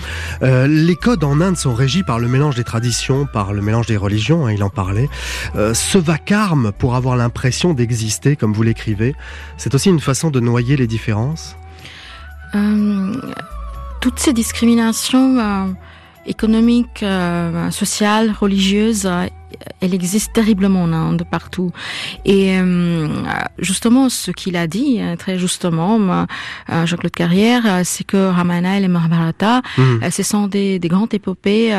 Euh, 0.43 0.69
les 0.69 0.95
codes 0.95 1.25
en 1.25 1.41
Inde 1.41 1.57
sont 1.57 1.75
régis 1.75 2.05
par 2.05 2.21
le 2.21 2.29
mélange 2.29 2.55
des 2.55 2.63
traditions, 2.63 3.27
par 3.27 3.53
le 3.53 3.61
mélange 3.61 3.87
des 3.87 3.97
religions, 3.97 4.47
hein, 4.47 4.53
il 4.53 4.63
en 4.63 4.71
parlait. 4.71 5.09
Euh, 5.57 5.75
ce 5.75 5.99
vacarme 5.99 6.71
pour 6.71 6.95
avoir 6.95 7.17
l'impression 7.17 7.75
d'exister, 7.75 8.37
comme 8.37 8.53
vous 8.53 8.63
l'écrivez, 8.63 9.17
c'est 9.57 9.75
aussi 9.75 9.89
une 9.89 9.99
façon 9.99 10.31
de 10.31 10.39
noyer 10.39 10.77
les 10.77 10.87
différences? 10.87 11.57
Euh, 12.55 13.21
toutes 14.01 14.21
ces 14.21 14.33
discriminations 14.33 15.75
économiques, 16.27 17.05
sociales, 17.71 18.33
religieuses, 18.39 19.11
elles 19.81 19.95
existent 19.95 20.33
terriblement 20.33 20.83
en 20.83 20.93
Inde, 20.93 21.25
partout. 21.31 21.71
Et 22.25 22.59
euh, 22.59 23.09
justement, 23.59 24.09
ce 24.09 24.31
qu'il 24.31 24.57
a 24.57 24.67
dit, 24.67 24.97
euh, 25.01 25.17
très 25.17 25.39
justement, 25.39 25.99
euh, 26.71 26.87
Jean-Claude 26.87 27.13
Carrière, 27.13 27.83
c'est 27.85 28.05
que 28.05 28.29
Ramayana 28.31 28.79
et 28.79 28.83
le 28.83 28.89
Mahabharata, 28.89 29.63
euh, 29.79 30.11
ce 30.11 30.23
sont 30.23 30.47
des, 30.47 30.79
des 30.79 30.89
grandes 30.89 31.15
épopées 31.15 31.73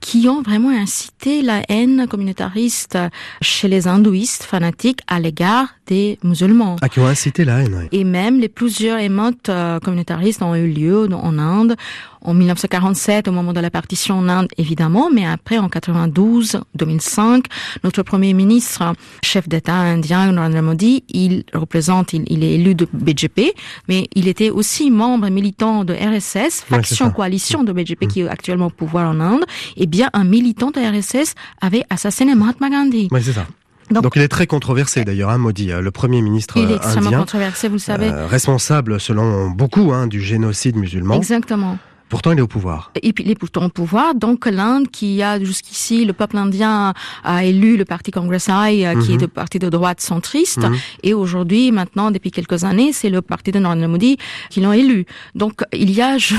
qui 0.00 0.28
ont 0.28 0.42
vraiment 0.42 0.70
incité 0.70 1.42
la 1.42 1.62
haine 1.68 2.06
communautariste 2.08 2.98
chez 3.40 3.68
les 3.68 3.88
hindouistes 3.88 4.44
fanatiques 4.44 5.00
à 5.06 5.20
l'égard 5.20 5.68
des 5.86 6.18
musulmans. 6.22 6.76
Ah, 6.82 6.88
qui 6.88 7.00
ont 7.00 7.06
incité 7.06 7.44
la 7.44 7.60
haine, 7.62 7.74
oui. 7.74 7.88
Et 7.92 8.04
même 8.04 8.40
les 8.40 8.48
plusieurs 8.48 8.98
émeutes 8.98 9.48
euh, 9.48 9.78
communautaristes 9.80 10.42
ont 10.42 10.54
eu 10.54 10.68
lieu 10.68 11.08
en 11.12 11.38
Inde 11.38 11.76
en 12.24 12.34
1947 12.34 13.28
au 13.28 13.32
moment 13.32 13.52
de 13.52 13.60
la 13.60 13.70
partition 13.70 14.18
en 14.18 14.28
Inde 14.28 14.48
évidemment, 14.56 15.10
mais 15.12 15.26
après 15.26 15.58
en 15.58 15.68
92, 15.68 16.60
2005, 16.74 17.44
notre 17.84 18.02
premier 18.02 18.32
ministre, 18.32 18.94
chef 19.22 19.48
d'État 19.48 19.74
indien 19.74 20.32
Narendra 20.32 20.62
Modi, 20.62 21.04
il 21.08 21.44
représente, 21.52 22.12
il, 22.12 22.24
il 22.28 22.42
est 22.42 22.54
élu 22.54 22.74
de 22.74 22.88
BJP, 22.92 23.52
mais 23.88 24.08
il 24.14 24.28
était 24.28 24.50
aussi 24.50 24.90
membre 24.90 25.28
militant 25.28 25.84
de 25.84 25.94
RSS, 25.94 26.62
faction. 26.66 27.08
Mm. 27.08 27.12
coalition 27.12 27.64
de 27.64 27.72
BJP 27.72 28.06
qui 28.08 28.20
est 28.22 28.28
actuellement 28.28 28.66
au 28.66 28.70
pouvoir 28.70 29.10
en 29.10 29.20
Inde. 29.20 29.44
Et 29.76 29.86
bien 29.86 30.08
un 30.12 30.24
militant 30.24 30.70
de 30.70 30.80
RSS 30.80 31.34
avait 31.60 31.84
assassiné 31.90 32.34
Mahatma 32.34 32.70
Gandhi. 32.70 33.08
C'est 33.12 33.32
ça. 33.32 33.46
Donc- 33.90 34.02
Donc, 34.02 34.16
il 34.16 34.22
est 34.22 34.28
très 34.28 34.46
controversé 34.46 35.04
d'ailleurs, 35.04 35.30
hein, 35.30 35.38
Modi, 35.38 35.70
euh, 35.70 35.80
le 35.80 35.90
premier 35.90 36.22
ministre 36.22 36.56
Il 36.56 36.70
est 36.70 36.76
extrêmement 36.76 37.06
indien, 37.08 37.18
controversé, 37.20 37.68
vous 37.68 37.74
le 37.74 37.78
savez. 37.80 38.08
euh, 38.08 38.26
responsable 38.26 38.98
selon 38.98 39.50
beaucoup 39.50 39.92
hein, 39.92 40.06
du 40.06 40.20
génocide 40.22 40.76
musulman. 40.76 41.14
Exactement. 41.16 41.78
Pourtant, 42.14 42.30
il 42.30 42.38
est 42.38 42.42
au 42.42 42.46
pouvoir. 42.46 42.92
Et 43.02 43.12
puis 43.12 43.24
il 43.24 43.30
est 43.32 43.34
pourtant 43.34 43.64
au 43.64 43.68
pouvoir. 43.70 44.14
Donc 44.14 44.46
l'Inde, 44.46 44.88
qui 44.88 45.20
a 45.20 45.42
jusqu'ici, 45.42 46.04
le 46.04 46.12
peuple 46.12 46.36
indien 46.36 46.94
a 47.24 47.44
élu 47.44 47.76
le 47.76 47.84
parti 47.84 48.12
Congress 48.12 48.46
I, 48.48 48.86
euh, 48.86 48.94
qui 49.02 49.08
Mhm. 49.10 49.14
est 49.16 49.20
le 49.22 49.26
parti 49.26 49.58
de 49.58 49.68
droite 49.68 50.00
centriste. 50.00 50.58
Mhm. 50.62 50.76
Et 51.02 51.12
aujourd'hui, 51.12 51.72
maintenant, 51.72 52.12
depuis 52.12 52.30
quelques 52.30 52.62
années, 52.62 52.92
c'est 52.92 53.10
le 53.10 53.20
parti 53.20 53.50
de 53.50 53.58
Narendra 53.58 53.88
Modi 53.88 54.16
qui 54.48 54.60
l'ont 54.60 54.72
élu. 54.72 55.06
Donc 55.34 55.62
il 55.72 55.90
y 55.90 56.00
a, 56.02 56.16
je, 56.26 56.36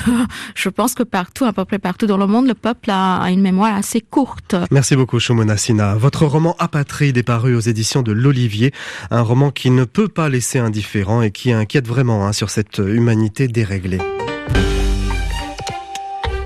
je 0.55 0.69
pense 0.69 0.93
que 0.93 1.03
partout, 1.03 1.43
à 1.43 1.51
peu 1.51 1.65
près 1.65 1.77
partout 1.79 2.05
dans 2.07 2.15
le 2.17 2.25
monde, 2.25 2.47
le 2.47 2.53
peuple 2.53 2.89
a, 2.91 3.29
une 3.29 3.41
mémoire 3.41 3.75
assez 3.75 3.99
courte. 3.99 4.55
Merci 4.71 4.95
beaucoup, 4.95 5.19
Shomona 5.19 5.57
Sina. 5.57 5.95
Votre 5.95 6.25
roman 6.25 6.55
Apatride 6.57 7.17
est 7.17 7.23
paru 7.23 7.53
aux 7.53 7.59
éditions 7.59 8.01
de 8.01 8.13
l'Olivier, 8.13 8.71
un 9.11 9.21
roman 9.21 9.51
qui 9.51 9.71
ne 9.71 9.83
peut 9.83 10.07
pas 10.07 10.29
laisser 10.29 10.59
indifférent 10.59 11.21
et 11.21 11.31
qui 11.31 11.51
inquiète 11.51 11.85
vraiment 11.85 12.25
hein, 12.25 12.31
sur 12.31 12.49
cette 12.49 12.77
humanité 12.77 13.49
déréglée. 13.49 13.99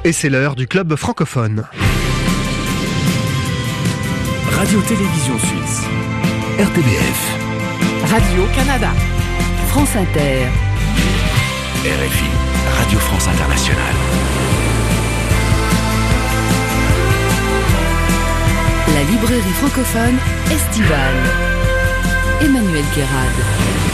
Et 0.05 0.13
c'est 0.13 0.29
l'heure 0.29 0.55
du 0.55 0.65
club 0.65 0.95
francophone. 0.95 1.65
Radio-Télévision 4.51 5.37
Suisse. 5.37 5.81
RTBF. 6.57 8.09
Radio-Canada. 8.09 8.91
France 9.67 9.95
Inter. 9.97 10.47
RFI. 11.83 12.29
Radio 12.77 12.99
France 12.99 13.27
Internationale. 13.27 13.95
La 18.93 19.03
librairie 19.03 19.53
francophone 19.59 20.17
estivale. 20.49 21.23
Emmanuel 22.41 22.85
Guérard. 22.95 23.88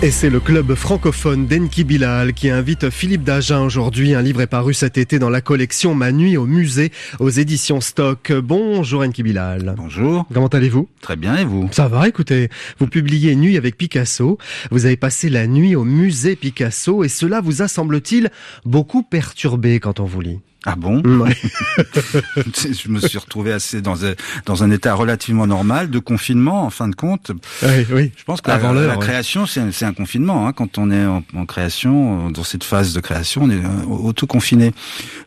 Et 0.00 0.12
c'est 0.12 0.30
le 0.30 0.38
club 0.38 0.76
francophone 0.76 1.48
d'Enki 1.48 1.82
Bilal 1.82 2.32
qui 2.32 2.50
invite 2.50 2.88
Philippe 2.88 3.24
Dagen 3.24 3.62
aujourd'hui. 3.62 4.14
Un 4.14 4.22
livre 4.22 4.40
est 4.40 4.46
paru 4.46 4.72
cet 4.72 4.96
été 4.96 5.18
dans 5.18 5.28
la 5.28 5.40
collection 5.40 5.92
Ma 5.92 6.12
nuit 6.12 6.36
au 6.36 6.46
musée 6.46 6.92
aux 7.18 7.30
éditions 7.30 7.80
Stock. 7.80 8.32
Bonjour 8.32 9.02
Enki 9.02 9.24
Bilal. 9.24 9.74
Bonjour. 9.76 10.24
Comment 10.32 10.46
allez-vous? 10.46 10.88
Très 11.00 11.16
bien, 11.16 11.36
et 11.38 11.44
vous? 11.44 11.68
Ça 11.72 11.88
va, 11.88 12.06
écoutez, 12.06 12.48
vous 12.78 12.86
publiez 12.86 13.34
Nuit 13.34 13.56
avec 13.56 13.76
Picasso, 13.76 14.38
vous 14.70 14.86
avez 14.86 14.96
passé 14.96 15.28
la 15.28 15.48
nuit 15.48 15.74
au 15.74 15.82
musée 15.82 16.36
Picasso 16.36 17.02
et 17.02 17.08
cela 17.08 17.40
vous 17.40 17.62
a, 17.62 17.66
semble-t-il, 17.66 18.30
beaucoup 18.64 19.02
perturbé 19.02 19.80
quand 19.80 19.98
on 19.98 20.04
vous 20.04 20.20
lit. 20.20 20.38
Ah 20.70 20.74
bon 20.76 21.02
Ouais. 21.02 21.34
Je 22.12 22.88
me 22.90 23.00
suis 23.00 23.16
retrouvé 23.16 23.52
assez 23.52 23.80
dans 23.80 24.04
un, 24.04 24.12
dans 24.44 24.62
un 24.62 24.70
état 24.70 24.92
relativement 24.92 25.46
normal 25.46 25.88
de 25.88 25.98
confinement, 25.98 26.64
en 26.64 26.70
fin 26.70 26.88
de 26.88 26.94
compte. 26.94 27.32
Oui, 27.62 27.86
oui. 27.90 28.12
Je 28.16 28.24
pense 28.24 28.42
que 28.42 28.50
Avant 28.50 28.72
la, 28.72 28.80
l'heure, 28.82 28.92
la 28.92 28.98
ouais. 28.98 29.06
création, 29.06 29.46
c'est 29.46 29.84
un, 29.84 29.92
confinement. 29.94 30.46
Hein. 30.46 30.52
Quand 30.52 30.76
on 30.76 30.90
est 30.90 31.06
en, 31.06 31.24
en 31.34 31.46
création, 31.46 32.28
dans 32.30 32.44
cette 32.44 32.64
phase 32.64 32.92
de 32.92 33.00
création, 33.00 33.44
on 33.44 33.50
est 33.50 33.54
euh, 33.54 33.84
auto-confiné. 33.88 34.72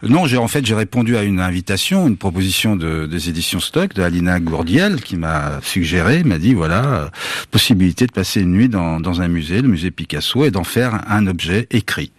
Non, 0.03 0.27
j'ai 0.27 0.37
en 0.37 0.47
fait 0.47 0.63
j'ai 0.63 0.75
répondu 0.75 1.17
à 1.17 1.23
une 1.23 1.39
invitation, 1.39 2.07
une 2.07 2.17
proposition 2.17 2.75
de, 2.75 3.07
des 3.07 3.29
éditions 3.29 3.59
Stock 3.59 3.95
de 3.95 4.03
Alina 4.03 4.39
Gourdiel 4.39 5.01
qui 5.01 5.15
m'a 5.15 5.59
suggéré, 5.63 6.23
m'a 6.23 6.37
dit 6.37 6.53
voilà 6.53 6.85
euh, 6.85 7.07
possibilité 7.49 8.05
de 8.05 8.11
passer 8.11 8.41
une 8.41 8.51
nuit 8.51 8.69
dans, 8.69 8.99
dans 8.99 9.21
un 9.21 9.27
musée, 9.27 9.61
le 9.63 9.67
musée 9.69 9.89
Picasso, 9.89 10.45
et 10.45 10.51
d'en 10.51 10.63
faire 10.63 11.01
un 11.09 11.25
objet 11.25 11.65
écrit. 11.71 12.11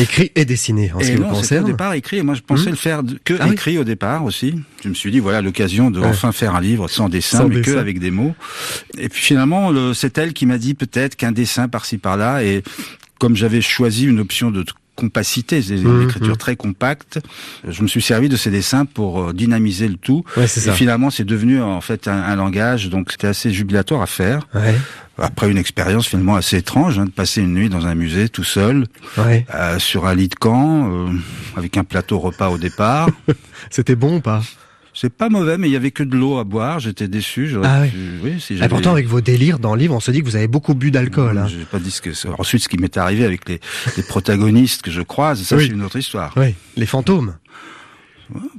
Écrit 0.00 0.32
et 0.34 0.44
dessiné 0.44 0.92
en 0.92 1.00
ce 1.00 1.10
qui 1.10 1.16
vous 1.16 1.22
non, 1.22 1.28
c'était 1.28 1.38
concerne. 1.38 1.64
au 1.64 1.68
départ 1.68 1.92
écrit. 1.92 2.16
Et 2.18 2.22
moi, 2.22 2.34
je 2.34 2.42
pensais 2.56 2.68
Hmm. 2.68 2.70
le 2.70 2.76
faire 2.76 3.02
que 3.24 3.34
Ah 3.40 3.46
oui. 3.46 3.52
écrit 3.52 3.78
au 3.78 3.84
départ 3.84 4.24
aussi. 4.24 4.54
Je 4.82 4.88
me 4.88 4.94
suis 4.94 5.10
dit, 5.10 5.20
voilà, 5.20 5.40
l'occasion 5.42 5.90
de 5.90 6.00
Ouais. 6.00 6.06
enfin 6.06 6.32
faire 6.32 6.54
un 6.54 6.60
livre 6.60 6.88
sans 6.88 7.08
dessin, 7.08 7.38
Sans 7.38 7.48
mais 7.48 7.60
que 7.60 7.76
avec 7.76 7.98
des 7.98 8.10
mots. 8.10 8.34
Et 8.98 9.08
puis 9.08 9.20
finalement, 9.22 9.70
le- 9.70 9.94
c'est 9.94 10.16
elle 10.18 10.32
qui 10.32 10.46
m'a 10.46 10.58
dit 10.58 10.74
peut-être 10.74 11.16
qu'un 11.16 11.32
dessin 11.32 11.68
par-ci 11.68 11.98
par-là. 11.98 12.42
Et 12.44 12.62
comme 13.18 13.36
j'avais 13.36 13.60
choisi 13.60 14.04
une 14.06 14.20
option 14.20 14.50
de 14.50 14.64
compacité, 14.96 15.62
c'est 15.62 15.76
une 15.76 15.98
Mhm. 15.98 16.02
écriture 16.02 16.36
très 16.38 16.56
compacte, 16.56 17.20
je 17.68 17.82
me 17.82 17.86
suis 17.88 18.02
servi 18.02 18.28
de 18.28 18.36
ces 18.36 18.50
dessins 18.50 18.84
pour 18.86 19.20
euh, 19.20 19.32
dynamiser 19.32 19.86
le 19.86 19.96
tout. 19.96 20.24
Ouais, 20.36 20.44
Et 20.44 20.46
ça. 20.48 20.72
finalement, 20.72 21.10
c'est 21.10 21.24
devenu 21.24 21.60
en 21.62 21.80
fait 21.80 22.08
un, 22.08 22.20
un 22.20 22.34
langage, 22.34 22.88
donc 22.88 23.12
c'était 23.12 23.28
assez 23.28 23.52
jubilatoire 23.52 24.02
à 24.02 24.06
faire. 24.06 24.48
Ouais, 24.54 24.74
Après 25.18 25.50
une 25.50 25.56
expérience 25.58 26.06
finalement 26.08 26.34
assez 26.36 26.56
étrange, 26.58 26.98
hein, 26.98 27.04
de 27.04 27.10
passer 27.10 27.40
une 27.42 27.54
nuit 27.54 27.68
dans 27.68 27.86
un 27.86 27.94
musée 27.94 28.28
tout 28.28 28.44
seul, 28.44 28.86
ouais. 29.18 29.46
euh, 29.54 29.78
sur 29.78 30.06
un 30.06 30.14
lit 30.14 30.28
de 30.28 30.34
camp, 30.34 30.90
euh, 30.90 31.08
avec 31.56 31.76
un 31.76 31.84
plateau 31.84 32.18
repas 32.18 32.48
au 32.50 32.58
départ. 32.58 33.08
C'était 33.70 33.94
bon 33.96 34.16
ou 34.16 34.20
pas? 34.20 34.42
C'est 34.98 35.10
pas 35.12 35.28
mauvais, 35.28 35.58
mais 35.58 35.68
il 35.68 35.72
y 35.72 35.76
avait 35.76 35.90
que 35.90 36.02
de 36.02 36.16
l'eau 36.16 36.38
à 36.38 36.44
boire. 36.44 36.80
J'étais 36.80 37.06
déçu. 37.06 37.50
Ah 37.62 37.80
oui. 37.82 37.90
pu- 37.90 37.96
oui, 38.24 38.40
si 38.40 38.54
Et 38.54 38.66
pourtant, 38.68 38.92
avec 38.92 39.06
vos 39.06 39.20
délires 39.20 39.58
dans 39.58 39.74
le 39.74 39.80
livre, 39.80 39.94
on 39.94 40.00
se 40.00 40.10
dit 40.10 40.20
que 40.20 40.24
vous 40.24 40.36
avez 40.36 40.48
beaucoup 40.48 40.72
bu 40.74 40.90
d'alcool. 40.90 41.36
hein. 41.36 41.46
J'ai 41.48 41.66
pas 41.66 41.78
dit 41.78 41.90
ce 41.90 42.00
que 42.00 42.14
c'est. 42.14 42.28
Ensuite, 42.38 42.62
ce 42.62 42.68
qui 42.70 42.78
m'est 42.78 42.96
arrivé 42.96 43.26
avec 43.26 43.46
les, 43.46 43.60
les 43.98 44.02
protagonistes 44.02 44.80
que 44.80 44.90
je 44.90 45.02
croise, 45.02 45.42
ça 45.42 45.54
Oui. 45.56 45.66
c'est 45.66 45.74
une 45.74 45.82
autre 45.82 45.96
histoire. 45.98 46.32
Oui, 46.36 46.54
les 46.76 46.86
fantômes. 46.86 47.34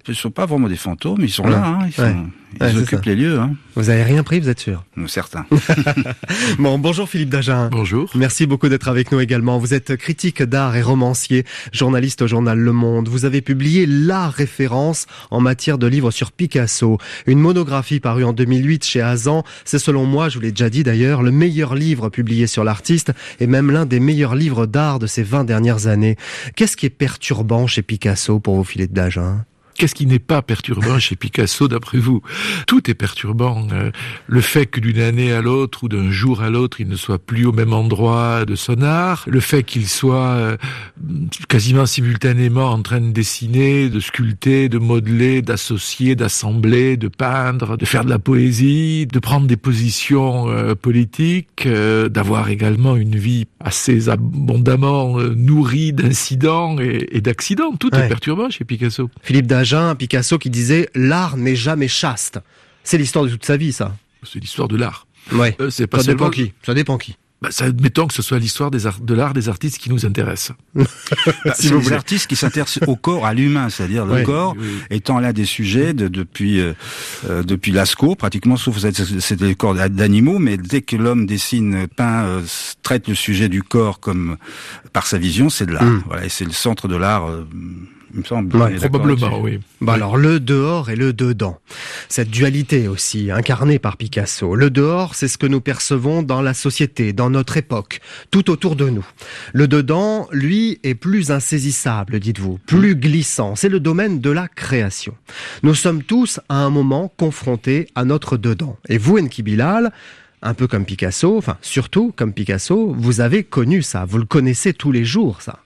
Ils 0.08 0.16
sont 0.16 0.30
pas 0.32 0.46
vraiment 0.46 0.70
des 0.70 0.78
fantômes, 0.78 1.22
ils 1.22 1.30
sont 1.32 1.48
là, 1.48 1.62
hein, 1.66 1.80
ils, 1.88 1.92
sont- 1.92 2.04
Ouais. 2.04 2.16
Ils 2.56 2.64
Ouais, 2.64 2.72
c'est 2.72 2.78
occupent 2.78 3.04
ça. 3.04 3.10
les 3.12 3.16
lieux, 3.16 3.40
hein. 3.40 3.52
Vous 3.76 3.90
avez 3.90 4.04
rien 4.04 4.24
pris, 4.24 4.40
vous 4.40 4.50
êtes 4.50 4.60
sûr 4.60 4.84
Nous, 4.96 5.08
certains. 5.08 5.46
Bon, 6.60 6.80
bonjour 6.80 7.08
Philippe 7.10 7.30
Dagen. 7.30 7.70
Bonjour. 7.72 8.10
Merci 8.16 8.46
beaucoup 8.48 8.70
d'être 8.70 8.88
avec 8.88 9.12
nous 9.12 9.20
également. 9.20 9.60
Vous 9.60 9.74
êtes 9.74 9.96
critique 9.98 10.42
d'art 10.42 10.76
et 10.76 10.82
romancier, 10.82 11.46
journaliste 11.72 12.22
au 12.24 12.28
journal 12.28 12.58
Le 12.58 12.72
Monde. 12.72 13.08
Vous 13.10 13.26
avez 13.26 13.42
publié 13.42 13.86
la 13.86 14.30
référence 14.30 15.06
en 15.30 15.40
matière 15.42 15.78
de 15.78 15.86
livres 15.88 16.12
sur 16.12 16.32
Picasso. 16.32 16.98
Une 17.28 17.40
monographie 17.40 18.00
parue 18.00 18.24
en 18.24 18.34
2008 18.34 18.84
chez 18.86 19.02
Azan. 19.02 19.44
C'est 19.66 19.80
selon 19.80 20.06
moi, 20.06 20.30
je 20.30 20.36
vous 20.36 20.42
l'ai 20.42 20.52
déjà 20.52 20.70
dit 20.70 20.84
d'ailleurs, 20.84 21.22
le 21.22 21.32
meilleur 21.32 21.76
livre 21.76 22.10
publié 22.10 22.48
sur 22.48 22.64
l'artiste 22.64 23.12
et 23.40 23.48
même 23.48 23.70
l'un 23.72 23.86
des 23.86 24.00
meilleurs 24.00 24.36
livres 24.36 24.66
d'art 24.66 25.00
de 25.00 25.08
ces 25.08 25.24
20 25.24 25.44
dernières 25.44 25.88
années. 25.88 26.16
Qu'est-ce 26.56 26.78
qui 26.78 26.86
est 26.86 26.90
perturbant 26.92 27.68
chez 27.68 27.82
Picasso 27.84 28.40
pour 28.40 28.56
vous, 28.56 28.64
Philippe 28.64 28.94
Dagen 28.94 29.44
Qu'est-ce 29.78 29.94
qui 29.96 30.08
n'est 30.08 30.18
pas 30.20 30.42
perturbant 30.42 30.98
chez 30.98 31.16
Picasso 31.16 31.68
d'après 31.68 32.00
vous? 32.00 32.22
Tout 32.66 32.90
est 32.90 32.96
perturbant. 32.96 33.68
Euh, 33.72 33.92
Le 34.28 34.42
fait 34.42 34.66
que 34.66 34.80
d'une 34.80 35.00
année 35.00 35.32
à 35.32 35.42
l'autre 35.42 35.84
ou 35.84 35.88
d'un 35.90 36.10
jour 36.10 36.42
à 36.42 36.50
l'autre, 36.50 36.82
il 36.82 36.88
ne 36.88 36.96
soit 36.96 37.20
plus 37.20 37.46
au 37.46 37.52
même 37.52 37.74
endroit 37.74 38.46
de 38.46 38.56
son 38.56 38.82
art, 38.82 39.24
le 39.28 39.40
fait 39.40 39.62
qu'il 39.64 39.88
soit 39.88 40.30
euh, 40.30 40.58
quasiment 41.48 41.86
simultanément 41.86 42.72
en 42.72 42.82
train 42.82 43.02
de 43.02 43.12
dessiner, 43.12 43.90
de 43.90 44.00
sculpter, 44.00 44.68
de 44.68 44.80
modeler, 44.80 45.42
d'associer, 45.44 46.16
d'assembler, 46.16 46.98
de 46.98 47.08
peindre, 47.08 47.78
de 47.78 47.86
faire 47.86 48.04
de 48.04 48.10
la 48.10 48.20
poésie, 48.20 49.06
de 49.06 49.20
prendre 49.20 49.46
des 49.48 49.58
positions 49.58 50.50
euh, 50.50 50.74
politiques, 50.76 51.68
d'avoir 51.68 52.50
également 52.50 52.96
une 52.96 53.16
vie 53.16 53.46
assez 53.60 54.10
abondamment 54.10 55.18
nourrie 55.36 55.94
d'incidents 55.94 56.78
et, 56.80 57.22
d'accidents. 57.22 57.74
Tout 57.80 57.94
Ouais. 57.94 58.06
est 58.06 58.08
perturbant 58.10 58.50
chez 58.50 58.66
Picasso. 58.66 59.10
Philippe 59.22 59.48
Picasso 59.96 60.38
qui 60.38 60.50
disait 60.50 60.90
l'art 60.96 61.38
n'est 61.38 61.56
jamais 61.56 61.88
chaste. 61.88 62.40
C'est 62.84 62.98
l'histoire 62.98 63.26
de 63.26 63.30
toute 63.30 63.46
sa 63.46 63.58
vie, 63.58 63.74
ça. 63.74 63.96
C'est 64.24 64.40
l'histoire 64.40 64.68
de 64.68 64.78
l'art. 64.78 65.08
Ouais. 65.34 65.56
Euh, 65.60 65.70
c'est 65.70 65.88
pas 65.88 66.00
Ça 66.00 66.12
dépend 66.12 66.30
qui. 66.30 66.54
Ça 66.66 66.74
dépend 66.74 66.98
qui. 66.98 67.16
Bah, 67.40 67.50
ça, 67.52 67.66
admettons 67.66 68.08
que 68.08 68.16
ce 68.16 68.24
soit 68.24 68.40
l'histoire 68.40 68.72
des 68.72 68.88
art- 68.88 69.00
de 69.00 69.14
l'art 69.14 69.34
des 69.36 69.48
artistes 69.48 69.78
qui 69.78 69.92
nous 69.92 70.06
intéresse. 70.08 70.52
Bah, 70.76 71.54
Si 71.54 71.64
c'est 71.64 71.68
vous 71.70 71.76
les 71.78 71.84
voulez. 71.84 71.96
artistes 71.96 72.26
qui 72.28 72.36
s'intéressent 72.36 72.88
au 72.88 72.96
corps, 72.96 73.28
à 73.28 73.34
l'humain, 73.36 73.70
c'est-à-dire 73.70 74.06
le 74.08 74.24
corps 74.24 74.56
Oui, 74.58 74.66
étant 74.90 75.20
l'un 75.20 75.34
des 75.34 75.46
sujets 75.46 75.94
de- 75.94 76.08
depuis 76.08 76.60
euh, 76.60 76.74
euh, 77.30 77.44
depuis 77.44 77.72
Lascaux, 77.72 78.16
pratiquement, 78.16 78.58
sauf 78.58 78.82
que 78.82 78.92
c'est- 78.92 79.20
c'était 79.20 79.48
le 79.50 79.54
corps 79.54 79.76
d'animaux, 79.76 80.40
mais 80.40 80.58
dès 80.58 80.82
que 80.82 80.96
l'homme 80.96 81.28
dessine, 81.28 81.88
peint, 81.88 82.24
euh, 82.26 82.42
traite 82.82 83.08
le 83.08 83.14
sujet 83.16 83.50
du 83.50 83.62
corps 83.62 84.00
comme 84.00 84.38
par 84.94 85.06
sa 85.06 85.20
vision, 85.20 85.50
c'est 85.50 85.68
de 85.68 85.74
l'art. 85.74 85.84
Mm. 85.84 86.04
Voilà, 86.08 86.26
et 86.26 86.30
c'est 86.30 86.46
le 86.46 86.54
centre 86.54 86.88
de 86.88 86.96
l'art, 86.96 87.30
euh, 87.30 87.46
il 88.14 88.20
me 88.20 88.26
semble. 88.26 88.56
Ouais, 88.56 88.76
Probablement, 88.76 89.40
oui. 89.42 89.60
Bah 89.82 89.94
alors 89.94 90.18
le 90.18 90.40
dehors 90.40 90.90
et 90.90 90.96
le 90.96 91.14
dedans. 91.14 91.60
Cette 92.10 92.30
dualité 92.30 92.88
aussi 92.88 93.32
incarnée 93.32 93.80
par 93.80 93.98
Picasso. 93.98 94.56
Le 94.56 94.70
dehors, 94.70 95.16
c'est 95.16 95.28
ce 95.28 95.38
que 95.38 95.48
nous 95.48 95.62
percevons 95.62 96.24
dans 96.24 96.42
la 96.42 96.54
société, 96.54 97.14
dans 97.14 97.30
notre 97.30 97.58
époque, 97.58 98.00
tout 98.32 98.50
autour 98.50 98.76
de 98.76 98.90
nous. 98.90 99.06
Le 99.54 99.68
dedans, 99.68 100.28
lui, 100.32 100.80
est 100.84 100.96
plus 100.96 101.32
insaisissable, 101.32 102.20
dites-vous, 102.20 102.60
plus 102.66 102.96
glissant. 102.96 103.56
C'est 103.56 103.70
le 103.70 103.80
domaine 103.80 104.20
de 104.22 104.30
la 104.30 104.48
création. 104.48 105.16
Nous 105.64 105.76
sommes 105.76 106.04
tous 106.04 106.40
à 106.50 106.64
un 106.64 106.70
moment 106.70 107.12
confrontés 107.18 107.88
à 107.96 108.06
notre 108.06 108.38
dedans. 108.38 108.78
Et 108.90 108.98
vous, 108.98 109.18
Enki 109.18 109.44
Bilal, 109.44 109.92
un 110.42 110.54
peu 110.54 110.68
comme 110.68 110.86
Picasso, 110.86 111.38
enfin 111.38 111.58
surtout 111.62 112.14
comme 112.16 112.34
Picasso, 112.34 112.94
vous 112.98 113.22
avez 113.22 113.44
connu 113.44 113.82
ça, 113.82 114.06
vous 114.06 114.18
le 114.18 114.26
connaissez 114.26 114.74
tous 114.74 114.92
les 114.92 115.04
jours, 115.04 115.42
ça. 115.42 115.60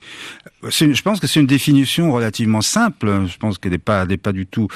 Je 0.70 1.02
pense 1.02 1.20
que 1.20 1.28
c'est 1.28 1.40
une 1.40 1.48
définition 1.48 2.12
relativement 2.12 2.62
simple. 2.62 3.24
Je 3.28 3.38
pense 3.38 3.58
qu'elle 3.58 3.72
n'est 3.72 3.78
pas, 3.78 4.06
n'est 4.06 4.18
pas 4.18 4.32
du 4.32 4.46
tout, 4.46 4.68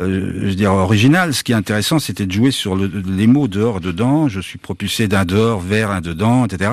euh, 0.00 0.32
je 0.40 0.46
veux 0.46 0.54
dire, 0.54 0.72
originale. 0.72 1.34
Ce 1.34 1.42
qui 1.44 1.52
est 1.52 1.56
intéressant, 1.56 1.98
c'était 1.98 2.26
de 2.26 2.32
jouer 2.32 2.50
sur 2.50 2.74
le- 2.76 2.90
les 3.06 3.26
mots 3.26 3.48
dehors, 3.48 3.80
dedans. 3.80 4.28
Je 4.28 4.40
suis 4.40 4.58
propulsé 4.58 5.06
d'un 5.08 5.24
dehors 5.24 5.60
vers 5.60 5.90
un 5.90 6.00
dedans, 6.00 6.44
etc. 6.46 6.72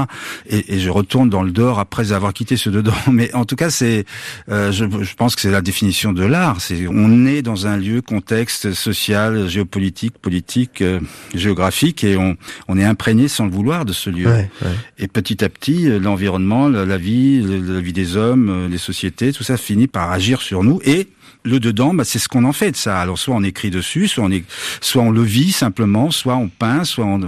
Et, 0.50 0.76
et 0.76 0.80
je 0.80 0.90
retourne 0.90 1.30
dans 1.30 1.44
le 1.44 1.52
dehors 1.52 1.80
après 1.80 2.12
avoir 2.12 2.34
quitté 2.34 2.58
ce 2.58 2.70
dedans. 2.70 2.94
Mais 3.12 3.34
en 3.34 3.46
tout 3.46 3.56
cas, 3.56 3.70
c'est, 3.70 4.06
euh, 4.50 4.72
je, 4.72 4.86
je 5.04 5.14
pense 5.16 5.36
que 5.36 5.42
c'est 5.42 5.52
la 5.52 5.62
définition 5.62 6.14
de 6.14 6.24
l'art. 6.24 6.62
C'est, 6.62 6.88
on 6.88 7.26
est 7.26 7.42
dans 7.42 7.68
un 7.68 7.78
lieu, 7.78 8.02
contexte 8.02 8.74
social, 8.74 9.48
géopolitique, 9.48 10.18
politique, 10.18 10.82
euh, 10.82 11.00
géographique, 11.34 12.04
et 12.04 12.18
on, 12.18 12.36
on 12.68 12.78
est 12.78 12.84
imprégné 12.86 13.28
sans 13.28 13.46
le 13.46 13.52
vouloir 13.52 13.86
de 13.86 13.94
ce 13.94 14.10
lieu. 14.10 14.28
Ouais, 14.28 14.50
ouais. 14.62 14.72
Et 14.98 15.08
petit 15.08 15.44
à 15.44 15.50
petit, 15.50 15.88
l'environnement, 16.00 16.68
la, 16.70 16.86
la 16.86 16.98
vie, 16.98 17.42
la 17.42 17.80
vie 17.80 17.94
des 17.94 18.16
hommes, 18.18 18.55
les 18.70 18.78
sociétés, 18.78 19.34
tout 19.34 19.44
ça 19.44 19.58
finit 19.58 19.88
par 19.88 20.12
agir 20.12 20.42
sur 20.42 20.64
nous. 20.64 20.80
Et 20.84 21.08
le 21.46 21.60
dedans, 21.60 21.94
bah, 21.94 22.04
c'est 22.04 22.20
ce 22.20 22.28
qu'on 22.28 22.44
en 22.44 22.52
fait 22.54 22.72
de 22.72 22.76
ça. 22.76 23.00
Alors 23.00 23.18
soit 23.18 23.36
on 23.36 23.44
écrit 23.44 23.70
dessus, 23.70 24.08
soit 24.08 24.24
on, 24.24 24.32
est, 24.32 24.44
soit 24.82 25.02
on 25.04 25.12
le 25.12 25.22
vit 25.22 25.52
simplement, 25.52 26.12
soit 26.12 26.36
on 26.36 26.50
peint, 26.50 26.84
soit 26.84 27.06
on. 27.06 27.22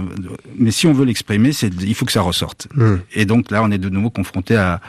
Mais 0.58 0.70
si 0.72 0.86
on 0.86 0.92
veut 0.92 1.04
l'exprimer, 1.04 1.52
c'est 1.52 1.70
il 1.80 1.94
faut 1.94 2.04
que 2.04 2.12
ça 2.12 2.20
ressorte. 2.22 2.66
Hmm. 2.74 2.96
Et 3.14 3.24
donc 3.24 3.50
là, 3.50 3.62
on 3.62 3.70
est 3.70 3.78
de 3.78 3.88
nouveau 3.88 4.10
confronté 4.10 4.56
à, 4.56 4.80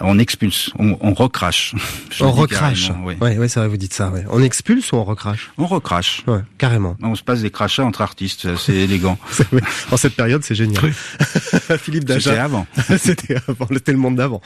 on 0.00 0.18
expulse, 0.18 0.70
on, 0.78 0.96
on 1.00 1.14
recrache. 1.14 1.74
Je 2.10 2.24
On 2.24 2.32
recrache. 2.32 2.90
oui. 3.04 3.14
Ouais, 3.20 3.38
ouais, 3.38 3.48
c'est 3.48 3.60
vrai, 3.60 3.68
vous 3.68 3.76
dites 3.76 3.94
ça. 3.94 4.10
ouais. 4.10 4.24
On 4.30 4.42
expulse 4.42 4.90
ou 4.92 4.96
on 4.96 5.04
recrache? 5.04 5.50
On 5.58 5.66
recrache. 5.66 6.24
Ouais, 6.26 6.40
carrément. 6.58 6.96
On 7.02 7.14
se 7.14 7.22
passe 7.22 7.40
des 7.42 7.50
crachats 7.50 7.84
entre 7.84 8.00
artistes, 8.02 8.56
c'est 8.56 8.74
élégant. 8.76 9.18
En 9.92 9.96
cette 9.96 10.16
période, 10.16 10.42
c'est 10.42 10.54
génial. 10.54 10.92
Philippe 11.78 12.08
C'était 12.08 12.30
Dagen. 12.30 12.38
avant. 12.38 12.66
C'était 12.98 13.36
avant, 13.46 13.66
c'était 13.72 13.92
le 13.92 13.98
monde 13.98 14.16
d'avant. 14.16 14.40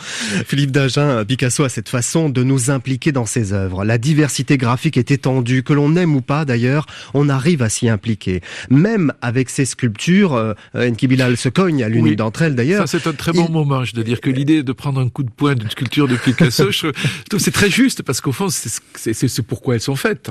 Philippe 0.46 0.72
Dagen, 0.72 1.25
Picasso 1.25 1.64
a 1.64 1.68
cette 1.68 1.88
façon 1.88 2.29
de 2.29 2.42
nous 2.42 2.70
impliquer 2.70 3.12
dans 3.12 3.27
ses 3.27 3.53
œuvres. 3.53 3.85
La 3.85 3.96
diversité 3.99 4.25
graphique 4.56 4.96
est 4.96 5.10
étendue, 5.10 5.62
que 5.62 5.72
l'on 5.72 5.94
aime 5.96 6.14
ou 6.16 6.20
pas 6.20 6.44
d'ailleurs, 6.44 6.86
on 7.14 7.28
arrive 7.28 7.62
à 7.62 7.68
s'y 7.68 7.88
impliquer. 7.88 8.40
Même 8.70 9.12
avec 9.22 9.50
ses 9.50 9.64
sculptures, 9.64 10.34
euh, 10.34 10.54
Enki 10.74 11.06
Bilal 11.06 11.36
se 11.36 11.48
cogne 11.48 11.82
à 11.82 11.88
l'une 11.88 12.04
Oui. 12.04 12.16
d'entre 12.16 12.42
elles 12.42 12.54
d'ailleurs. 12.54 12.88
Ça, 12.88 12.98
c'est 12.98 13.08
un 13.08 13.12
très 13.12 13.32
bon 13.32 13.46
Il- 13.48 13.52
moment. 13.52 13.84
Je 13.84 13.94
dois 13.94 14.04
dire 14.04 14.20
que 14.20 14.30
l'idée 14.30 14.62
de 14.62 14.72
prendre 14.72 15.00
un 15.00 15.08
coup 15.08 15.22
de 15.22 15.30
poing 15.30 15.54
d'une 15.54 15.70
sculpture 15.70 16.08
de 16.08 16.16
Picasso, 16.16 16.70
je 16.70 16.88
trouve 17.28 17.40
c'est 17.40 17.50
très 17.50 17.70
juste 17.70 18.02
parce 18.02 18.20
qu'au 18.20 18.32
fond, 18.32 18.48
c'est- 18.50 19.42
pourquoi 19.42 19.74
elles 19.74 19.80
sont 19.80 19.96
faites. 19.96 20.30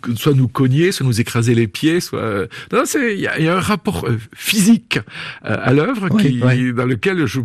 Que 0.00 0.14
soit 0.14 0.32
nous 0.34 0.48
cogner, 0.48 0.92
soit 0.92 1.06
nous 1.06 1.20
écraser 1.20 1.54
les 1.54 1.66
pieds, 1.66 2.00
soit. 2.00 2.20
euh, 2.20 2.46
Non, 2.72 2.82
c'est 2.84 3.14
il 3.14 3.20
y 3.20 3.22
y 3.44 3.48
a 3.48 3.56
un 3.56 3.60
rapport 3.60 4.06
euh, 4.06 4.18
physique 4.34 4.98
euh, 5.44 5.56
à 5.62 5.72
l'œuvre 5.72 6.08
Oui, 6.10 6.40
oui. 6.44 6.72
dans 6.72 6.86
lequel 6.86 7.26
je, 7.26 7.40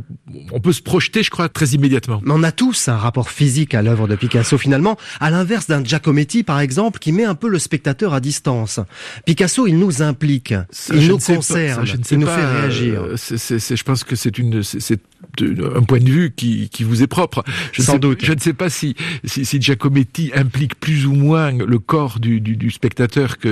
on 0.51 0.59
peut 0.59 0.71
se 0.73 0.81
projeter, 0.81 1.23
je 1.23 1.29
crois, 1.29 1.49
très 1.49 1.67
immédiatement. 1.69 2.21
Mais 2.23 2.31
on 2.33 2.43
a 2.43 2.51
tous 2.51 2.87
un 2.87 2.95
rapport 2.97 3.29
physique 3.29 3.73
à 3.73 3.81
l'œuvre 3.81 4.07
de 4.07 4.15
Picasso 4.15 4.57
finalement, 4.57 4.97
à 5.19 5.29
l'inverse 5.29 5.67
d'un 5.67 5.81
Giacometti 5.89 6.43
par 6.43 6.59
exemple 6.59 6.99
qui 6.99 7.11
met 7.11 7.25
un 7.25 7.35
peu 7.35 7.49
le 7.49 7.59
spectateur 7.59 8.13
à 8.13 8.19
distance. 8.19 8.79
Picasso, 9.25 9.67
il 9.67 9.77
nous 9.77 10.01
implique, 10.01 10.53
Ça, 10.69 10.93
il 10.95 11.07
nous 11.07 11.17
concerne, 11.17 11.85
il 12.11 12.17
nous 12.19 12.25
pas, 12.27 12.37
fait 12.37 12.45
réagir. 12.45 13.01
euh, 13.03 13.15
je 13.17 13.83
pense 13.83 14.03
que 14.03 14.15
c'est 14.15 14.37
une, 14.37 14.61
un 15.41 15.83
point 15.83 15.99
de 15.99 16.09
vue 16.09 16.31
qui, 16.35 16.69
qui 16.69 16.83
vous 16.83 17.01
est 17.03 17.07
propre. 17.07 17.43
Je 17.71 17.81
ne 17.81 17.85
Sans 17.85 17.93
sais, 17.93 17.99
doute. 17.99 18.23
Je 18.25 18.33
ne 18.33 18.39
sais 18.39 18.53
pas 18.53 18.69
si, 18.69 18.95
si, 19.23 19.45
si 19.45 19.61
Giacometti 19.61 20.31
implique 20.35 20.79
plus 20.79 21.05
ou 21.05 21.13
moins 21.13 21.51
le 21.51 21.79
corps 21.79 22.19
du, 22.19 22.41
du, 22.41 22.55
du 22.57 22.71
spectateur 22.71 23.37
que 23.37 23.47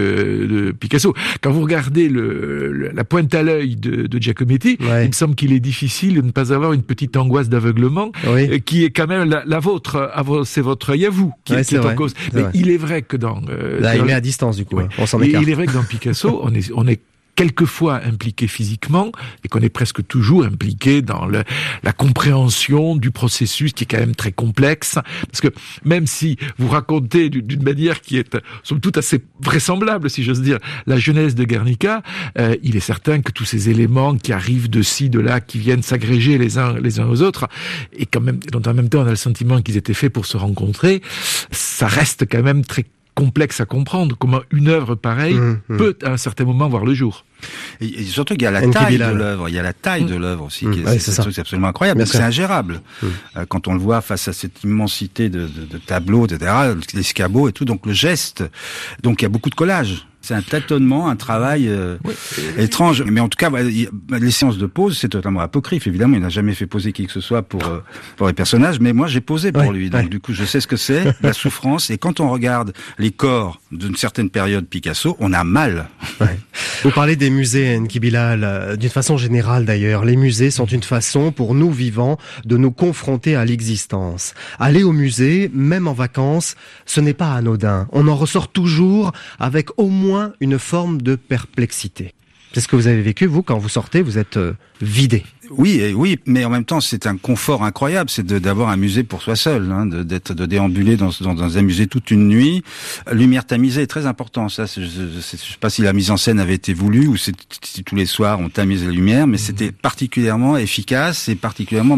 de 0.45 0.71
Picasso. 0.71 1.13
Quand 1.41 1.51
vous 1.51 1.61
regardez 1.61 2.09
le, 2.09 2.71
le- 2.71 2.91
la 2.93 3.03
pointe 3.03 3.33
à 3.33 3.43
l'œil 3.43 3.75
de, 3.75 4.07
de 4.07 4.21
Giacometti, 4.21 4.77
Ouais. 4.81 5.05
il 5.05 5.07
me 5.07 5.13
semble 5.13 5.35
qu'il 5.35 5.53
est 5.53 5.59
difficile 5.59 6.15
de 6.15 6.21
ne 6.21 6.31
pas 6.31 6.53
avoir 6.53 6.73
une 6.73 6.83
petite 6.83 7.15
angoisse 7.17 7.49
d'aveuglement 7.49 8.11
Oui. 8.27 8.49
euh, 8.51 8.57
qui 8.59 8.83
est 8.83 8.89
quand 8.91 9.07
même 9.07 9.29
la, 9.29 9.43
la 9.45 9.59
vôtre. 9.59 10.11
C'est 10.45 10.61
votre 10.61 10.91
œil 10.91 11.05
à 11.05 11.09
vous 11.09 11.33
qui, 11.45 11.53
Ouais, 11.53 11.63
qui 11.63 11.75
est 11.75 11.79
en 11.79 11.95
cause. 11.95 12.13
Mais 12.33 12.41
vrai. 12.41 12.51
il 12.53 12.69
est 12.69 12.77
vrai 12.77 13.01
que 13.01 13.17
dans, 13.17 13.41
euh, 13.49 13.79
Là, 13.79 13.95
il 13.95 14.03
met 14.03 14.13
à 14.13 14.21
distance 14.21 14.57
du 14.57 14.65
coup, 14.65 14.77
Ouais. 14.77 14.83
hein. 14.83 14.89
on 14.97 15.05
s'en 15.05 15.21
et 15.21 15.29
il 15.29 15.49
est 15.49 15.53
vrai 15.53 15.65
que 15.67 15.73
dans 15.73 15.83
Picasso, 15.83 16.39
on 16.43 16.53
est, 16.53 16.71
on 16.75 16.87
est 16.87 16.99
quelquefois 17.37 18.01
impliqué 18.03 18.47
physiquement 18.47 19.11
et 19.45 19.47
qu'on 19.47 19.61
est 19.61 19.69
presque 19.69 20.05
toujours 20.07 20.43
impliqué 20.43 21.01
dans 21.01 21.25
le- 21.27 21.43
la 21.83 21.93
compréhension 21.93 22.95
du 22.97 23.11
processus 23.11 23.71
qui 23.73 23.83
est 23.83 23.87
quand 23.87 23.99
même 23.99 24.15
très 24.15 24.31
complexe. 24.33 24.95
Parce 25.31 25.39
que 25.41 25.49
même 25.85 26.07
si 26.07 26.35
vous 26.57 26.67
racontez 26.67 27.29
d'une 27.29 27.63
manière 27.63 28.01
qui 28.01 28.17
est, 28.17 28.35
somme 28.63 28.81
toute, 28.81 28.97
assez 28.97 29.23
vraisemblable, 29.39 30.09
si 30.09 30.23
j'ose 30.23 30.41
dire, 30.41 30.57
la 30.87 30.97
jeunesse 30.97 31.35
de 31.35 31.43
Guernica, 31.43 32.01
euh, 32.39 32.55
il 32.63 32.75
est 32.75 32.81
certain 32.81 33.21
que 33.21 33.31
tous 33.31 33.45
ces 33.45 33.69
éléments 33.69 34.17
qui 34.17 34.33
arrivent 34.33 34.69
de 34.69 34.81
ci, 34.81 35.09
de 35.09 35.19
là, 35.19 35.39
qui 35.39 35.59
viennent 35.59 35.83
s'agréger 35.83 36.37
les 36.39 36.57
uns 36.57 36.73
les 36.79 36.99
uns 36.99 37.07
aux 37.07 37.21
autres, 37.21 37.47
et 37.93 38.07
quand 38.07 38.21
même, 38.21 38.39
dont 38.51 38.63
en 38.69 38.73
même 38.73 38.89
temps 38.89 39.01
on 39.03 39.07
a 39.07 39.11
le 39.11 39.15
sentiment 39.15 39.61
qu'ils 39.61 39.77
étaient 39.77 39.93
faits 39.93 40.11
pour 40.11 40.25
se 40.25 40.37
rencontrer, 40.37 41.01
ça 41.51 41.85
reste 41.87 42.25
quand 42.29 42.41
même 42.41 42.65
très 42.65 42.85
complexe 43.21 43.59
à 43.59 43.65
comprendre 43.65 44.15
comment 44.21 44.41
une 44.51 44.67
œuvre 44.67 44.93
pareille 44.95 45.33
Mmh, 45.39 45.61
mmh. 45.69 45.77
peut 45.77 45.95
à 46.03 46.09
un 46.11 46.17
certain 46.17 46.45
moment 46.45 46.69
voir 46.69 46.85
le 46.85 46.93
jour. 46.93 47.25
Et, 47.81 48.01
et 48.01 48.03
surtout 48.05 48.33
qu'il 48.35 48.43
y 48.43 48.47
a 48.47 48.51
la 48.51 48.61
taille 48.67 48.97
de 48.97 49.03
l'œuvre, 49.21 49.49
il 49.49 49.55
y 49.55 49.59
a 49.59 49.63
la 49.63 49.73
taille 49.73 50.05
de 50.05 50.15
l'œuvre 50.15 50.45
aussi, 50.45 50.65
qui 50.71 50.79
est, 50.81 50.83
ouais, 50.85 50.93
c'est, 50.99 51.11
c'est 51.11 51.23
ça. 51.23 51.25
c'est 51.31 51.41
absolument 51.41 51.69
incroyable. 51.69 52.05
C'est 52.05 52.21
ingérable 52.21 52.81
Euh, 53.03 53.45
quand 53.49 53.67
on 53.67 53.73
le 53.73 53.79
voit 53.79 54.01
face 54.01 54.27
à 54.27 54.33
cette 54.33 54.63
immensité 54.63 55.29
de, 55.29 55.41
de, 55.47 55.63
de 55.73 55.77
tableaux, 55.79 56.25
etc., 56.27 56.51
l'escabeau 56.93 57.49
et 57.49 57.53
tout. 57.53 57.65
Donc 57.65 57.85
le 57.85 57.93
geste, 57.93 58.43
donc 59.03 59.21
il 59.21 59.25
y 59.25 59.29
a 59.29 59.29
beaucoup 59.29 59.49
de 59.49 59.55
collage. 59.55 60.05
C'est 60.27 60.33
un 60.33 60.41
tâtonnement, 60.41 61.07
un 61.07 61.15
travail 61.15 61.69
euh, 61.69 61.95
étrange. 62.57 63.01
Mais 63.01 63.21
en 63.21 63.29
tout 63.29 63.37
cas, 63.37 63.49
les 63.49 64.31
séances 64.31 64.57
de 64.57 64.65
pose, 64.65 64.97
c'est 64.97 65.07
totalement 65.07 65.39
apocryphe. 65.39 65.87
Évidemment, 65.87 66.17
il 66.17 66.21
n'a 66.21 66.27
jamais 66.27 66.53
fait 66.53 66.65
poser 66.65 66.91
qui 66.91 67.05
que 67.05 67.13
ce 67.13 67.21
soit 67.21 67.43
pour 67.43 67.65
euh, 67.65 67.79
pour 68.17 68.27
les 68.27 68.33
personnages. 68.33 68.81
Mais 68.81 68.91
moi, 68.91 69.07
j'ai 69.07 69.21
posé 69.21 69.53
pour 69.53 69.61
Ouais, 69.61 69.71
lui. 69.71 69.89
Donc 69.89 70.01
ouais. 70.01 70.09
du 70.09 70.19
coup, 70.19 70.33
je 70.33 70.43
sais 70.43 70.59
ce 70.59 70.67
que 70.67 70.75
c'est, 70.75 71.13
la 71.21 71.31
souffrance. 71.43 71.89
Et 71.91 71.97
quand 71.97 72.19
on 72.19 72.29
regarde 72.29 72.73
les 72.99 73.11
corps 73.11 73.61
d'une 73.71 73.95
certaine 73.95 74.29
période 74.29 74.67
Picasso, 74.67 75.15
on 75.21 75.31
a 75.31 75.45
mal. 75.45 75.87
Vous 76.83 76.91
parlez 76.91 77.15
des 77.15 77.29
musées, 77.29 77.77
Enki 77.77 78.01
Bilal, 78.01 78.43
euh, 78.43 78.75
d'une 78.75 78.89
façon 78.89 79.15
générale 79.15 79.63
d'ailleurs. 79.63 80.03
Les 80.03 80.17
musées 80.17 80.51
sont 80.51 80.65
une 80.65 80.83
façon 80.83 81.31
pour 81.31 81.55
nous 81.55 81.71
vivants 81.71 82.17
de 82.43 82.57
nous 82.57 82.71
confronter 82.71 83.37
à 83.37 83.45
l'existence. 83.45 84.33
Aller 84.59 84.83
au 84.83 84.91
musée, 84.91 85.49
même 85.53 85.87
en 85.87 85.93
vacances, 85.93 86.55
ce 86.85 86.99
n'est 86.99 87.13
pas 87.13 87.31
anodin. 87.31 87.87
On 87.93 88.09
en 88.09 88.15
ressort 88.15 88.49
toujours 88.49 89.13
avec 89.39 89.69
au 89.77 89.87
moins 89.87 90.16
une 90.39 90.59
forme 90.59 91.01
de 91.01 91.15
perplexité. 91.15 92.13
C'est 92.53 92.61
ce 92.61 92.67
que 92.67 92.75
vous 92.75 92.87
avez 92.87 93.01
vécu, 93.01 93.25
vous, 93.25 93.43
quand 93.43 93.57
vous 93.57 93.69
sortez, 93.69 94.01
vous 94.01 94.17
êtes 94.17 94.37
euh, 94.37 94.53
vidé. 94.81 95.25
Oui, 95.51 95.79
et 95.79 95.93
oui, 95.93 96.19
mais 96.25 96.43
en 96.45 96.49
même 96.49 96.65
temps, 96.65 96.81
c'est 96.81 97.07
un 97.07 97.15
confort 97.17 97.63
incroyable, 97.63 98.09
c'est 98.09 98.25
d'avoir 98.25 98.69
un 98.69 98.77
musée 98.77 99.03
pour 99.03 99.21
soi 99.21 99.35
seul, 99.35 99.71
hein, 99.71 99.85
de- 99.85 100.03
d'être 100.03 100.33
de 100.33 100.45
déambuler 100.45 100.97
dans, 100.97 101.09
dans, 101.21 101.33
dans 101.33 101.57
un 101.57 101.61
musée 101.61 101.87
toute 101.87 102.11
une 102.11 102.27
nuit. 102.27 102.63
Lumière 103.11 103.45
tamisée 103.45 103.83
est 103.83 103.87
très 103.87 104.05
important. 104.05 104.49
Ça, 104.49 104.65
je, 104.65 104.81
je, 104.81 105.19
sais- 105.21 105.37
pas 105.59 105.69
si 105.69 105.81
la 105.81 105.93
mise 105.93 106.11
en 106.11 106.17
scène 106.17 106.39
avait 106.39 106.55
été 106.55 106.73
voulue 106.73 107.07
ou 107.07 107.15
si 107.17 107.31
tous 107.85 107.95
les 107.95 108.05
soirs 108.05 108.39
on 108.39 108.49
tamise 108.49 108.83
la 108.85 108.91
lumière, 108.91 109.27
mais 109.27 109.37
c'était 109.37 109.71
particulièrement 109.71 110.57
efficace 110.57 111.29
et 111.29 111.35
particulièrement, 111.35 111.97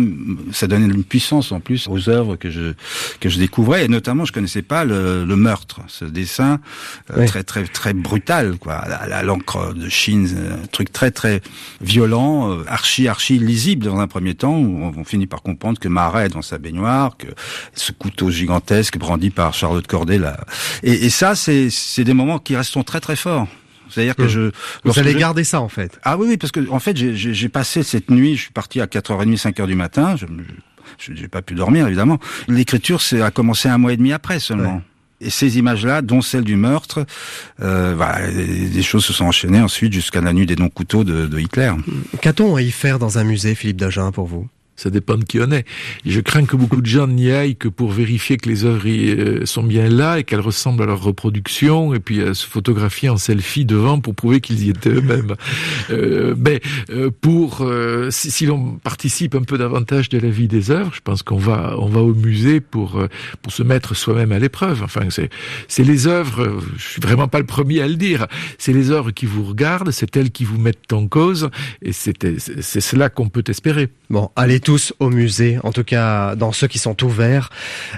ça 0.52 0.68
donnait 0.68 0.86
une 0.86 1.04
puissance 1.04 1.52
en 1.52 1.60
plus 1.60 1.88
aux 1.88 2.10
œuvres 2.10 2.36
que 2.36 2.50
je 2.50 2.74
que 3.20 3.30
je 3.30 3.40
découvrais. 3.40 3.86
Et 3.86 3.88
notamment, 3.88 4.26
je 4.26 4.32
connaissais 4.34 4.62
pas 4.62 4.86
le, 4.86 5.26
le 5.26 5.36
meurtre, 5.36 5.82
ce 5.88 6.06
dessin 6.06 6.60
euh, 7.18 7.26
très 7.26 7.44
très 7.44 7.64
très 7.66 7.94
brutal, 7.94 8.58
quoi, 8.60 8.76
à 8.76 9.24
l'encre 9.24 9.74
de 9.74 9.90
Chine, 9.90 10.28
un 10.64 10.68
truc 10.68 10.92
très 10.92 11.12
très 11.12 11.42
violent, 11.82 12.52
euh, 12.52 12.64
archi 12.68 13.08
archi 13.08 13.39
lisible 13.44 13.86
dans 13.86 14.00
un 14.00 14.08
premier 14.08 14.36
temps, 14.36 14.58
où 14.58 14.92
on, 14.98 15.04
finit 15.04 15.28
par 15.28 15.42
comprendre 15.42 15.80
que 15.80 15.88
Marat 15.88 16.26
est 16.26 16.30
dans 16.30 16.42
sa 16.42 16.58
baignoire, 16.58 17.18
que 17.18 17.28
ce 17.74 17.92
couteau 17.92 18.30
gigantesque 18.32 18.98
brandi 18.98 19.30
par 19.30 19.54
Charlotte 19.54 19.86
Corday 19.88 20.18
là. 20.18 20.38
Et, 20.84 21.06
et 21.06 21.10
ça, 21.10 21.36
c'est 21.36 21.70
c'est 21.70 22.04
des 22.04 22.14
moments 22.14 22.40
qui 22.40 22.56
resteront 22.56 22.84
très 22.84 23.00
très 23.00 23.16
forts. 23.16 23.48
C'est-à-dire 23.90 24.16
que 24.16 24.24
Mmh. 24.24 24.28
je 24.30 24.52
Vous 24.86 25.00
allez 25.00 25.14
je- 25.14 25.18
garder 25.18 25.44
ça, 25.44 25.62
en 25.62 25.70
fait. 25.70 26.00
ah 26.04 26.16
oui, 26.18 26.28
oui, 26.30 26.38
parce 26.38 26.52
que 26.52 26.70
en 26.70 26.80
fait, 26.80 26.96
j'ai- 26.96 27.50
passé 27.50 27.82
cette 27.82 28.12
nuit, 28.12 28.36
je 28.36 28.44
suis 28.44 28.52
parti 28.52 28.80
à 28.82 28.86
4h30, 28.86 29.36
5h 29.38 29.66
du 29.66 29.74
matin, 29.76 30.16
je 30.16 30.26
j'ai 31.00 31.28
pas 31.28 31.42
pu 31.42 31.56
dormir, 31.56 31.88
évidemment. 31.88 32.20
L'écriture, 32.48 33.02
c'est 33.02 33.22
a 33.22 33.32
commencé 33.32 33.68
un 33.70 33.78
mois 33.78 33.94
et 33.94 33.98
demi 33.98 34.12
après 34.14 34.40
seulement. 34.40 34.82
Et 35.22 35.30
ces 35.30 35.58
images-là, 35.58 36.02
dont 36.02 36.22
celle 36.22 36.44
du 36.44 36.56
meurtre, 36.56 37.06
euh, 37.62 38.70
des 38.72 38.82
choses 38.82 39.06
se 39.06 39.14
sont 39.14 39.26
enchaînées 39.26 39.62
ensuite 39.62 39.92
jusqu'à 39.92 40.22
la 40.22 40.32
nuit 40.32 40.46
des 40.46 40.56
non-couteaux 40.56 41.04
de, 41.04 41.26
de 41.26 41.40
Hitler. 41.40 41.74
Qu'a-t-on 42.22 42.56
à 42.56 42.62
y 42.62 42.72
faire 42.72 43.00
dans 43.00 43.18
un 43.18 43.24
musée, 43.24 43.56
Philippe 43.56 43.78
Dagen, 43.78 44.12
pour 44.12 44.28
vous? 44.28 44.48
Ça 44.80 44.90
dépend 44.90 45.18
de 45.18 45.26
qui 45.26 45.40
on 45.42 45.52
est. 45.52 45.66
Je 46.06 46.22
crains 46.22 46.46
que 46.46 46.56
beaucoup 46.56 46.82
de 46.82 46.86
gens 46.86 47.08
n'y 47.08 47.32
aillent 47.32 47.58
que 47.58 47.68
pour 47.68 47.92
vérifier 47.92 48.38
que 48.38 48.48
les 48.48 48.64
œuvres 48.64 48.88
euh, 48.88 49.46
sont 49.46 49.64
bien 49.64 49.90
là 49.90 50.20
et 50.20 50.24
qu'elles 50.24 50.40
ressemblent 50.40 50.84
à 50.84 50.86
leur 50.86 51.04
reproduction 51.04 51.94
et 51.94 52.00
puis 52.00 52.22
à 52.22 52.34
se 52.34 52.48
photographier 52.48 53.10
en 53.10 53.18
selfie 53.18 53.66
devant 53.66 54.00
pour 54.00 54.16
prouver 54.16 54.40
qu'ils 54.40 54.64
y 54.64 54.70
étaient 54.70 54.90
eux-mêmes. 54.90 55.36
Euh, 55.90 56.34
mais 56.38 56.62
euh, 56.92 57.12
pour 57.20 57.62
euh, 57.62 58.10
si, 58.10 58.32
si 58.32 58.46
l'on 58.46 58.76
participe 58.76 59.36
un 59.36 59.42
peu 59.42 59.58
davantage 59.58 60.08
de 60.08 60.18
la 60.18 60.30
vie 60.30 60.48
des 60.48 60.72
œuvres, 60.72 60.94
je 60.94 61.02
pense 61.02 61.24
qu'on 61.24 61.38
va 61.38 61.76
on 61.78 61.88
va 61.88 62.00
au 62.00 62.14
musée 62.14 62.62
pour 62.62 63.00
euh, 63.00 63.08
pour 63.42 63.52
se 63.52 63.64
mettre 63.64 63.96
soi-même 63.96 64.32
à 64.32 64.40
l'épreuve. 64.40 64.82
Enfin, 64.84 65.10
c'est 65.10 65.30
c'est 65.68 65.84
les 65.84 66.08
œuvres. 66.08 66.62
Je 66.78 66.88
suis 66.88 67.02
vraiment 67.02 67.28
pas 67.28 67.40
le 67.40 67.46
premier 67.46 67.82
à 67.82 67.88
le 67.88 67.96
dire. 67.96 68.28
C'est 68.58 68.72
les 68.74 68.92
œuvres 68.92 69.12
qui 69.12 69.26
vous 69.26 69.44
regardent, 69.44 69.92
c'est 69.92 70.16
elles 70.16 70.32
qui 70.32 70.46
vous 70.46 70.58
mettent 70.58 70.94
en 70.94 71.08
cause 71.08 71.50
et 71.82 71.92
c'est 71.92 72.40
c'est 72.40 72.62
c'est 72.62 72.82
cela 72.82 73.10
qu'on 73.10 73.30
peut 73.30 73.44
espérer. 73.48 73.90
Bon, 74.10 74.30
allez 74.36 74.60
tous 74.70 74.94
au 75.00 75.10
musée, 75.10 75.58
en 75.64 75.72
tout 75.72 75.84
cas 75.84 76.36
dans 76.36 76.52
ceux 76.52 76.68
qui 76.68 76.78
sont 76.78 77.04
ouverts. 77.04 77.50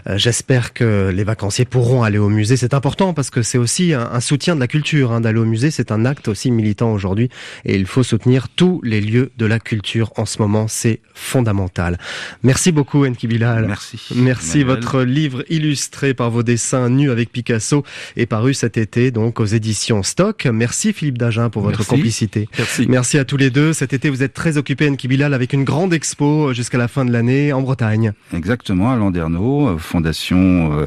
Euh, 0.08 0.18
J'espère 0.18 0.72
que 0.74 1.12
les 1.14 1.26
vacanciers 1.26 1.66
pourront 1.66 2.02
aller 2.02 2.18
au 2.18 2.30
musée. 2.30 2.56
C'est 2.56 2.74
important 2.74 3.14
parce 3.14 3.30
que 3.30 3.42
c'est 3.42 3.58
aussi 3.58 3.94
un, 3.94 4.10
un 4.10 4.22
soutien 4.22 4.56
de 4.56 4.62
la 4.62 4.68
culture. 4.70 5.12
Hein, 5.12 5.20
D'aller 5.20 5.40
au 5.40 5.44
musée, 5.46 5.70
c'est 5.70 5.92
un 5.92 6.06
acte 6.06 6.30
aussi 6.30 6.50
militant 6.50 6.94
aujourd'hui 6.94 7.28
et 7.66 7.76
il 7.76 7.86
faut 7.86 8.04
soutenir 8.04 8.48
tous 8.48 8.80
les 8.86 9.02
lieux 9.02 9.32
de 9.38 9.46
la 9.46 9.60
culture 9.60 10.14
en 10.16 10.26
ce 10.26 10.42
moment. 10.42 10.70
C'est 10.70 11.02
fondamental. 11.14 12.00
Merci 12.42 12.72
beaucoup, 12.72 13.06
Enki 13.06 13.28
Bilal. 13.28 13.66
Merci. 13.68 14.00
Merci. 14.16 14.62
Emmanuel. 14.62 14.80
Votre 14.82 15.02
livre 15.02 15.44
illustré 15.50 16.14
par 16.14 16.32
vos 16.32 16.42
dessins 16.42 16.88
nus 16.90 17.12
avec 17.12 17.34
Picasso 17.34 17.84
est 18.16 18.28
paru 18.28 18.54
cet 18.54 18.78
été 18.78 19.12
donc 19.12 19.42
aux 19.42 19.46
éditions 19.46 20.04
Stock. 20.04 20.46
Merci 20.46 20.94
Philippe 20.94 21.18
Dagen 21.18 21.50
pour 21.50 21.64
votre 21.64 21.80
Merci. 21.80 21.90
complicité. 21.90 22.48
Merci. 22.58 22.86
Merci 22.88 23.18
à 23.18 23.26
tous 23.26 23.36
les 23.36 23.50
deux. 23.50 23.74
Cet 23.74 23.92
été, 23.92 24.10
vous 24.10 24.24
êtes 24.24 24.34
très 24.34 24.56
occupés, 24.56 24.88
Enki 24.90 25.10
Bilal, 25.10 25.34
avec 25.34 25.52
une 25.52 25.66
grande 25.66 25.94
expo 25.94 26.54
jusqu'à 26.62 26.78
la 26.78 26.88
fin 26.88 27.06
de 27.06 27.12
l'année 27.12 27.52
en 27.54 27.62
Bretagne. 27.62 28.14
Exactement, 28.34 28.92
à 28.92 28.96
Landerneau, 28.96 29.70
euh, 29.70 29.78
fondation 29.78 30.72
euh, 30.80 30.86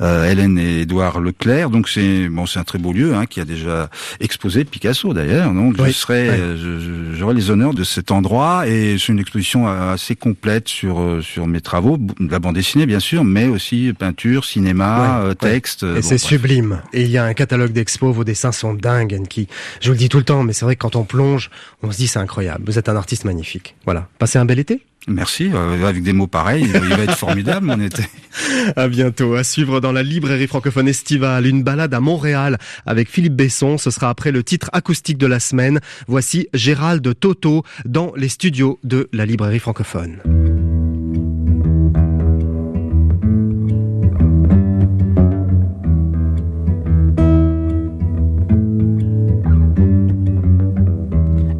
euh, 0.00 0.30
Hélène 0.30 0.58
et 0.58 0.80
Édouard 0.82 1.20
Leclerc. 1.20 1.70
Donc 1.70 1.88
c'est 1.88 2.28
bon, 2.28 2.46
c'est 2.46 2.58
un 2.58 2.64
très 2.64 2.78
beau 2.78 2.92
lieu 2.92 3.14
hein, 3.14 3.26
qui 3.26 3.40
a 3.40 3.44
déjà 3.44 3.90
exposé 4.20 4.64
Picasso 4.64 5.12
d'ailleurs. 5.12 5.52
Donc 5.52 5.74
Oui, 5.78 5.88
je 5.88 5.92
serai, 5.92 6.28
euh, 6.28 6.56
je- 6.56 6.78
je- 7.12 7.16
j'aurai 7.18 7.34
les 7.34 7.50
honneurs 7.50 7.74
de 7.74 7.84
cet 7.84 8.10
endroit 8.10 8.66
et 8.68 8.96
c'est 8.98 9.12
une 9.12 9.18
exposition 9.18 9.66
assez 9.68 10.14
complète 10.16 10.68
sur 10.68 11.18
sur 11.22 11.46
mes 11.46 11.60
travaux, 11.60 11.98
la 12.20 12.38
bande 12.38 12.54
dessinée 12.54 12.86
bien 12.86 13.00
sûr, 13.00 13.24
mais 13.24 13.46
aussi 13.46 13.92
peinture, 13.98 14.44
cinéma, 14.44 15.24
Ouais, 15.26 15.34
texte. 15.34 15.82
Et 15.82 15.86
bon, 15.86 16.02
c'est 16.02 16.18
sublime. 16.18 16.82
Et 16.92 17.02
il 17.02 17.10
y 17.10 17.18
a 17.18 17.24
un 17.24 17.34
catalogue 17.34 17.72
d'expos, 17.72 18.14
vos 18.14 18.24
dessins 18.24 18.52
sont 18.52 18.74
dingues, 18.74 19.14
Enki. 19.20 19.48
Je 19.80 19.88
vous 19.88 19.92
le 19.92 19.98
dis 19.98 20.08
tout 20.08 20.18
le 20.18 20.24
temps, 20.24 20.42
mais 20.42 20.52
c'est 20.52 20.64
vrai 20.64 20.76
que 20.76 20.80
quand 20.80 20.96
on 20.96 21.04
plonge, 21.04 21.50
on 21.82 21.90
se 21.90 21.96
dit 21.96 22.06
c'est 22.06 22.18
incroyable. 22.18 22.62
Vous 22.66 22.78
êtes 22.78 22.88
un 22.88 22.96
artiste 22.96 23.24
magnifique. 23.24 23.74
Voilà. 23.84 24.08
Passez 24.18 24.38
un 24.38 24.44
bel 24.44 24.58
été. 24.58 24.82
Merci. 25.06 25.50
euh, 25.54 25.86
avec 25.86 26.02
des 26.02 26.12
mots 26.12 26.26
pareils, 26.26 26.64
il 26.64 26.88
va 26.88 27.04
être 27.04 27.16
formidable 27.16 27.66
mon 27.66 27.80
été. 27.80 28.02
À 28.76 28.88
bientôt. 28.88 29.34
À 29.34 29.44
suivre 29.44 29.80
dans 29.80 29.92
la 29.92 30.02
librairie 30.02 30.46
francophone 30.46 30.88
estivale, 30.88 31.46
une 31.46 31.62
balade 31.62 31.94
à 31.94 32.00
Montréal 32.00 32.58
avec 32.84 33.08
Philippe 33.08 33.34
Besson. 33.34 33.78
Ce 33.78 33.90
sera 33.90 34.10
après 34.10 34.32
le 34.32 34.42
titre 34.42 34.68
acoustique 34.72 35.18
de 35.18 35.26
la 35.26 35.40
semaine. 35.40 35.80
Voici 36.06 36.48
Gérald 36.52 37.18
Toto 37.18 37.62
dans 37.84 38.12
les 38.16 38.28
studios 38.28 38.78
de 38.84 39.08
la 39.12 39.24
librairie 39.24 39.58
francophone. 39.58 40.18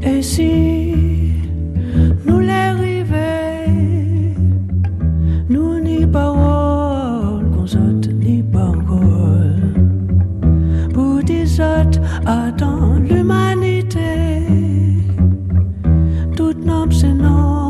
Et 0.03 0.23
si 0.23 0.56
attend 12.27 12.99
l'humanité, 12.99 14.43
tout 16.37 16.57
homme 16.69 16.93
c'est 16.93 17.07
homme, 17.09 17.66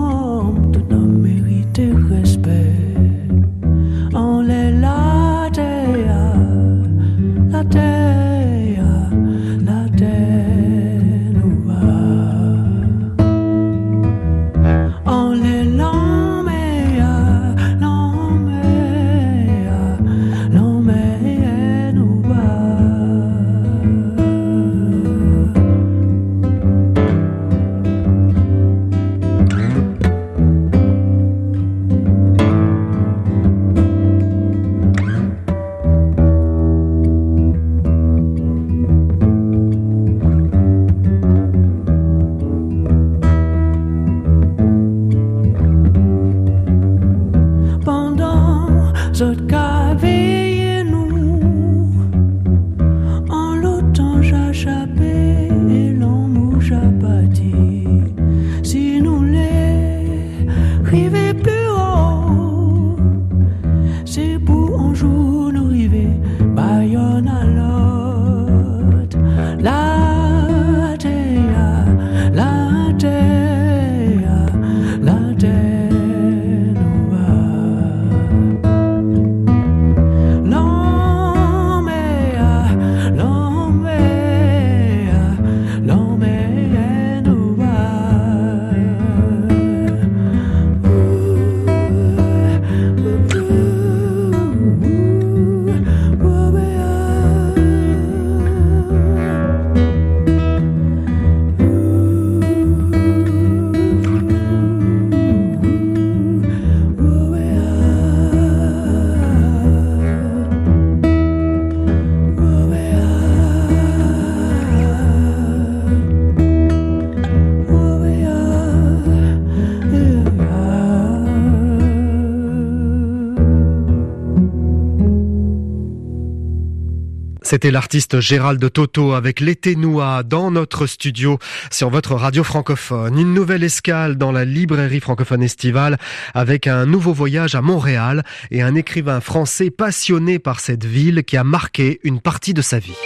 C'était 127.57 127.71
l'artiste 127.71 128.21
Gérald 128.21 128.71
Toto 128.71 129.15
avec 129.15 129.41
l'été 129.41 129.77
noix 129.77 130.23
dans 130.23 130.51
notre 130.51 130.87
studio 130.87 131.39
sur 131.71 131.89
votre 131.89 132.15
radio 132.15 132.45
francophone. 132.45 133.19
Une 133.19 133.33
nouvelle 133.33 133.65
escale 133.65 134.17
dans 134.17 134.31
la 134.31 134.45
librairie 134.45 135.01
francophone 135.01 135.43
estivale 135.43 135.97
avec 136.35 136.67
un 136.67 136.85
nouveau 136.85 137.15
voyage 137.15 137.55
à 137.55 137.63
Montréal 137.63 138.25
et 138.51 138.61
un 138.61 138.75
écrivain 138.75 139.23
français 139.23 139.71
passionné 139.71 140.39
par 140.39 140.61
cette 140.61 140.85
ville 140.85 141.25
qui 141.25 141.39
a 141.39 141.45
marqué 141.45 141.99
une 142.03 142.21
partie 142.21 142.53
de 142.53 142.61
sa 142.61 142.79
vie. 142.79 142.99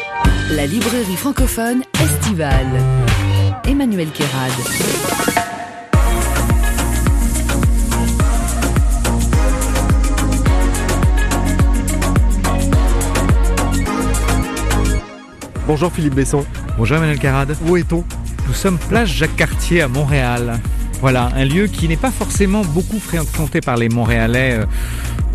La 0.50 0.66
librairie 0.66 1.16
francophone 1.16 1.84
estivale. 2.02 2.82
Emmanuel 3.68 4.08
Kérad. 4.10 5.49
Bonjour 15.70 15.92
Philippe 15.92 16.16
Besson. 16.16 16.44
Bonjour 16.76 16.96
Emmanuel 16.96 17.20
Carade. 17.20 17.56
Où 17.64 17.76
est-on? 17.76 18.02
Nous 18.48 18.54
sommes 18.54 18.76
place 18.76 19.08
Jacques-Cartier 19.08 19.82
à 19.82 19.86
Montréal. 19.86 20.58
Voilà, 21.00 21.30
un 21.36 21.44
lieu 21.44 21.68
qui 21.68 21.86
n'est 21.86 21.96
pas 21.96 22.10
forcément 22.10 22.62
beaucoup 22.62 22.98
fréquenté 22.98 23.60
par 23.60 23.76
les 23.76 23.88
Montréalais 23.88 24.58
euh, 24.58 24.66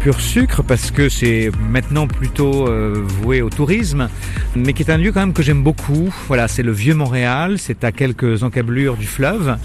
pur 0.01 0.19
sucre 0.19 0.61
parce 0.61 0.91
que 0.91 1.07
c'est 1.07 1.51
maintenant 1.71 2.05
plutôt 2.05 2.67
euh, 2.67 3.01
voué 3.21 3.41
au 3.41 3.49
tourisme, 3.49 4.09
mais 4.57 4.73
qui 4.73 4.83
est 4.83 4.91
un 4.91 4.97
lieu 4.97 5.13
quand 5.13 5.21
même 5.21 5.31
que 5.31 5.41
j'aime 5.41 5.63
beaucoup. 5.63 6.13
Voilà, 6.27 6.49
c'est 6.49 6.63
le 6.63 6.73
vieux 6.73 6.95
Montréal, 6.95 7.55
c'est 7.57 7.85
à 7.85 7.93
quelques 7.93 8.43
encablures 8.43 8.97
du 8.97 9.07
fleuve 9.07 9.57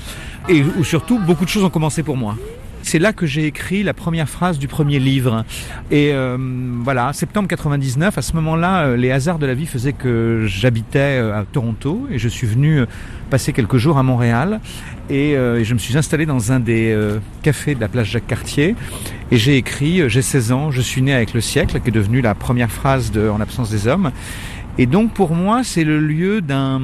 et 0.49 0.63
où 0.63 0.85
surtout 0.85 1.19
beaucoup 1.19 1.45
de 1.45 1.51
choses 1.51 1.65
ont 1.65 1.71
commencé 1.71 2.05
pour 2.05 2.17
moi. 2.17 2.37
C'est 2.83 2.99
là 2.99 3.13
que 3.13 3.27
j'ai 3.27 3.47
écrit 3.47 3.83
la 3.83 3.95
première 3.95 4.29
phrase 4.29 4.59
du 4.59 4.69
premier 4.69 4.99
livre. 4.99 5.45
Et 5.91 6.11
euh, 6.13 6.37
voilà, 6.83 7.13
septembre 7.13 7.49
99, 7.49 8.17
à 8.17 8.23
ce 8.23 8.35
moment-là, 8.35 8.85
euh, 8.85 8.97
les 8.97 9.11
hasards 9.11 9.39
de 9.39 9.47
la 9.47 9.55
vie 9.55 9.67
faisaient 9.67 9.93
que 9.93 10.45
j'habitais 10.47 11.21
euh, 11.21 11.39
à 11.39 11.45
Toronto 11.45 12.07
et 12.11 12.19
je 12.19 12.29
suis 12.29 12.47
venu 12.47 12.81
euh, 12.81 12.87
passer 13.29 13.53
quelques 13.53 13.77
jours 13.77 13.99
à 13.99 14.03
Montréal. 14.03 14.61
Et, 15.09 15.35
je 15.35 15.75
me 15.75 15.79
suis 15.79 15.97
installé 15.99 16.25
dans 16.25 16.53
un 16.53 16.61
des 16.61 16.97
cafés 17.43 17.75
de 17.75 17.81
la 17.81 17.89
place 17.89 18.07
Jacques-Cartier. 18.07 18.77
Et 19.33 19.37
j'ai 19.37 19.57
écrit, 19.57 20.09
j'ai 20.09 20.23
16 20.23 20.53
ans, 20.53 20.71
je 20.71 20.81
suis 20.81 21.03
né 21.03 21.13
avec 21.13 21.35
le 21.35 21.41
siècle, 21.41 21.81
qui 21.81 21.89
est 21.89 21.93
devenu 21.93 22.21
la 22.21 22.37
première 22.37 22.71
phrase 22.71 23.11
de 23.11 23.29
En 23.29 23.41
absence 23.41 23.71
des 23.71 23.89
hommes. 23.89 24.13
Et 24.81 24.87
donc 24.87 25.13
pour 25.13 25.35
moi, 25.35 25.63
c'est 25.63 25.85
le 25.85 26.01
lieu 26.01 26.41
d'un 26.41 26.81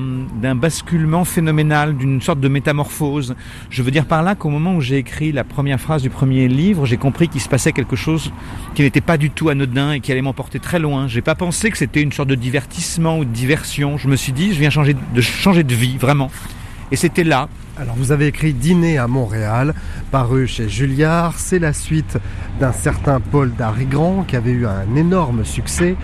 basculement 0.54 1.24
phénoménal, 1.24 1.96
d'une 1.96 2.20
sorte 2.20 2.40
de 2.40 2.48
métamorphose. 2.48 3.34
Je 3.70 3.82
veux 3.82 3.90
dire 3.90 4.04
par 4.04 4.22
là 4.22 4.34
qu'au 4.34 4.50
moment 4.50 4.74
où 4.74 4.82
j'ai 4.82 4.98
écrit 4.98 5.32
la 5.32 5.44
première 5.44 5.80
phrase 5.80 6.02
du 6.02 6.10
premier 6.10 6.46
livre, 6.46 6.84
j'ai 6.84 6.98
compris 6.98 7.26
qu'il 7.30 7.40
se 7.40 7.48
passait 7.48 7.72
quelque 7.72 7.96
chose 7.96 8.32
qui 8.74 8.82
n'était 8.82 9.00
pas 9.00 9.16
du 9.16 9.30
tout 9.30 9.48
anodin 9.48 9.92
et 9.92 10.00
qui 10.00 10.12
allait 10.12 10.20
m'emporter 10.20 10.58
très 10.58 10.78
loin. 10.78 11.08
J'ai 11.08 11.22
pas 11.22 11.34
pensé 11.34 11.70
que 11.70 11.78
c'était 11.78 12.02
une 12.02 12.12
sorte 12.12 12.28
de 12.28 12.34
divertissement 12.34 13.18
ou 13.18 13.24
de 13.24 13.30
diversion. 13.30 13.96
Je 13.96 14.08
me 14.08 14.16
suis 14.16 14.34
dit, 14.34 14.52
je 14.52 14.60
viens 14.60 14.68
changer 14.68 14.94
de 15.14 15.20
changer 15.22 15.64
de 15.64 15.74
vie, 15.74 15.96
vraiment. 15.96 16.30
Et 16.92 16.96
c'était 16.96 17.24
là. 17.24 17.48
Alors 17.78 17.96
vous 17.96 18.12
avez 18.12 18.28
écrit 18.28 18.54
Dîner 18.54 18.96
à 18.96 19.08
Montréal, 19.08 19.74
paru 20.10 20.46
chez 20.46 20.68
Julliard. 20.68 21.34
C'est 21.36 21.58
la 21.58 21.72
suite 21.72 22.18
d'un 22.60 22.72
certain 22.72 23.20
Paul 23.20 23.52
Darigrand 23.54 24.24
qui 24.26 24.36
avait 24.36 24.52
eu 24.52 24.66
un 24.66 24.94
énorme 24.94 25.44
succès. 25.44 25.96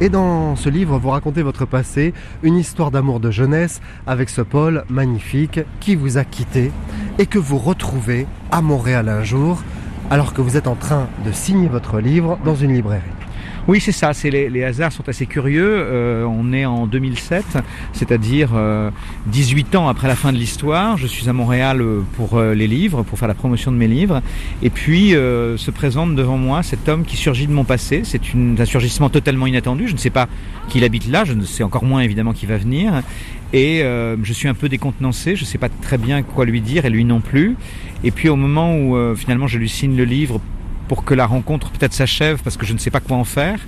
Et 0.00 0.10
dans 0.10 0.54
ce 0.56 0.68
livre, 0.68 0.98
vous 0.98 1.08
racontez 1.08 1.42
votre 1.42 1.64
passé, 1.64 2.12
une 2.42 2.56
histoire 2.56 2.90
d'amour 2.90 3.18
de 3.18 3.30
jeunesse 3.30 3.80
avec 4.06 4.28
ce 4.28 4.42
Paul 4.42 4.84
magnifique 4.90 5.60
qui 5.80 5.96
vous 5.96 6.18
a 6.18 6.24
quitté 6.24 6.70
et 7.18 7.24
que 7.24 7.38
vous 7.38 7.58
retrouvez 7.58 8.26
à 8.50 8.60
Montréal 8.60 9.08
un 9.08 9.24
jour 9.24 9.62
alors 10.10 10.34
que 10.34 10.42
vous 10.42 10.56
êtes 10.56 10.68
en 10.68 10.76
train 10.76 11.08
de 11.24 11.32
signer 11.32 11.68
votre 11.68 11.98
livre 11.98 12.38
dans 12.44 12.54
une 12.54 12.74
librairie. 12.74 13.15
Oui, 13.68 13.80
c'est 13.80 13.92
ça. 13.92 14.14
C'est 14.14 14.30
les, 14.30 14.48
les 14.48 14.62
hasards 14.62 14.92
sont 14.92 15.08
assez 15.08 15.26
curieux. 15.26 15.68
Euh, 15.68 16.24
on 16.24 16.52
est 16.52 16.64
en 16.64 16.86
2007, 16.86 17.44
c'est-à-dire 17.92 18.50
euh, 18.54 18.90
18 19.26 19.74
ans 19.74 19.88
après 19.88 20.06
la 20.06 20.14
fin 20.14 20.32
de 20.32 20.38
l'histoire. 20.38 20.96
Je 20.96 21.08
suis 21.08 21.28
à 21.28 21.32
Montréal 21.32 21.80
euh, 21.80 22.02
pour 22.16 22.38
euh, 22.38 22.54
les 22.54 22.68
livres, 22.68 23.02
pour 23.02 23.18
faire 23.18 23.26
la 23.26 23.34
promotion 23.34 23.72
de 23.72 23.76
mes 23.76 23.88
livres. 23.88 24.22
Et 24.62 24.70
puis 24.70 25.16
euh, 25.16 25.56
se 25.56 25.72
présente 25.72 26.14
devant 26.14 26.36
moi 26.36 26.62
cet 26.62 26.88
homme 26.88 27.04
qui 27.04 27.16
surgit 27.16 27.48
de 27.48 27.52
mon 27.52 27.64
passé. 27.64 28.02
C'est 28.04 28.20
un 28.36 28.64
surgissement 28.64 29.10
totalement 29.10 29.48
inattendu. 29.48 29.88
Je 29.88 29.94
ne 29.94 29.98
sais 29.98 30.10
pas 30.10 30.28
qui 30.68 30.84
habite 30.84 31.08
là. 31.08 31.24
Je 31.24 31.32
ne 31.32 31.42
sais 31.42 31.64
encore 31.64 31.84
moins 31.84 32.02
évidemment 32.02 32.34
qui 32.34 32.46
va 32.46 32.58
venir. 32.58 33.02
Et 33.52 33.80
je 33.80 34.32
suis 34.32 34.48
un 34.48 34.54
peu 34.54 34.68
décontenancé. 34.68 35.34
Je 35.34 35.42
ne 35.42 35.46
sais 35.46 35.58
pas 35.58 35.68
très 35.68 35.98
bien 35.98 36.22
quoi 36.22 36.44
lui 36.44 36.60
dire 36.60 36.84
et 36.84 36.90
lui 36.90 37.04
non 37.04 37.20
plus. 37.20 37.56
Et 38.04 38.10
puis 38.10 38.28
au 38.28 38.36
moment 38.36 38.76
où 38.76 39.14
finalement 39.14 39.46
je 39.46 39.58
lui 39.58 39.68
signe 39.68 39.96
le 39.96 40.04
livre 40.04 40.40
pour 40.88 41.04
que 41.04 41.14
la 41.14 41.26
rencontre 41.26 41.70
peut-être 41.70 41.92
s'achève 41.92 42.40
parce 42.42 42.56
que 42.56 42.66
je 42.66 42.72
ne 42.72 42.78
sais 42.78 42.90
pas 42.90 43.00
quoi 43.00 43.16
en 43.16 43.24
faire. 43.24 43.58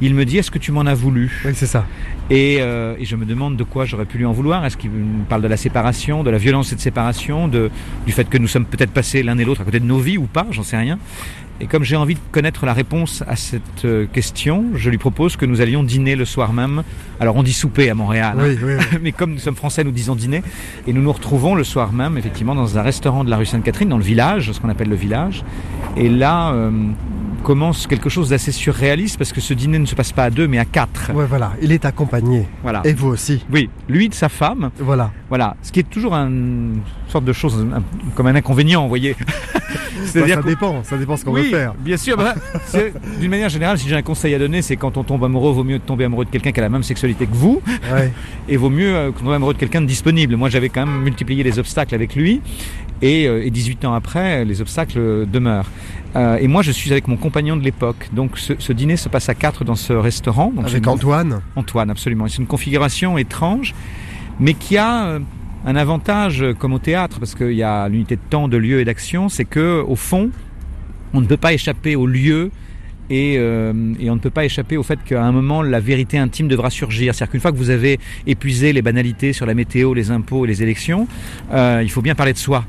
Il 0.00 0.14
me 0.14 0.24
dit 0.24 0.38
est-ce 0.38 0.50
que 0.50 0.58
tu 0.58 0.72
m'en 0.72 0.80
as 0.86 0.94
voulu? 0.94 1.40
Oui, 1.44 1.52
c'est 1.54 1.66
ça. 1.66 1.86
et, 2.28 2.56
euh, 2.60 2.96
et 2.98 3.04
je 3.04 3.14
me 3.14 3.24
demande 3.24 3.56
de 3.56 3.62
quoi 3.62 3.84
j'aurais 3.84 4.06
pu 4.06 4.18
lui 4.18 4.24
en 4.24 4.32
vouloir. 4.32 4.64
Est-ce 4.66 4.76
qu'il 4.76 4.90
me 4.90 5.24
parle 5.24 5.42
de 5.42 5.46
la 5.48 5.56
séparation, 5.56 6.24
de 6.24 6.30
la 6.30 6.38
violence 6.38 6.66
de 6.66 6.70
cette 6.70 6.80
séparation, 6.80 7.46
de, 7.46 7.70
du 8.04 8.12
fait 8.12 8.28
que 8.28 8.36
nous 8.38 8.48
sommes 8.48 8.66
peut-être 8.66 8.90
passés 8.90 9.22
l'un 9.22 9.38
et 9.38 9.44
l'autre 9.44 9.60
à 9.60 9.64
côté 9.64 9.78
de 9.78 9.84
nos 9.86 9.98
vies 9.98 10.18
ou 10.18 10.26
pas, 10.26 10.46
j'en 10.50 10.64
sais 10.64 10.76
rien. 10.76 10.98
Et 11.60 11.66
comme 11.66 11.84
j'ai 11.84 11.94
envie 11.94 12.14
de 12.14 12.20
connaître 12.32 12.66
la 12.66 12.72
réponse 12.72 13.22
à 13.28 13.36
cette 13.36 13.84
euh, 13.84 14.06
question, 14.12 14.64
je 14.74 14.90
lui 14.90 14.98
propose 14.98 15.36
que 15.36 15.46
nous 15.46 15.60
allions 15.60 15.84
dîner 15.84 16.16
le 16.16 16.24
soir 16.24 16.52
même. 16.52 16.82
Alors 17.20 17.36
on 17.36 17.44
dit 17.44 17.52
souper 17.52 17.88
à 17.90 17.94
Montréal, 17.94 18.36
Oui, 18.38 18.50
hein. 18.50 18.56
oui, 18.62 18.74
oui. 18.78 18.98
mais 19.02 19.12
comme 19.12 19.32
nous 19.32 19.38
sommes 19.38 19.54
français, 19.54 19.84
nous 19.84 19.92
disons 19.92 20.16
dîner. 20.16 20.42
Et 20.88 20.92
nous 20.92 21.00
nous 21.00 21.12
retrouvons 21.12 21.54
le 21.54 21.62
soir 21.62 21.92
même, 21.92 22.18
effectivement, 22.18 22.56
dans 22.56 22.76
un 22.76 22.82
restaurant 22.82 23.22
de 23.22 23.30
la 23.30 23.36
rue 23.36 23.46
Sainte-Catherine, 23.46 23.88
dans 23.88 23.98
le 23.98 24.04
village, 24.04 24.50
ce 24.50 24.60
qu'on 24.60 24.68
appelle 24.68 24.88
le 24.88 24.96
village. 24.96 25.44
Et 25.96 26.08
là 26.08 26.52
euh, 26.52 26.70
commence 27.44 27.86
quelque 27.86 28.08
chose 28.08 28.30
d'assez 28.30 28.50
surréaliste 28.52 29.18
parce 29.18 29.32
que 29.32 29.40
ce 29.40 29.54
dîner 29.54 29.78
ne 29.78 29.86
se 29.86 29.94
passe 29.94 30.12
pas 30.12 30.24
à 30.24 30.30
deux, 30.30 30.48
mais 30.48 30.58
à 30.58 30.64
quatre. 30.64 31.12
Ouais, 31.14 31.26
voilà, 31.26 31.52
il 31.62 31.70
est 31.72 31.84
accompagné. 31.84 32.46
Voilà. 32.62 32.80
Et 32.84 32.94
vous 32.94 33.08
aussi. 33.08 33.44
Oui, 33.52 33.68
lui 33.88 34.08
de 34.08 34.14
sa 34.14 34.28
femme. 34.28 34.70
Voilà. 34.80 35.12
Voilà, 35.28 35.54
ce 35.62 35.70
qui 35.70 35.80
est 35.80 35.88
toujours 35.88 36.14
un- 36.14 36.26
une 36.28 36.80
sorte 37.08 37.24
de 37.24 37.32
chose 37.32 37.64
un- 37.72 37.82
comme 38.16 38.26
un 38.26 38.34
inconvénient, 38.34 38.82
vous 38.82 38.88
voyez. 38.88 39.14
Bah, 40.14 40.20
ça 40.28 40.42
dépend, 40.42 40.82
ça 40.84 40.96
dépend 40.96 41.16
ce 41.16 41.24
qu'on 41.24 41.32
oui, 41.32 41.44
veut 41.44 41.50
faire. 41.50 41.72
Bien 41.78 41.96
sûr, 41.96 42.16
bah, 42.16 42.34
d'une 43.20 43.30
manière 43.30 43.48
générale, 43.48 43.78
si 43.78 43.88
j'ai 43.88 43.96
un 43.96 44.02
conseil 44.02 44.34
à 44.34 44.38
donner, 44.38 44.60
c'est 44.60 44.76
quand 44.76 44.96
on 44.96 45.02
tombe 45.04 45.24
amoureux, 45.24 45.52
vaut 45.52 45.64
mieux 45.64 45.78
tomber 45.78 46.04
amoureux 46.04 46.24
de 46.24 46.30
quelqu'un 46.30 46.52
qui 46.52 46.60
a 46.60 46.62
la 46.62 46.68
même 46.68 46.82
sexualité 46.82 47.26
que 47.26 47.34
vous, 47.34 47.62
Ouais. 47.92 48.12
et 48.48 48.56
vaut 48.56 48.70
mieux 48.70 48.94
euh, 48.94 49.10
tomber 49.12 49.34
amoureux 49.34 49.54
de 49.54 49.58
quelqu'un 49.58 49.80
de 49.80 49.86
disponible. 49.86 50.36
Moi, 50.36 50.50
j'avais 50.50 50.68
quand 50.68 50.84
même 50.86 51.00
multiplié 51.02 51.42
les 51.42 51.58
obstacles 51.58 51.94
avec 51.94 52.14
lui, 52.16 52.42
et, 53.02 53.26
euh, 53.26 53.44
et 53.44 53.50
18 53.50 53.84
ans 53.84 53.94
après, 53.94 54.44
les 54.44 54.60
obstacles 54.60 55.26
demeurent. 55.26 55.70
Euh, 56.16 56.36
et 56.36 56.46
moi, 56.46 56.62
je 56.62 56.70
suis 56.70 56.92
avec 56.92 57.08
mon 57.08 57.16
compagnon 57.16 57.56
de 57.56 57.62
l'époque. 57.62 58.08
Donc, 58.12 58.38
ce, 58.38 58.52
ce 58.58 58.72
dîner 58.72 58.96
se 58.96 59.08
passe 59.08 59.28
à 59.28 59.34
quatre 59.34 59.64
dans 59.64 59.74
ce 59.74 59.92
restaurant. 59.92 60.52
Donc, 60.54 60.66
Avec 60.66 60.86
Antoine. 60.86 61.40
Antoine, 61.56 61.90
absolument. 61.90 62.28
C'est 62.28 62.38
une 62.38 62.46
configuration 62.46 63.18
étrange, 63.18 63.74
mais 64.38 64.54
qui 64.54 64.76
a 64.76 65.06
euh, 65.06 65.20
un 65.66 65.76
avantage 65.76 66.42
euh, 66.42 66.54
comme 66.54 66.72
au 66.72 66.78
théâtre, 66.78 67.18
parce 67.18 67.34
qu'il 67.34 67.52
y 67.52 67.62
a 67.62 67.88
l'unité 67.88 68.16
de 68.16 68.20
temps, 68.30 68.46
de 68.46 68.56
lieu 68.56 68.80
et 68.80 68.84
d'action, 68.84 69.28
c'est 69.28 69.44
que 69.44 69.82
au 69.86 69.96
fond, 69.96 70.30
on 71.12 71.20
ne 71.20 71.26
peut 71.26 71.36
pas 71.36 71.52
échapper 71.52 71.96
au 71.96 72.06
lieu. 72.06 72.50
Et, 73.10 73.36
euh, 73.38 73.72
et 74.00 74.10
on 74.10 74.14
ne 74.14 74.20
peut 74.20 74.30
pas 74.30 74.44
échapper 74.44 74.76
au 74.76 74.82
fait 74.82 74.98
qu'à 75.04 75.22
un 75.22 75.32
moment, 75.32 75.62
la 75.62 75.80
vérité 75.80 76.18
intime 76.18 76.48
devra 76.48 76.70
surgir. 76.70 77.14
C'est-à-dire 77.14 77.32
qu'une 77.32 77.40
fois 77.40 77.52
que 77.52 77.56
vous 77.56 77.70
avez 77.70 77.98
épuisé 78.26 78.72
les 78.72 78.82
banalités 78.82 79.32
sur 79.32 79.46
la 79.46 79.54
météo, 79.54 79.94
les 79.94 80.10
impôts 80.10 80.44
et 80.44 80.48
les 80.48 80.62
élections, 80.62 81.06
euh, 81.52 81.80
il 81.82 81.90
faut 81.90 82.02
bien 82.02 82.14
parler 82.14 82.32
de 82.32 82.38
soi 82.38 82.64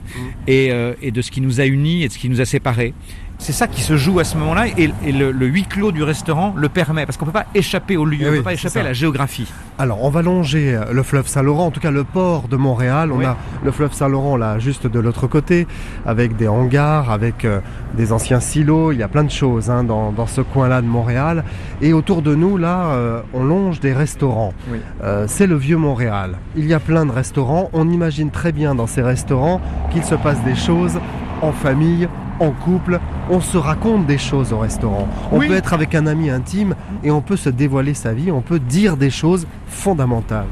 et, 0.47 0.71
euh, 0.71 0.93
et 1.01 1.11
de 1.11 1.21
ce 1.21 1.31
qui 1.31 1.41
nous 1.41 1.61
a 1.61 1.65
unis 1.65 2.03
et 2.03 2.07
de 2.07 2.13
ce 2.13 2.17
qui 2.17 2.29
nous 2.29 2.41
a 2.41 2.45
séparés. 2.45 2.93
C'est 3.37 3.51
ça 3.51 3.67
qui 3.67 3.81
se 3.81 3.97
joue 3.97 4.19
à 4.19 4.23
ce 4.23 4.37
moment-là 4.37 4.67
et, 4.77 4.91
et 5.05 5.11
le, 5.11 5.31
le 5.31 5.45
huis 5.45 5.65
clos 5.65 5.91
du 5.91 6.01
restaurant 6.03 6.53
le 6.57 6.69
permet 6.69 7.05
parce 7.05 7.17
qu'on 7.17 7.25
ne 7.25 7.31
peut 7.31 7.39
pas 7.39 7.45
échapper 7.53 7.97
au 7.97 8.05
lieu, 8.05 8.19
Eh 8.21 8.27
on 8.27 8.31
ne 8.31 8.37
peut 8.37 8.43
pas 8.43 8.53
échapper 8.53 8.79
à 8.79 8.83
la 8.83 8.93
géographie. 8.93 9.51
Alors, 9.77 10.03
on 10.03 10.09
va 10.09 10.21
longer 10.21 10.73
euh, 10.73 10.93
le 10.93 11.03
fleuve 11.03 11.27
Saint-Laurent, 11.27 11.65
en 11.67 11.71
tout 11.71 11.81
cas 11.81 11.91
le 11.91 12.05
port 12.05 12.47
de 12.47 12.55
Montréal. 12.55 13.11
On 13.11 13.17
Oui. 13.17 13.25
a 13.25 13.35
le 13.63 13.71
fleuve 13.71 13.93
Saint-Laurent 13.93 14.37
là, 14.37 14.57
juste 14.57 14.87
de 14.87 14.99
l'autre 14.99 15.27
côté, 15.27 15.67
avec 16.05 16.37
des 16.37 16.47
hangars, 16.47 17.11
avec 17.11 17.43
euh, 17.45 17.59
des 17.95 18.13
anciens 18.13 18.39
silos. 18.39 18.93
Il 18.93 18.99
y 18.99 19.03
a 19.03 19.09
plein 19.09 19.25
de 19.25 19.31
choses 19.31 19.69
hein, 19.69 19.83
dans, 19.83 20.11
dans 20.13 20.27
ce 20.27 20.39
coin-là 20.41 20.81
de 20.81 20.87
Montréal. 20.87 21.43
Et 21.81 21.91
autour 21.93 22.21
de 22.21 22.33
nous, 22.35 22.57
là, 22.57 22.85
euh, 22.91 23.21
on 23.33 23.43
longe 23.43 23.79
des 23.81 23.93
restaurants. 23.93 24.53
Oui. 24.71 24.79
Euh, 25.03 25.25
c'est 25.27 25.45
le 25.45 25.55
vieux 25.55 25.77
Montréal. 25.77 26.37
Il 26.55 26.65
y 26.65 26.73
a 26.73 26.79
plein 26.79 27.05
de 27.05 27.11
restaurants. 27.11 27.69
On 27.73 27.89
imagine 27.89 28.31
très 28.31 28.53
bien 28.53 28.75
dans 28.75 28.87
ces 28.87 29.01
restaurants 29.01 29.59
qu'il 29.91 30.03
se 30.05 30.15
passe 30.15 30.41
des 30.45 30.55
choses 30.55 30.97
en 31.41 31.51
famille, 31.51 32.07
en 32.39 32.51
couple. 32.51 32.99
On 33.29 33.41
se 33.41 33.57
raconte 33.57 34.05
des 34.05 34.19
choses 34.19 34.53
au 34.53 34.59
restaurant. 34.59 35.07
On 35.31 35.39
Oui. 35.39 35.47
peut 35.47 35.55
être 35.55 35.73
avec 35.73 35.95
un 35.95 36.05
ami 36.05 36.29
intime 36.29 36.75
et 37.03 37.09
on 37.09 37.21
peut 37.21 37.37
se 37.37 37.49
dévoiler 37.49 37.93
sa 37.95 38.13
vie. 38.13 38.31
On 38.31 38.41
peut 38.41 38.59
dire 38.59 38.97
des 38.97 39.09
choses 39.09 39.47
fondamentales. 39.67 40.45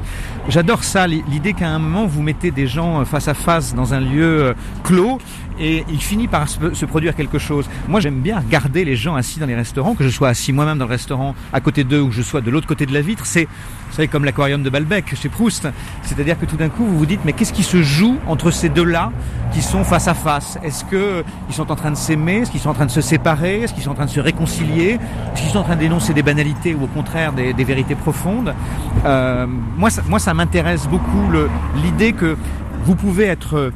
J'adore 0.48 0.82
ça, 0.84 1.06
l'i- 1.06 1.22
l'idée 1.30 1.52
qu'à 1.52 1.68
un 1.68 1.78
moment 1.78 2.04
vous 2.06 2.20
mettez 2.22 2.50
des 2.50 2.66
gens 2.66 3.00
euh, 3.00 3.04
face 3.04 3.28
à 3.28 3.34
face 3.34 3.74
dans 3.74 3.94
un 3.94 4.00
lieu 4.00 4.42
euh, 4.42 4.54
clos 4.82 5.18
et 5.58 5.84
il 5.88 6.00
finit 6.02 6.26
par 6.26 6.48
se, 6.48 6.84
produire 6.84 7.14
quelque 7.14 7.38
chose. 7.38 7.68
Moi 7.88 8.00
j'aime 8.00 8.20
bien 8.20 8.40
regarder 8.40 8.84
les 8.84 8.96
gens 8.96 9.14
assis 9.14 9.38
dans 9.38 9.46
les 9.46 9.54
restaurants, 9.54 9.94
que 9.94 10.02
je 10.04 10.08
sois 10.08 10.28
assis 10.28 10.52
moi-même 10.52 10.78
dans 10.78 10.84
le 10.86 10.90
restaurant 10.90 11.34
à 11.52 11.60
côté 11.60 11.84
d'eux 11.84 12.00
ou 12.00 12.08
que 12.08 12.14
je 12.14 12.22
sois 12.22 12.40
de 12.40 12.50
l'autre 12.50 12.66
côté 12.66 12.86
de 12.86 12.92
la 12.92 13.00
vitre. 13.02 13.24
C'est, 13.24 13.44
vous 13.44 13.94
savez, 13.94 14.08
comme 14.08 14.24
l'aquarium 14.24 14.62
de 14.64 14.68
Balbec 14.70 15.14
chez 15.14 15.28
Proust. 15.28 15.68
C'est-à-dire 16.02 16.38
que 16.38 16.44
tout 16.44 16.56
d'un 16.56 16.68
coup 16.68 16.84
vous 16.84 16.98
vous 16.98 17.06
dites 17.06 17.20
mais 17.24 17.32
qu'est-ce 17.32 17.52
qui 17.52 17.62
se 17.62 17.82
joue 17.82 18.16
entre 18.26 18.50
ces 18.50 18.68
deux-là 18.68 19.12
qui 19.52 19.62
sont 19.62 19.84
face 19.84 20.08
à 20.08 20.14
face? 20.14 20.58
Est-ce 20.64 20.84
que 20.84 21.22
ils 21.48 21.54
sont 21.54 21.70
en 21.70 21.76
train 21.76 21.92
de 21.92 21.96
s'aimer? 21.96 22.38
Est-ce 22.38 22.50
qu'ils 22.50 22.60
sont 22.64 22.70
en 22.70 22.74
train 22.74 22.86
de 22.86 22.90
se 22.90 23.00
séparer 23.00 23.60
Est-ce 23.62 23.72
qu'ils 23.74 23.82
sont 23.82 23.90
en 23.92 23.94
train 23.94 24.06
de 24.06 24.10
se 24.10 24.20
réconcilier 24.20 24.98
Est-ce 25.34 25.42
qu'ils 25.42 25.50
sont 25.50 25.58
en 25.60 25.62
train 25.64 25.76
de 25.76 25.80
dénoncer 25.80 26.12
des 26.14 26.22
banalités 26.22 26.74
ou 26.74 26.84
au 26.84 26.86
contraire 26.88 27.32
des, 27.32 27.52
des 27.52 27.64
vérités 27.64 27.94
profondes 27.94 28.52
Euh, 29.04 29.46
Moi, 29.76 29.90
ça, 29.90 30.02
moi, 30.08 30.18
ça 30.18 30.34
m'intéresse 30.34 30.86
beaucoup 30.88 31.24
l'idée 31.82 32.12
que 32.12 32.36
vous 32.84 32.94
pouvez 32.96 33.24
être 33.24 33.70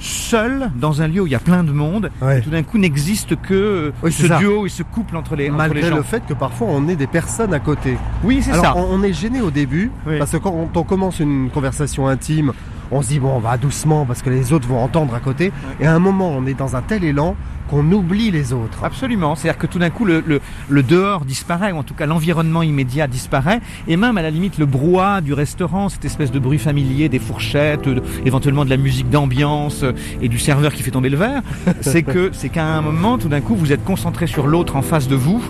seul 0.00 0.70
dans 0.76 1.00
un 1.02 1.08
lieu 1.08 1.22
où 1.22 1.26
il 1.26 1.30
y 1.32 1.36
a 1.36 1.40
plein 1.40 1.64
de 1.64 1.72
monde, 1.72 2.10
et 2.30 2.40
tout 2.40 2.50
d'un 2.50 2.62
coup 2.62 2.78
n'existe 2.78 3.40
que 3.40 3.92
Oui, 4.02 4.12
ce 4.12 4.26
ça. 4.26 4.38
duo 4.38 4.66
et 4.66 4.68
ce 4.68 4.82
couple 4.82 5.16
entre 5.16 5.34
les, 5.36 5.48
entre 5.48 5.56
Malgré 5.56 5.82
les 5.82 5.88
gens. 5.88 5.96
le 5.96 6.02
fait 6.02 6.22
que 6.26 6.34
parfois 6.34 6.66
on 6.70 6.88
ait 6.88 6.96
des 6.96 7.06
personnes 7.06 7.54
à 7.54 7.60
côté. 7.60 7.96
Oui, 8.22 8.40
c'est 8.42 8.52
ça. 8.52 8.74
On, 8.76 8.86
on 8.90 9.02
est 9.02 9.12
gêné 9.12 9.40
au 9.40 9.50
début 9.50 9.90
parce 10.18 10.32
que 10.32 10.36
quand 10.38 10.68
on 10.74 10.82
commence 10.82 11.20
une 11.20 11.48
conversation 11.50 12.06
intime, 12.08 12.52
on 12.90 13.00
se 13.02 13.08
dit 13.08 13.18
bon, 13.20 13.32
on 13.34 13.38
va 13.38 13.56
doucement 13.56 14.04
parce 14.04 14.20
que 14.20 14.30
les 14.30 14.52
autres 14.52 14.68
vont 14.68 14.82
entendre 14.82 15.14
à 15.14 15.20
côté. 15.20 15.52
Et 15.80 15.86
à 15.86 15.94
un 15.94 15.98
moment, 16.00 16.30
on 16.36 16.44
est 16.46 16.54
dans 16.54 16.76
un 16.76 16.82
tel 16.82 17.02
élan 17.04 17.34
qu'on 17.74 17.90
oublie 17.92 18.30
les 18.30 18.52
autres. 18.52 18.84
Absolument, 18.84 19.34
c'est-à-dire 19.34 19.58
que 19.58 19.66
tout 19.66 19.80
d'un 19.80 19.90
coup 19.90 20.04
le, 20.04 20.22
le, 20.24 20.40
le 20.68 20.82
dehors 20.84 21.24
disparaît, 21.24 21.72
ou 21.72 21.76
en 21.78 21.82
tout 21.82 21.94
cas 21.94 22.06
l'environnement 22.06 22.62
immédiat 22.62 23.08
disparaît, 23.08 23.60
et 23.88 23.96
même 23.96 24.16
à 24.16 24.22
la 24.22 24.30
limite 24.30 24.58
le 24.58 24.66
brouhaha 24.66 25.20
du 25.20 25.32
restaurant, 25.32 25.88
cette 25.88 26.04
espèce 26.04 26.30
de 26.30 26.38
bruit 26.38 26.58
familier 26.58 27.08
des 27.08 27.18
fourchettes, 27.18 27.88
de- 27.88 28.02
éventuellement 28.24 28.64
de 28.64 28.70
la 28.70 28.76
musique 28.76 29.10
d'ambiance 29.10 29.82
euh, 29.82 29.92
et 30.22 30.28
du 30.28 30.38
serveur 30.38 30.72
qui 30.72 30.82
fait 30.84 30.92
tomber 30.92 31.08
le 31.08 31.16
verre, 31.16 31.42
c'est 31.80 32.04
que 32.04 32.30
c'est 32.32 32.48
qu'à 32.48 32.64
un 32.64 32.80
moment 32.80 33.18
tout 33.18 33.28
d'un 33.28 33.40
coup 33.40 33.56
vous 33.56 33.72
êtes 33.72 33.84
concentré 33.84 34.28
sur 34.28 34.46
l'autre 34.46 34.76
en 34.76 34.82
face 34.82 35.08
de 35.08 35.16
vous, 35.16 35.42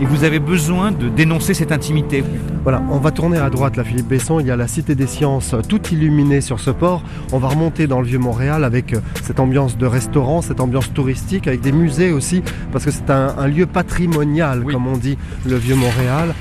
et 0.00 0.04
vous 0.04 0.24
avez 0.24 0.38
besoin 0.38 0.92
de 0.92 1.08
dénoncer 1.08 1.52
cette 1.54 1.72
intimité. 1.72 2.24
Voilà, 2.62 2.82
on 2.90 2.98
va 2.98 3.10
tourner 3.10 3.36
à 3.38 3.50
droite 3.50 3.76
là, 3.76 3.84
Philippe 3.84 4.08
Besson. 4.08 4.38
Il 4.40 4.46
y 4.46 4.50
a 4.50 4.56
la 4.56 4.66
Cité 4.66 4.94
des 4.94 5.06
Sciences, 5.06 5.52
euh, 5.54 5.60
tout 5.66 5.80
illuminé 5.92 6.40
sur 6.40 6.58
ce 6.60 6.70
port. 6.70 7.02
On 7.32 7.38
va 7.38 7.48
remonter 7.48 7.86
dans 7.86 8.00
le 8.00 8.06
vieux 8.06 8.18
Montréal 8.18 8.64
avec 8.64 8.94
euh, 8.94 9.00
cette 9.22 9.40
ambiance 9.40 9.76
de 9.76 9.84
restaurant, 9.86 10.40
cette 10.40 10.60
ambiance 10.60 10.90
touristique, 10.94 11.46
avec 11.46 11.60
des 11.60 11.69
musées 11.72 12.12
aussi, 12.12 12.42
parce 12.72 12.84
que 12.84 12.90
c'est 12.90 13.10
un, 13.10 13.34
un 13.38 13.46
lieu 13.46 13.66
patrimonial, 13.66 14.64
comme 14.64 14.86
on 14.86 14.96
dit, 14.96 15.16
le 15.46 15.56
vieux 15.56 15.76
Montréal. 15.76 16.34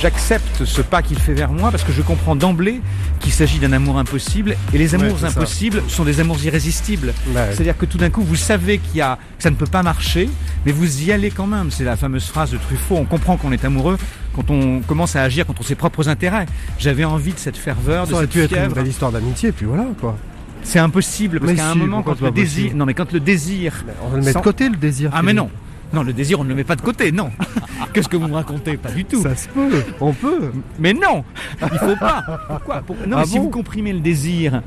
J'accepte 0.00 0.64
ce 0.64 0.80
pas 0.80 1.02
qu'il 1.02 1.18
fait 1.18 1.34
vers 1.34 1.52
moi 1.52 1.70
parce 1.70 1.84
que 1.84 1.92
je 1.92 2.00
comprends 2.00 2.34
d'emblée 2.34 2.80
qu'il 3.20 3.32
s'agit 3.32 3.58
d'un 3.58 3.72
amour 3.72 3.98
impossible 3.98 4.56
et 4.72 4.78
les 4.78 4.94
Ouais, 4.94 5.02
amours 5.04 5.18
ça. 5.18 5.26
impossibles 5.28 5.82
sont 5.88 6.04
des 6.04 6.20
amours 6.20 6.42
irrésistibles. 6.42 7.12
Ouais. 7.34 7.48
C'est-à-dire 7.52 7.76
que 7.76 7.84
tout 7.84 7.98
d'un 7.98 8.08
coup 8.08 8.22
vous 8.22 8.36
savez 8.36 8.78
qu'il 8.78 8.96
y 8.96 9.00
a, 9.02 9.16
que 9.36 9.42
ça 9.42 9.50
ne 9.50 9.56
peut 9.56 9.66
pas 9.66 9.82
marcher, 9.82 10.30
mais 10.64 10.72
vous 10.72 11.02
y 11.02 11.12
allez 11.12 11.30
quand 11.30 11.46
même. 11.46 11.70
C'est 11.70 11.84
la 11.84 11.96
fameuse 11.96 12.24
phrase 12.26 12.50
de 12.50 12.56
Truffaut. 12.56 12.96
On 12.96 13.04
comprend 13.04 13.36
qu'on 13.36 13.52
est 13.52 13.62
amoureux 13.64 13.98
quand 14.34 14.48
on 14.50 14.80
commence 14.80 15.16
à 15.16 15.22
agir 15.22 15.44
contre 15.44 15.64
ses 15.64 15.74
propres 15.74 16.08
intérêts. 16.08 16.46
J'avais 16.78 17.04
envie 17.04 17.34
de 17.34 17.38
cette 17.38 17.58
ferveur, 17.58 18.04
de 18.04 18.10
Ça 18.10 18.14
aurait 18.16 18.24
cette 18.24 18.32
pu 18.32 18.40
être 18.40 18.52
une 18.52 18.56
fièvre. 18.56 18.74
belle 18.74 18.88
histoire 18.88 19.12
d'amitié, 19.12 19.52
puis 19.52 19.66
voilà 19.66 19.84
quoi. 20.00 20.16
C'est 20.62 20.78
impossible 20.78 21.40
parce 21.40 21.52
qu'à 21.54 21.70
un 21.70 21.72
si, 21.72 21.78
moment 21.78 21.96
pourquoi 22.02 22.14
quand 22.16 22.24
le 22.26 22.30
désir, 22.32 22.62
possible 22.64 22.78
non 22.78 22.86
mais 22.86 22.94
quand 22.94 23.12
le 23.12 23.20
désir, 23.20 23.84
On 24.02 24.08
va 24.08 24.16
le 24.16 24.22
mettre 24.22 24.32
sans- 24.34 24.38
de 24.40 24.44
côté 24.44 24.68
le 24.70 24.76
désir. 24.76 25.10
ah 25.12 25.22
mais 25.22 25.32
non. 25.34 25.50
Non, 25.92 26.02
le 26.04 26.12
désir, 26.12 26.38
on 26.40 26.44
ne 26.44 26.48
le 26.50 26.54
met 26.54 26.64
pas 26.64 26.76
de 26.76 26.82
côté, 26.82 27.10
non. 27.12 27.30
Qu'est-ce 27.92 28.08
que 28.08 28.16
vous 28.16 28.28
me 28.28 28.34
racontez? 28.34 28.76
Pas 28.76 28.90
du 28.92 29.04
tout. 29.04 29.22
Ça 29.22 29.34
se 29.34 29.48
peut, 29.48 29.82
on 30.00 30.12
peut. 30.12 30.52
Mais 30.78 30.92
non, 30.92 31.24
il 31.60 31.78
faut 31.78 31.96
pas. 31.96 32.22
Pourquoi? 32.48 32.76
Pour- 32.82 32.96
Non, 33.08 33.16
Ah 33.16 33.20
mais 33.20 33.26
si 33.26 33.38
bon? 33.38 33.44
vous 33.44 33.50
comprimez 33.50 33.92
le 33.92 34.00
désir, 34.00 34.62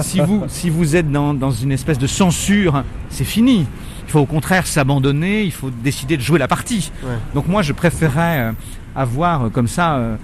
si 0.00 0.20
vous, 0.20 0.44
si 0.48 0.70
vous 0.70 0.96
êtes 0.96 1.10
dans, 1.10 1.34
dans 1.34 1.50
une 1.50 1.72
espèce 1.72 1.98
de 1.98 2.06
censure, 2.06 2.84
c'est 3.10 3.24
fini. 3.24 3.66
Il 4.06 4.10
faut 4.10 4.20
au 4.20 4.26
contraire 4.26 4.66
s'abandonner, 4.66 5.42
il 5.42 5.52
faut 5.52 5.70
décider 5.70 6.16
de 6.16 6.22
jouer 6.22 6.38
la 6.38 6.48
partie. 6.48 6.90
Ouais. 7.02 7.10
Donc 7.34 7.48
moi, 7.48 7.62
je 7.62 7.72
préférais 7.72 8.40
euh, 8.40 8.52
avoir 8.96 9.44
euh, 9.44 9.48
comme 9.50 9.68
ça 9.68 9.96
euh, 9.96 10.16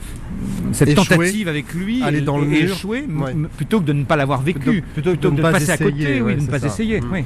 cette 0.72 0.88
Échouer, 0.88 1.04
tentative 1.16 1.48
avec 1.48 1.72
lui, 1.74 2.02
aller 2.02 2.18
et- 2.18 2.22
dans 2.22 2.38
le 2.38 2.44
et 2.44 2.62
mur. 2.64 2.74
échouer, 2.74 3.06
Ouais. 3.08 3.34
plutôt 3.56 3.80
que 3.80 3.84
de 3.86 3.92
ne 3.92 4.04
pas 4.04 4.16
l'avoir 4.16 4.40
vécu, 4.42 4.58
Plutôt- 4.60 4.86
plutôt 4.94 5.10
que 5.12 5.16
de 5.16 5.28
ne 5.30 5.36
de 5.36 5.42
pas 5.42 5.52
passer 5.52 5.70
à 5.70 5.76
côté, 5.78 6.20
oui, 6.22 6.36
de 6.36 6.40
ne 6.42 6.46
pas 6.46 6.58
ça. 6.58 6.66
essayer. 6.66 7.00
Mm. 7.00 7.08
Oui. 7.12 7.24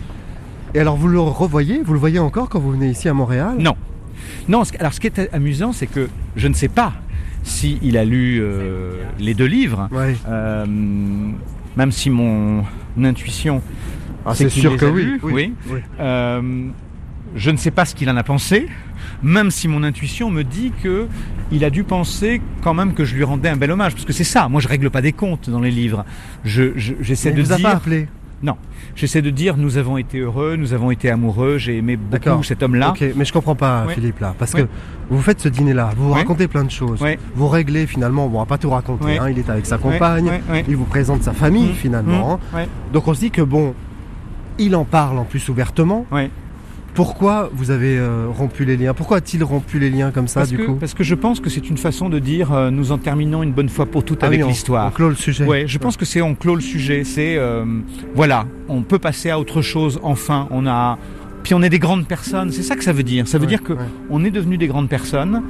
Et 0.75 0.79
alors 0.81 0.97
vous 0.97 1.09
le 1.09 1.21
revoyez, 1.21 1.83
vous 1.85 1.93
le 1.93 1.99
voyez 1.99 2.19
encore 2.19 2.49
quand 2.49 2.59
vous 2.61 2.71
venez 2.73 2.89
ici 2.91 3.09
à 3.09 3.15
Montréal? 3.15 3.57
Non. 3.59 3.77
Non, 4.49 4.63
alors 4.79 4.93
ce 4.95 5.01
qui 5.01 5.07
est 5.09 5.29
amusant, 5.33 5.73
c'est 5.73 5.87
que 5.87 6.09
je 6.37 6.49
ne 6.49 6.55
sais 6.55 6.69
pas 6.69 6.93
s'il 7.43 7.97
a 7.99 8.05
lu 8.05 8.39
euh, 8.41 8.93
les 9.19 9.35
deux 9.35 9.47
livres, 9.47 9.89
Euh, 10.29 10.65
même 11.77 11.93
si 11.93 12.09
mon 12.11 12.65
intuition. 13.03 13.61
Ah, 14.25 14.35
c'est 14.35 14.49
sûr 14.49 14.77
que 14.77 14.87
oui, 14.87 15.03
lus, 15.05 15.21
oui, 15.23 15.53
oui. 15.71 15.79
Euh, 15.99 16.69
je 17.35 17.51
ne 17.51 17.57
sais 17.57 17.71
pas 17.73 17.85
ce 17.85 17.95
qu'il 17.95 18.09
en 18.11 18.17
a 18.17 18.23
pensé, 18.23 18.69
même 19.23 19.51
si 19.51 19.67
mon 19.67 19.83
intuition 19.83 20.31
me 20.31 20.43
dit 20.45 20.73
que 20.83 21.07
il 21.51 21.65
a 21.65 21.71
dû 21.71 21.83
penser 21.83 22.41
quand 22.63 22.75
même 22.75 22.95
que 22.95 23.05
je 23.05 23.15
lui 23.17 23.25
rendais 23.25 23.49
un 23.49 23.57
bel 23.57 23.71
hommage, 23.73 23.93
parce 23.95 24.05
que 24.05 24.13
c'est 24.13 24.23
ça. 24.25 24.49
Moi, 24.49 24.61
je 24.61 24.69
règle 24.69 24.91
pas 24.91 25.03
des 25.03 25.13
comptes 25.13 25.51
dans 25.51 25.61
les 25.61 25.71
livres. 25.73 26.05
Je, 26.45 26.73
je- 26.77 26.95
j'essaie 27.01 27.31
Mais 27.31 27.37
de 27.37 27.43
vous 27.43 27.53
a 27.53 27.59
pas 27.59 27.71
appelé 27.73 28.07
Non, 28.43 28.57
j'essaie 28.97 29.23
de 29.23 29.31
dire 29.31 29.57
nous 29.57 29.77
avons 29.77 29.99
été 29.99 30.19
heureux, 30.19 30.57
nous 30.57 30.73
avons 30.73 30.91
été 30.91 31.09
amoureux. 31.11 31.59
J'ai 31.59 31.77
aimé 31.77 31.97
beaucoup 31.97 32.43
cet 32.43 32.63
homme-là. 32.63 32.91
Ok, 32.91 33.05
mais 33.17 33.25
je 33.25 33.33
comprends 33.33 33.55
pas. 33.55 33.85
Philippe, 33.95 34.19
là. 34.21 34.35
Parce 34.39 34.53
que 34.53 34.67
vous 35.11 35.21
faites 35.23 35.41
ce 35.41 35.49
dîner-là, 35.49 35.91
vous 35.97 36.11
racontez 36.13 36.49
plein 36.49 36.65
de 36.65 36.71
choses. 36.71 37.01
Vous 37.37 37.49
réglez 37.49 37.87
finalement, 37.87 38.27
bon, 38.29 38.39
on 38.39 38.41
va 38.41 38.47
pas 38.47 38.59
tout 38.59 38.71
raconter. 38.71 39.19
Hein, 39.19 39.29
il 39.31 39.39
est 39.39 39.49
avec 39.49 39.67
sa 39.67 39.79
compagne, 39.79 40.31
il 40.69 40.77
vous 40.77 40.85
présente 40.85 41.23
sa 41.23 41.33
famille 41.33 41.71
Mmh, 41.71 41.75
finalement. 41.75 42.41
mmh, 42.53 42.57
ouais. 42.57 42.69
Donc 42.93 43.07
on 43.09 43.15
se 43.15 43.21
dit 43.21 43.31
que 43.31 43.43
bon, 43.43 43.75
il 44.59 44.75
en 44.77 44.85
parle 44.85 45.19
en 45.19 45.25
plus 45.25 45.49
ouvertement. 45.49 46.05
Pourquoi 46.95 47.49
vous 47.55 47.71
avez 47.71 47.97
euh, 47.99 48.27
rompu 48.29 48.67
les 48.67 48.77
liens? 48.77 48.93
Pourquoi 48.93 49.17
a-t-il 49.19 49.43
rompu 49.43 49.79
les 49.79 49.89
liens 49.89 50.11
comme 50.11 50.29
ça 50.29 50.41
parce 50.41 50.51
du 50.51 50.59
que, 50.59 50.63
coup? 50.65 50.75
Parce 50.75 50.93
que 50.93 51.03
je 51.03 51.15
pense 51.15 51.41
que 51.41 51.49
c'est 51.49 51.71
une 51.71 51.79
façon 51.79 52.11
de 52.11 52.19
dire 52.19 52.53
euh, 52.53 52.71
nous 52.71 52.93
en 52.93 52.99
terminons 52.99 53.43
une 53.43 53.53
bonne 53.53 53.71
fois 53.71 53.87
pour 53.87 54.05
toutes 54.05 54.23
Ah 54.23 54.27
avec 54.27 54.43
oui, 54.43 54.49
l'histoire. 54.49 54.89
on 54.89 54.91
clôt 54.91 55.09
le 55.09 55.15
sujet. 55.15 55.47
Ouais, 55.47 55.65
je 55.67 55.79
pense 55.79 55.97
que 55.97 56.05
c'est 56.05 56.21
on 56.21 56.35
clôt 56.35 56.55
le 56.55 56.61
sujet. 56.61 57.05
C'est 57.05 57.37
euh, 57.39 57.65
voilà, 58.15 58.47
on 58.69 58.83
peut 58.83 58.99
passer 58.99 59.31
à 59.31 59.39
autre 59.41 59.63
chose. 59.63 60.01
Enfin, 60.03 60.49
on 60.51 60.67
a 60.67 60.99
puis 61.43 61.55
on 61.55 61.63
est 61.63 61.71
des 61.71 61.79
grandes 61.79 62.07
personnes. 62.07 62.53
C'est 62.53 62.63
ça 62.63 62.77
que 62.77 62.85
ça 62.85 62.93
veut 62.93 63.03
dire. 63.03 63.27
Ça 63.27 63.39
veut 63.39 63.45
Ouais, 63.45 63.49
dire 63.49 63.63
que 63.63 63.73
on 64.11 64.23
est 64.25 64.31
devenu 64.31 64.59
des 64.59 64.67
grandes 64.67 64.91
personnes. 64.91 65.43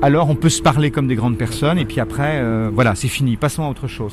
Alors 0.00 0.30
on 0.30 0.34
peut 0.36 0.48
se 0.48 0.62
parler 0.62 0.90
comme 0.90 1.06
des 1.06 1.16
grandes 1.16 1.36
personnes 1.36 1.78
et 1.78 1.84
puis 1.84 2.00
après 2.00 2.42
voilà, 2.72 2.94
c'est 2.94 3.08
fini. 3.08 3.36
Passons 3.36 3.62
à 3.64 3.68
autre 3.68 3.88
chose. 3.88 4.12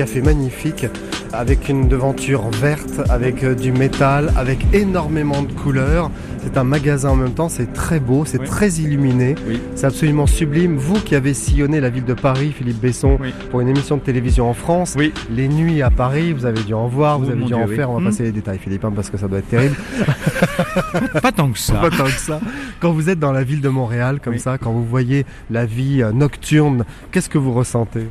Café 0.00 0.22
magnifique 0.22 0.86
avec 1.30 1.68
une 1.68 1.86
devanture 1.86 2.48
verte, 2.48 3.02
avec 3.10 3.44
euh, 3.44 3.54
du 3.54 3.70
métal, 3.70 4.32
avec 4.34 4.58
énormément 4.72 5.42
de 5.42 5.52
couleurs. 5.52 6.10
C'est 6.42 6.56
un 6.56 6.64
magasin 6.64 7.10
en 7.10 7.16
même 7.16 7.32
temps, 7.34 7.48
c'est 7.48 7.72
très 7.72 8.00
beau, 8.00 8.24
c'est 8.24 8.40
Oui. 8.40 8.46
très 8.46 8.70
illuminé, 8.72 9.34
Oui. 9.46 9.60
c'est 9.74 9.86
absolument 9.86 10.26
sublime. 10.26 10.76
Vous 10.76 10.94
qui 11.00 11.14
avez 11.14 11.34
sillonné 11.34 11.80
la 11.80 11.90
ville 11.90 12.04
de 12.06 12.14
Paris, 12.14 12.52
Philippe 12.56 12.80
Besson, 12.80 13.18
Oui. 13.20 13.32
pour 13.50 13.60
une 13.60 13.68
émission 13.68 13.96
de 13.98 14.00
télévision 14.02 14.48
en 14.48 14.54
France, 14.54 14.96
les 15.30 15.48
nuits 15.48 15.82
à 15.82 15.90
Paris, 15.90 16.32
vous 16.32 16.46
avez 16.46 16.62
dû 16.62 16.72
en 16.74 16.88
voir, 16.88 17.18
vous 17.18 17.26
Oh, 17.28 17.32
avez 17.32 17.40
dû 17.40 17.46
Dieu, 17.46 17.56
en 17.56 17.66
faire. 17.66 17.90
On 17.90 17.94
va 17.94 18.00
Hmm. 18.00 18.04
passer 18.04 18.22
les 18.24 18.32
détails, 18.32 18.58
Philippe, 18.58 18.84
hein, 18.84 18.92
parce 18.94 19.10
que 19.10 19.18
ça 19.18 19.28
doit 19.28 19.38
être 19.40 19.48
terrible. 19.48 19.76
Pas 21.22 21.32
tant 21.32 21.50
que 21.50 21.58
ça. 21.58 21.74
Pas 21.80 21.90
tant 21.90 22.04
que 22.04 22.10
ça. 22.10 22.40
Quand 22.80 22.92
vous 22.92 23.08
êtes 23.10 23.18
dans 23.18 23.32
la 23.32 23.44
ville 23.44 23.60
de 23.60 23.68
Montréal, 23.68 24.18
comme 24.22 24.38
ça, 24.38 24.56
quand 24.58 24.72
vous 24.72 24.84
voyez 24.84 25.26
la 25.50 25.66
vie 25.66 26.02
euh, 26.02 26.12
nocturne, 26.12 26.84
qu'est-ce 27.12 27.28
que 27.28 27.38
vous 27.38 27.52
ressentez? 27.52 28.06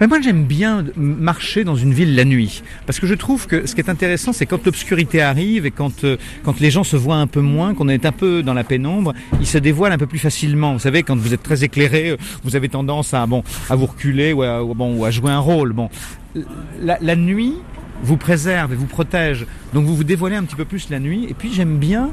Mais 0.00 0.08
moi 0.08 0.20
j'aime 0.20 0.42
bien 0.44 0.84
marcher 0.96 1.62
dans 1.62 1.76
une 1.76 1.92
ville 1.94 2.16
la 2.16 2.24
nuit 2.24 2.64
parce 2.84 2.98
que 2.98 3.06
je 3.06 3.14
trouve 3.14 3.46
que 3.46 3.64
ce 3.64 3.76
qui 3.76 3.80
est 3.80 3.88
intéressant 3.88 4.32
c'est 4.32 4.44
quand 4.44 4.66
l'obscurité 4.66 5.20
arrive 5.22 5.66
et 5.66 5.70
quand 5.70 6.02
euh, 6.02 6.16
quand 6.44 6.58
les 6.58 6.72
gens 6.72 6.82
se 6.82 6.96
voient 6.96 7.14
un 7.18 7.28
peu 7.28 7.40
moins, 7.40 7.63
qu'on 7.72 7.88
est 7.88 8.04
un 8.04 8.12
peu 8.12 8.42
dans 8.42 8.52
la 8.52 8.64
pénombre, 8.64 9.14
ils 9.40 9.46
se 9.46 9.56
dévoilent 9.58 9.92
un 9.92 9.98
peu 9.98 10.06
plus 10.06 10.18
facilement. 10.18 10.74
Vous 10.74 10.80
savez 10.80 11.02
quand 11.02 11.16
vous 11.16 11.32
êtes 11.32 11.42
très 11.42 11.64
éclairé, 11.64 12.16
vous 12.42 12.56
avez 12.56 12.68
tendance 12.68 13.14
à 13.14 13.24
bon 13.26 13.42
à 13.70 13.76
vous 13.76 13.86
reculer 13.86 14.32
ou 14.32 14.42
à, 14.42 14.62
bon 14.62 14.96
ou 14.96 15.04
à 15.04 15.10
jouer 15.10 15.30
un 15.30 15.38
rôle. 15.38 15.72
Bon, 15.72 15.88
la, 16.80 17.16
nuit 17.16 17.54
vous 18.02 18.16
préserve 18.16 18.72
et 18.72 18.76
vous 18.76 18.86
protège. 18.86 19.46
Donc 19.72 19.86
vous 19.86 19.96
vous 19.96 20.04
dévoilez 20.04 20.36
un 20.36 20.44
petit 20.44 20.56
peu 20.56 20.64
plus 20.64 20.90
la 20.90 20.98
nuit. 20.98 21.26
Et 21.30 21.34
puis 21.34 21.52
j'aime 21.52 21.78
bien 21.78 22.10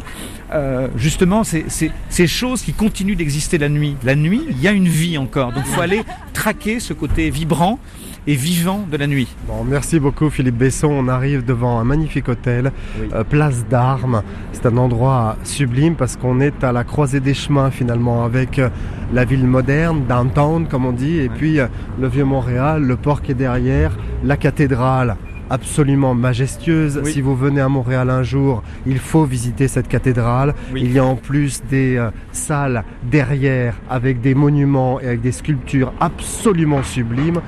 euh, 0.54 0.88
justement 0.96 1.44
ces, 1.44 1.66
ces, 1.68 1.92
ces 2.10 2.28
choses 2.28 2.62
qui 2.62 2.74
continuent 2.74 3.18
d'exister 3.18 3.58
la 3.58 3.70
nuit. 3.70 3.96
La 4.04 4.16
nuit, 4.16 4.44
il 4.50 4.62
y 4.62 4.68
a 4.68 4.72
une 4.72 4.88
vie 4.88 5.18
encore. 5.18 5.52
Donc 5.52 5.64
il 5.68 5.74
faut 5.74 5.82
aller 5.82 6.04
traquer 6.34 6.80
ce 6.80 6.94
côté 6.94 7.30
vibrant 7.30 7.80
et 8.28 8.36
vivant 8.36 8.86
de 8.90 8.98
la 8.98 9.08
nuit. 9.08 9.28
Bon, 9.48 9.64
merci 9.64 10.00
beaucoup 10.00 10.30
Philippe 10.30 10.58
Besson. 10.58 10.88
On 10.88 11.08
arrive 11.08 11.44
devant 11.44 11.80
un 11.80 11.84
magnifique 11.84 12.30
hôtel, 12.30 12.72
euh, 13.14 13.24
Place 13.24 13.66
d'Armes. 13.70 14.22
C'est 14.52 14.66
un 14.66 14.78
endroit 14.78 15.38
sublime 15.44 15.96
parce 15.96 16.16
qu'on 16.18 16.40
est 16.40 16.64
à 16.64 16.72
la 16.72 16.84
croisée 16.84 17.20
des 17.20 17.34
chemins 17.34 17.72
finalement 17.72 18.24
avec 18.24 18.60
euh, 18.60 18.70
la 19.14 19.26
ville 19.26 19.48
moderne, 19.48 20.06
downtown 20.08 20.68
comme 20.68 20.86
on 20.86 20.92
dit, 20.92 21.18
et 21.18 21.30
puis 21.30 21.60
euh, 21.60 21.68
le 22.00 22.08
vieux 22.08 22.26
Montréal, 22.26 22.84
le 22.84 22.96
port 22.96 23.22
qui 23.22 23.32
est 23.32 23.36
derrière, 23.36 23.98
la 24.24 24.38
cathédrale. 24.38 25.18
absolument 25.52 26.16
majestueuse. 26.16 27.02
Oui. 27.04 27.12
Si 27.12 27.22
vous 27.22 27.36
venez 27.36 27.60
à 27.60 27.68
Montréal 27.68 28.10
un 28.10 28.24
jour, 28.24 28.64
il 28.88 29.00
faut 29.00 29.26
visiter 29.26 29.68
cette 29.68 29.90
cathédrale. 29.90 30.56
Oui. 30.74 30.82
Il 30.86 30.94
y 30.94 31.00
a 31.00 31.06
en 31.06 31.16
plus 31.16 31.62
des 31.70 31.98
euh, 31.98 32.10
salles 32.32 32.84
derrière 33.04 33.76
avec 33.90 34.22
des 34.22 34.34
monuments 34.34 35.00
et 35.02 35.08
avec 35.08 35.22
des 35.22 35.34
sculptures 35.34 35.94
absolument 36.00 36.84
sublimes. 36.84 37.42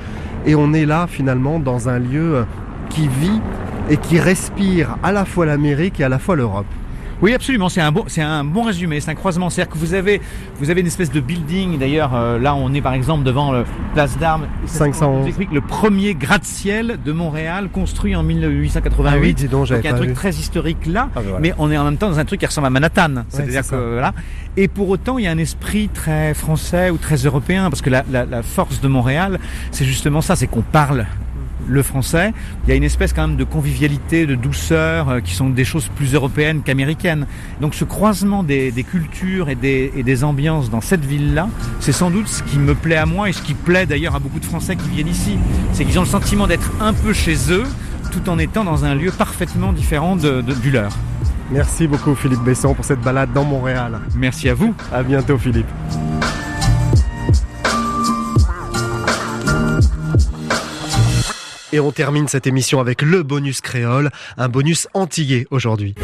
Et 0.45 0.55
on 0.55 0.73
est 0.73 0.85
là 0.85 1.07
finalement 1.07 1.59
dans 1.59 1.89
un 1.89 1.99
lieu 1.99 2.45
qui 2.89 3.07
vit 3.07 3.41
et 3.89 3.97
qui 3.97 4.19
respire 4.19 4.97
à 5.03 5.11
la 5.11 5.25
fois 5.25 5.45
l'Amérique 5.45 5.99
et 5.99 6.03
à 6.03 6.09
la 6.09 6.19
fois 6.19 6.35
l'Europe. 6.35 6.65
Oui, 7.21 7.33
absolument. 7.33 7.69
C'est 7.69 7.81
un 7.81 7.91
bon, 7.91 8.03
c'est 8.07 8.21
un 8.21 8.43
bon 8.43 8.63
résumé. 8.63 8.99
C'est 8.99 9.11
un 9.11 9.15
croisement. 9.15 9.49
C'est-à-dire 9.49 9.73
que 9.73 9.77
vous 9.77 9.93
avez, 9.93 10.21
vous 10.59 10.69
avez 10.69 10.81
une 10.81 10.87
espèce 10.87 11.11
de 11.11 11.19
building. 11.19 11.77
D'ailleurs, 11.79 12.13
euh, 12.13 12.39
là, 12.39 12.55
on 12.55 12.73
est 12.73 12.81
par 12.81 12.93
exemple 12.93 13.23
devant 13.23 13.51
le 13.51 13.63
Place 13.93 14.17
d'Armes. 14.17 14.47
Et 14.63 14.67
ça, 14.67 14.79
511. 14.79 15.17
je 15.17 15.21
vous 15.21 15.27
explique, 15.27 15.51
le 15.51 15.61
premier 15.61 16.15
gratte-ciel 16.15 16.97
de 17.03 17.11
Montréal, 17.11 17.69
construit 17.71 18.15
en 18.15 18.23
1888. 18.23 19.11
Ah 19.13 19.19
oui, 19.21 19.33
dis 19.33 19.47
donc, 19.47 19.69
il 19.69 19.83
y 19.83 19.87
a 19.87 19.91
un 19.93 19.95
truc 19.95 20.09
vu. 20.09 20.13
très 20.15 20.31
historique 20.31 20.85
là. 20.85 21.09
Ah 21.15 21.21
voilà. 21.21 21.39
Mais 21.39 21.53
on 21.57 21.71
est 21.71 21.77
en 21.77 21.83
même 21.85 21.97
temps 21.97 22.09
dans 22.09 22.19
un 22.19 22.25
truc 22.25 22.39
qui 22.39 22.45
ressemble 22.45 22.67
à 22.67 22.69
Manhattan. 22.69 23.23
C'est-à-dire 23.29 23.63
c'est 23.63 23.71
que 23.71 23.93
voilà. 23.93 24.13
Et 24.57 24.67
pour 24.67 24.89
autant, 24.89 25.17
il 25.17 25.25
y 25.25 25.27
a 25.27 25.31
un 25.31 25.37
esprit 25.37 25.89
très 25.89 26.33
français 26.33 26.89
ou 26.89 26.97
très 26.97 27.15
européen, 27.15 27.69
parce 27.69 27.81
que 27.81 27.89
la, 27.89 28.03
la, 28.11 28.25
la 28.25 28.43
force 28.43 28.81
de 28.81 28.87
Montréal, 28.87 29.39
c'est 29.71 29.85
justement 29.85 30.21
ça, 30.21 30.35
c'est 30.35 30.47
qu'on 30.47 30.61
parle 30.61 31.05
le 31.67 31.81
français. 31.83 32.33
Il 32.65 32.69
y 32.69 32.73
a 32.73 32.75
une 32.75 32.83
espèce 32.83 33.13
quand 33.13 33.27
même 33.27 33.37
de 33.37 33.43
convivialité, 33.43 34.25
de 34.25 34.35
douceur, 34.35 35.09
euh, 35.09 35.19
qui 35.21 35.33
sont 35.33 35.49
des 35.49 35.65
choses 35.65 35.89
plus 35.95 36.13
européennes 36.13 36.61
qu'américaines. 36.63 37.25
Donc 37.61 37.75
ce 37.75 37.83
croisement 37.83 38.43
des, 38.43 38.71
des 38.71 38.83
cultures 38.83 39.49
et 39.49 39.55
des, 39.55 39.91
et 39.95 40.03
des 40.03 40.23
ambiances 40.23 40.69
dans 40.69 40.81
cette 40.81 41.05
ville-là, 41.05 41.47
c'est 41.79 41.91
sans 41.91 42.09
doute 42.11 42.27
ce 42.27 42.43
qui 42.43 42.57
me 42.59 42.75
plaît 42.75 42.97
à 42.97 43.05
moi 43.05 43.29
et 43.29 43.33
ce 43.33 43.41
qui 43.41 43.53
plaît 43.53 43.85
d'ailleurs 43.85 44.15
à 44.15 44.19
beaucoup 44.19 44.39
de 44.39 44.45
Français 44.45 44.75
qui 44.75 44.89
viennent 44.89 45.07
ici. 45.07 45.37
C'est 45.73 45.85
qu'ils 45.85 45.97
ont 45.99 46.03
le 46.03 46.07
sentiment 46.07 46.47
d'être 46.47 46.71
un 46.81 46.93
peu 46.93 47.13
chez 47.13 47.35
eux, 47.51 47.63
tout 48.11 48.29
en 48.29 48.37
étant 48.39 48.63
dans 48.63 48.85
un 48.85 48.95
lieu 48.95 49.11
parfaitement 49.11 49.73
différent 49.73 50.15
de, 50.15 50.41
de- 50.41 50.53
du 50.53 50.69
leur. 50.71 50.91
Merci 51.51 51.87
beaucoup 51.87 52.15
Philippe 52.15 52.41
Besson 52.43 52.73
pour 52.73 52.85
cette 52.85 53.01
balade 53.01 53.29
dans 53.33 53.43
Montréal. 53.43 53.99
Merci 54.15 54.49
à 54.49 54.53
vous. 54.53 54.73
À 54.91 55.03
bientôt 55.03 55.37
Philippe. 55.37 55.67
Et 61.73 61.79
on 61.79 61.91
termine 61.91 62.27
cette 62.27 62.45
émission 62.45 62.79
avec 62.79 63.01
le 63.01 63.23
bonus 63.23 63.59
créole, 63.59 64.11
un 64.37 64.47
bonus 64.47 64.87
antillais 64.93 65.47
aujourd'hui. 65.49 65.95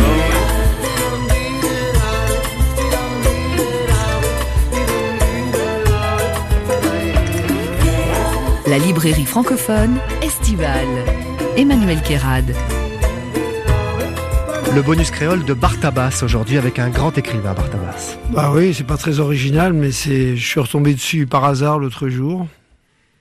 La 8.66 8.80
librairie 8.80 9.26
francophone 9.26 10.00
estivale. 10.24 10.88
Emmanuel 11.56 12.02
Kérad. 12.02 12.56
Le 14.74 14.82
bonus 14.82 15.12
créole 15.12 15.46
de 15.46 15.54
Bartabas 15.54 16.22
aujourd'hui 16.24 16.58
avec 16.58 16.80
un 16.80 16.90
grand 16.90 17.16
écrivain 17.16 17.54
Bartabas. 17.54 18.18
Bah 18.32 18.52
oui, 18.56 18.74
c'est 18.74 18.88
pas 18.88 18.98
très 18.98 19.20
original, 19.20 19.74
mais 19.74 19.92
c'est, 19.92 20.36
je 20.36 20.44
suis 20.48 20.60
retombé 20.60 20.96
dessus 20.96 21.28
par 21.28 21.46
hasard 21.46 21.78
l'autre 21.78 22.10
jour. 22.10 22.48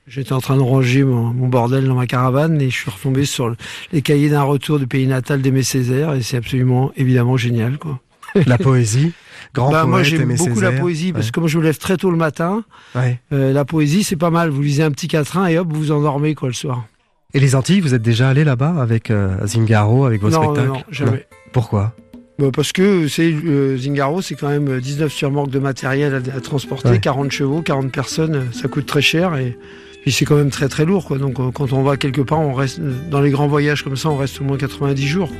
J'étais 0.09 0.33
en 0.33 0.41
train 0.41 0.57
de 0.57 0.63
ranger 0.63 1.05
mon, 1.05 1.25
mon 1.35 1.49
bordel 1.49 1.85
dans 1.87 1.95
ma 1.95 2.07
caravane 2.07 2.61
et 2.63 2.71
je 2.71 2.75
suis 2.77 2.91
retombé 2.91 3.25
sur 3.27 3.49
le- 3.51 3.57
les 3.93 4.01
cahiers 4.01 4.31
d'un 4.31 4.43
retour 4.43 4.79
du 4.79 4.87
pays 4.87 5.07
natal 5.07 5.43
d'Aimé 5.43 5.63
Césaire 5.63 6.15
et 6.15 6.23
c'est 6.23 6.37
absolument 6.39 6.93
évidemment 6.97 7.37
génial, 7.37 7.79
quoi. 7.79 8.01
La 8.47 8.57
poésie, 8.59 9.13
grand 9.55 9.71
Bah, 9.73 9.81
poète, 9.81 9.91
moi 9.91 10.03
j'aime 10.03 10.35
beaucoup 10.37 10.61
la 10.61 10.69
Césaire. 10.69 10.81
poésie 10.81 11.13
parce 11.13 11.27
Ouais. 11.27 11.31
que 11.31 11.35
comme 11.41 11.49
je 11.49 11.59
me 11.59 11.63
lève 11.65 11.77
très 11.79 11.97
tôt 11.97 12.11
le 12.11 12.17
matin, 12.17 12.65
Ouais. 12.95 13.21
euh, 13.33 13.53
la 13.53 13.65
poésie 13.65 14.03
c'est 14.03 14.17
pas 14.17 14.31
mal. 14.31 14.49
Vous 14.51 14.63
lisez 14.63 14.83
un 14.83 14.91
petit 14.91 15.09
quatrain 15.09 15.47
et 15.47 15.59
hop 15.59 15.69
vous 15.71 15.79
vous 15.79 15.93
endormez 15.93 16.35
quoi 16.35 16.49
le 16.49 16.55
soir. 16.55 16.87
Et 17.35 17.41
les 17.41 17.55
Antilles, 17.55 17.81
vous 17.81 17.93
êtes 17.95 18.01
déjà 18.03 18.31
allé 18.31 18.45
là-bas 18.45 18.77
avec 18.81 19.11
euh, 19.11 19.37
Zingaro, 19.47 20.07
avec 20.07 20.23
vos 20.23 20.31
Non, 20.31 20.41
non, 20.43 20.45
spectacles? 20.55 20.69
non, 20.79 20.83
jamais. 20.91 21.27
Pourquoi? 21.53 21.95
Bah, 22.39 22.47
parce 22.55 22.73
que 22.73 23.09
c'est 23.09 23.31
euh, 23.33 23.77
Zingaro, 23.77 24.23
c'est 24.23 24.37
quand 24.37 24.49
même 24.49 24.81
19 24.81 25.13
surmorques 25.13 25.51
de 25.51 25.59
matériel 25.59 26.15
à, 26.15 26.37
à 26.37 26.41
transporter, 26.41 26.89
Ouais. 26.91 27.01
40 27.01 27.31
chevaux, 27.31 27.61
40 27.61 27.91
personnes, 27.93 28.35
euh, 28.37 28.53
ça 28.53 28.69
coûte 28.69 28.87
très 28.87 29.03
cher 29.03 29.37
et 29.37 29.59
puis 30.03 30.13
c'est 30.13 30.25
quand 30.25 30.37
même 30.37 30.51
très 30.51 30.69
très 30.69 30.85
lourd 30.85 31.05
quoi. 31.05 31.19
Donc 31.19 31.39
euh, 31.41 31.51
quand 31.53 31.73
on 31.73 31.83
va 31.83 31.97
quelque 31.97 32.21
part, 32.21 32.41
on 32.41 32.55
reste 32.55 32.79
euh, 32.79 32.93
dans 33.11 33.21
les 33.21 33.31
grands 33.31 33.49
voyages 33.49 33.83
comme 33.83 33.97
ça, 33.97 34.11
on 34.11 34.17
reste 34.17 34.41
au 34.41 34.45
moins 34.45 34.57
90 34.57 35.07
jours. 35.07 35.31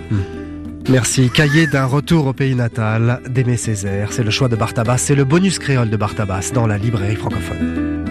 Merci. 0.89 1.31
Cahier 1.31 1.67
d'un 1.67 1.85
retour 1.85 2.27
au 2.27 2.33
pays 2.33 2.55
natal 2.55 3.21
d'Aimé 3.29 3.59
Césaire. 3.59 4.11
C'est 4.11 4.25
le 4.25 4.31
choix 4.31 4.49
de 4.49 4.57
Bartabas. 4.57 4.97
C'est 4.97 5.15
le 5.15 5.25
bonus 5.25 5.59
créole 5.59 5.91
de 5.91 5.97
Bartabas 5.99 6.51
dans 6.55 6.67
la 6.67 6.79
librairie 6.79 7.17
francophone. 7.17 8.05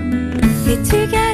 Et 0.69 0.77
tu 0.87 1.26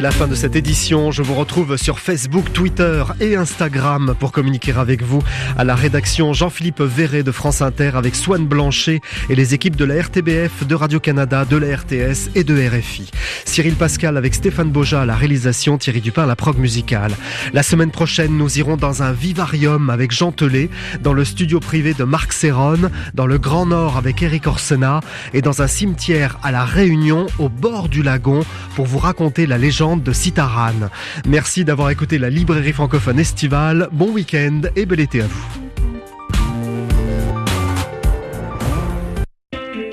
c'est 0.00 0.04
la 0.04 0.12
fin 0.12 0.28
de 0.28 0.34
cette 0.34 0.56
édition. 0.56 1.10
Je 1.10 1.22
vous 1.22 1.34
retrouve 1.34 1.76
sur 1.76 1.98
Facebook, 1.98 2.54
Twitter 2.54 3.04
et 3.20 3.36
Instagram 3.36 4.14
pour 4.18 4.32
communiquer 4.32 4.72
avec 4.72 5.02
vous. 5.02 5.22
À 5.58 5.64
la 5.64 5.74
rédaction, 5.74 6.32
Jean-Philippe 6.32 6.80
Verret 6.80 7.22
de 7.22 7.30
France 7.30 7.60
Inter 7.60 7.90
avec 7.96 8.14
Swan 8.14 8.46
Blanchet 8.46 9.02
et 9.28 9.34
les 9.34 9.52
équipes 9.52 9.76
de 9.76 9.84
la 9.84 10.00
RTBF, 10.00 10.66
de 10.66 10.74
Radio-Canada, 10.74 11.44
de 11.44 11.58
la 11.58 11.76
RTS 11.76 12.30
et 12.34 12.44
de 12.44 12.54
RFI. 12.54 13.10
Cyril 13.44 13.74
Pascal 13.74 14.16
avec 14.16 14.34
Stéphane 14.34 14.70
Boja 14.70 15.02
à 15.02 15.04
la 15.04 15.16
réalisation, 15.16 15.76
Thierry 15.76 16.00
Dupin 16.00 16.22
à 16.22 16.26
la 16.26 16.36
prog 16.36 16.56
musicale. 16.56 17.12
La 17.52 17.62
semaine 17.62 17.90
prochaine, 17.90 18.38
nous 18.38 18.58
irons 18.58 18.78
dans 18.78 19.02
un 19.02 19.12
vivarium 19.12 19.90
avec 19.90 20.12
Jean 20.12 20.32
Telet, 20.32 20.70
dans 21.02 21.12
le 21.12 21.26
studio 21.26 21.60
privé 21.60 21.92
de 21.92 22.04
Marc 22.04 22.32
Serron, 22.32 22.90
dans 23.12 23.26
le 23.26 23.36
Grand 23.36 23.66
Nord 23.66 23.98
avec 23.98 24.22
Eric 24.22 24.46
Orsena 24.46 25.00
et 25.34 25.42
dans 25.42 25.60
un 25.60 25.66
cimetière 25.66 26.38
à 26.42 26.52
La 26.52 26.64
Réunion, 26.64 27.26
au 27.38 27.50
bord 27.50 27.90
du 27.90 28.02
lagon, 28.02 28.46
pour 28.76 28.86
vous 28.86 28.98
raconter 28.98 29.46
la 29.46 29.58
légende 29.58 29.89
de 29.96 30.12
Citaran. 30.12 30.90
Merci 31.26 31.64
d'avoir 31.64 31.90
écouté 31.90 32.18
la 32.18 32.30
librairie 32.30 32.72
francophone 32.72 33.18
estivale. 33.18 33.88
Bon 33.92 34.10
week-end 34.10 34.62
et 34.76 34.86
bel 34.86 35.00
été 35.00 35.22
à 35.22 35.26
vous. 35.26 35.69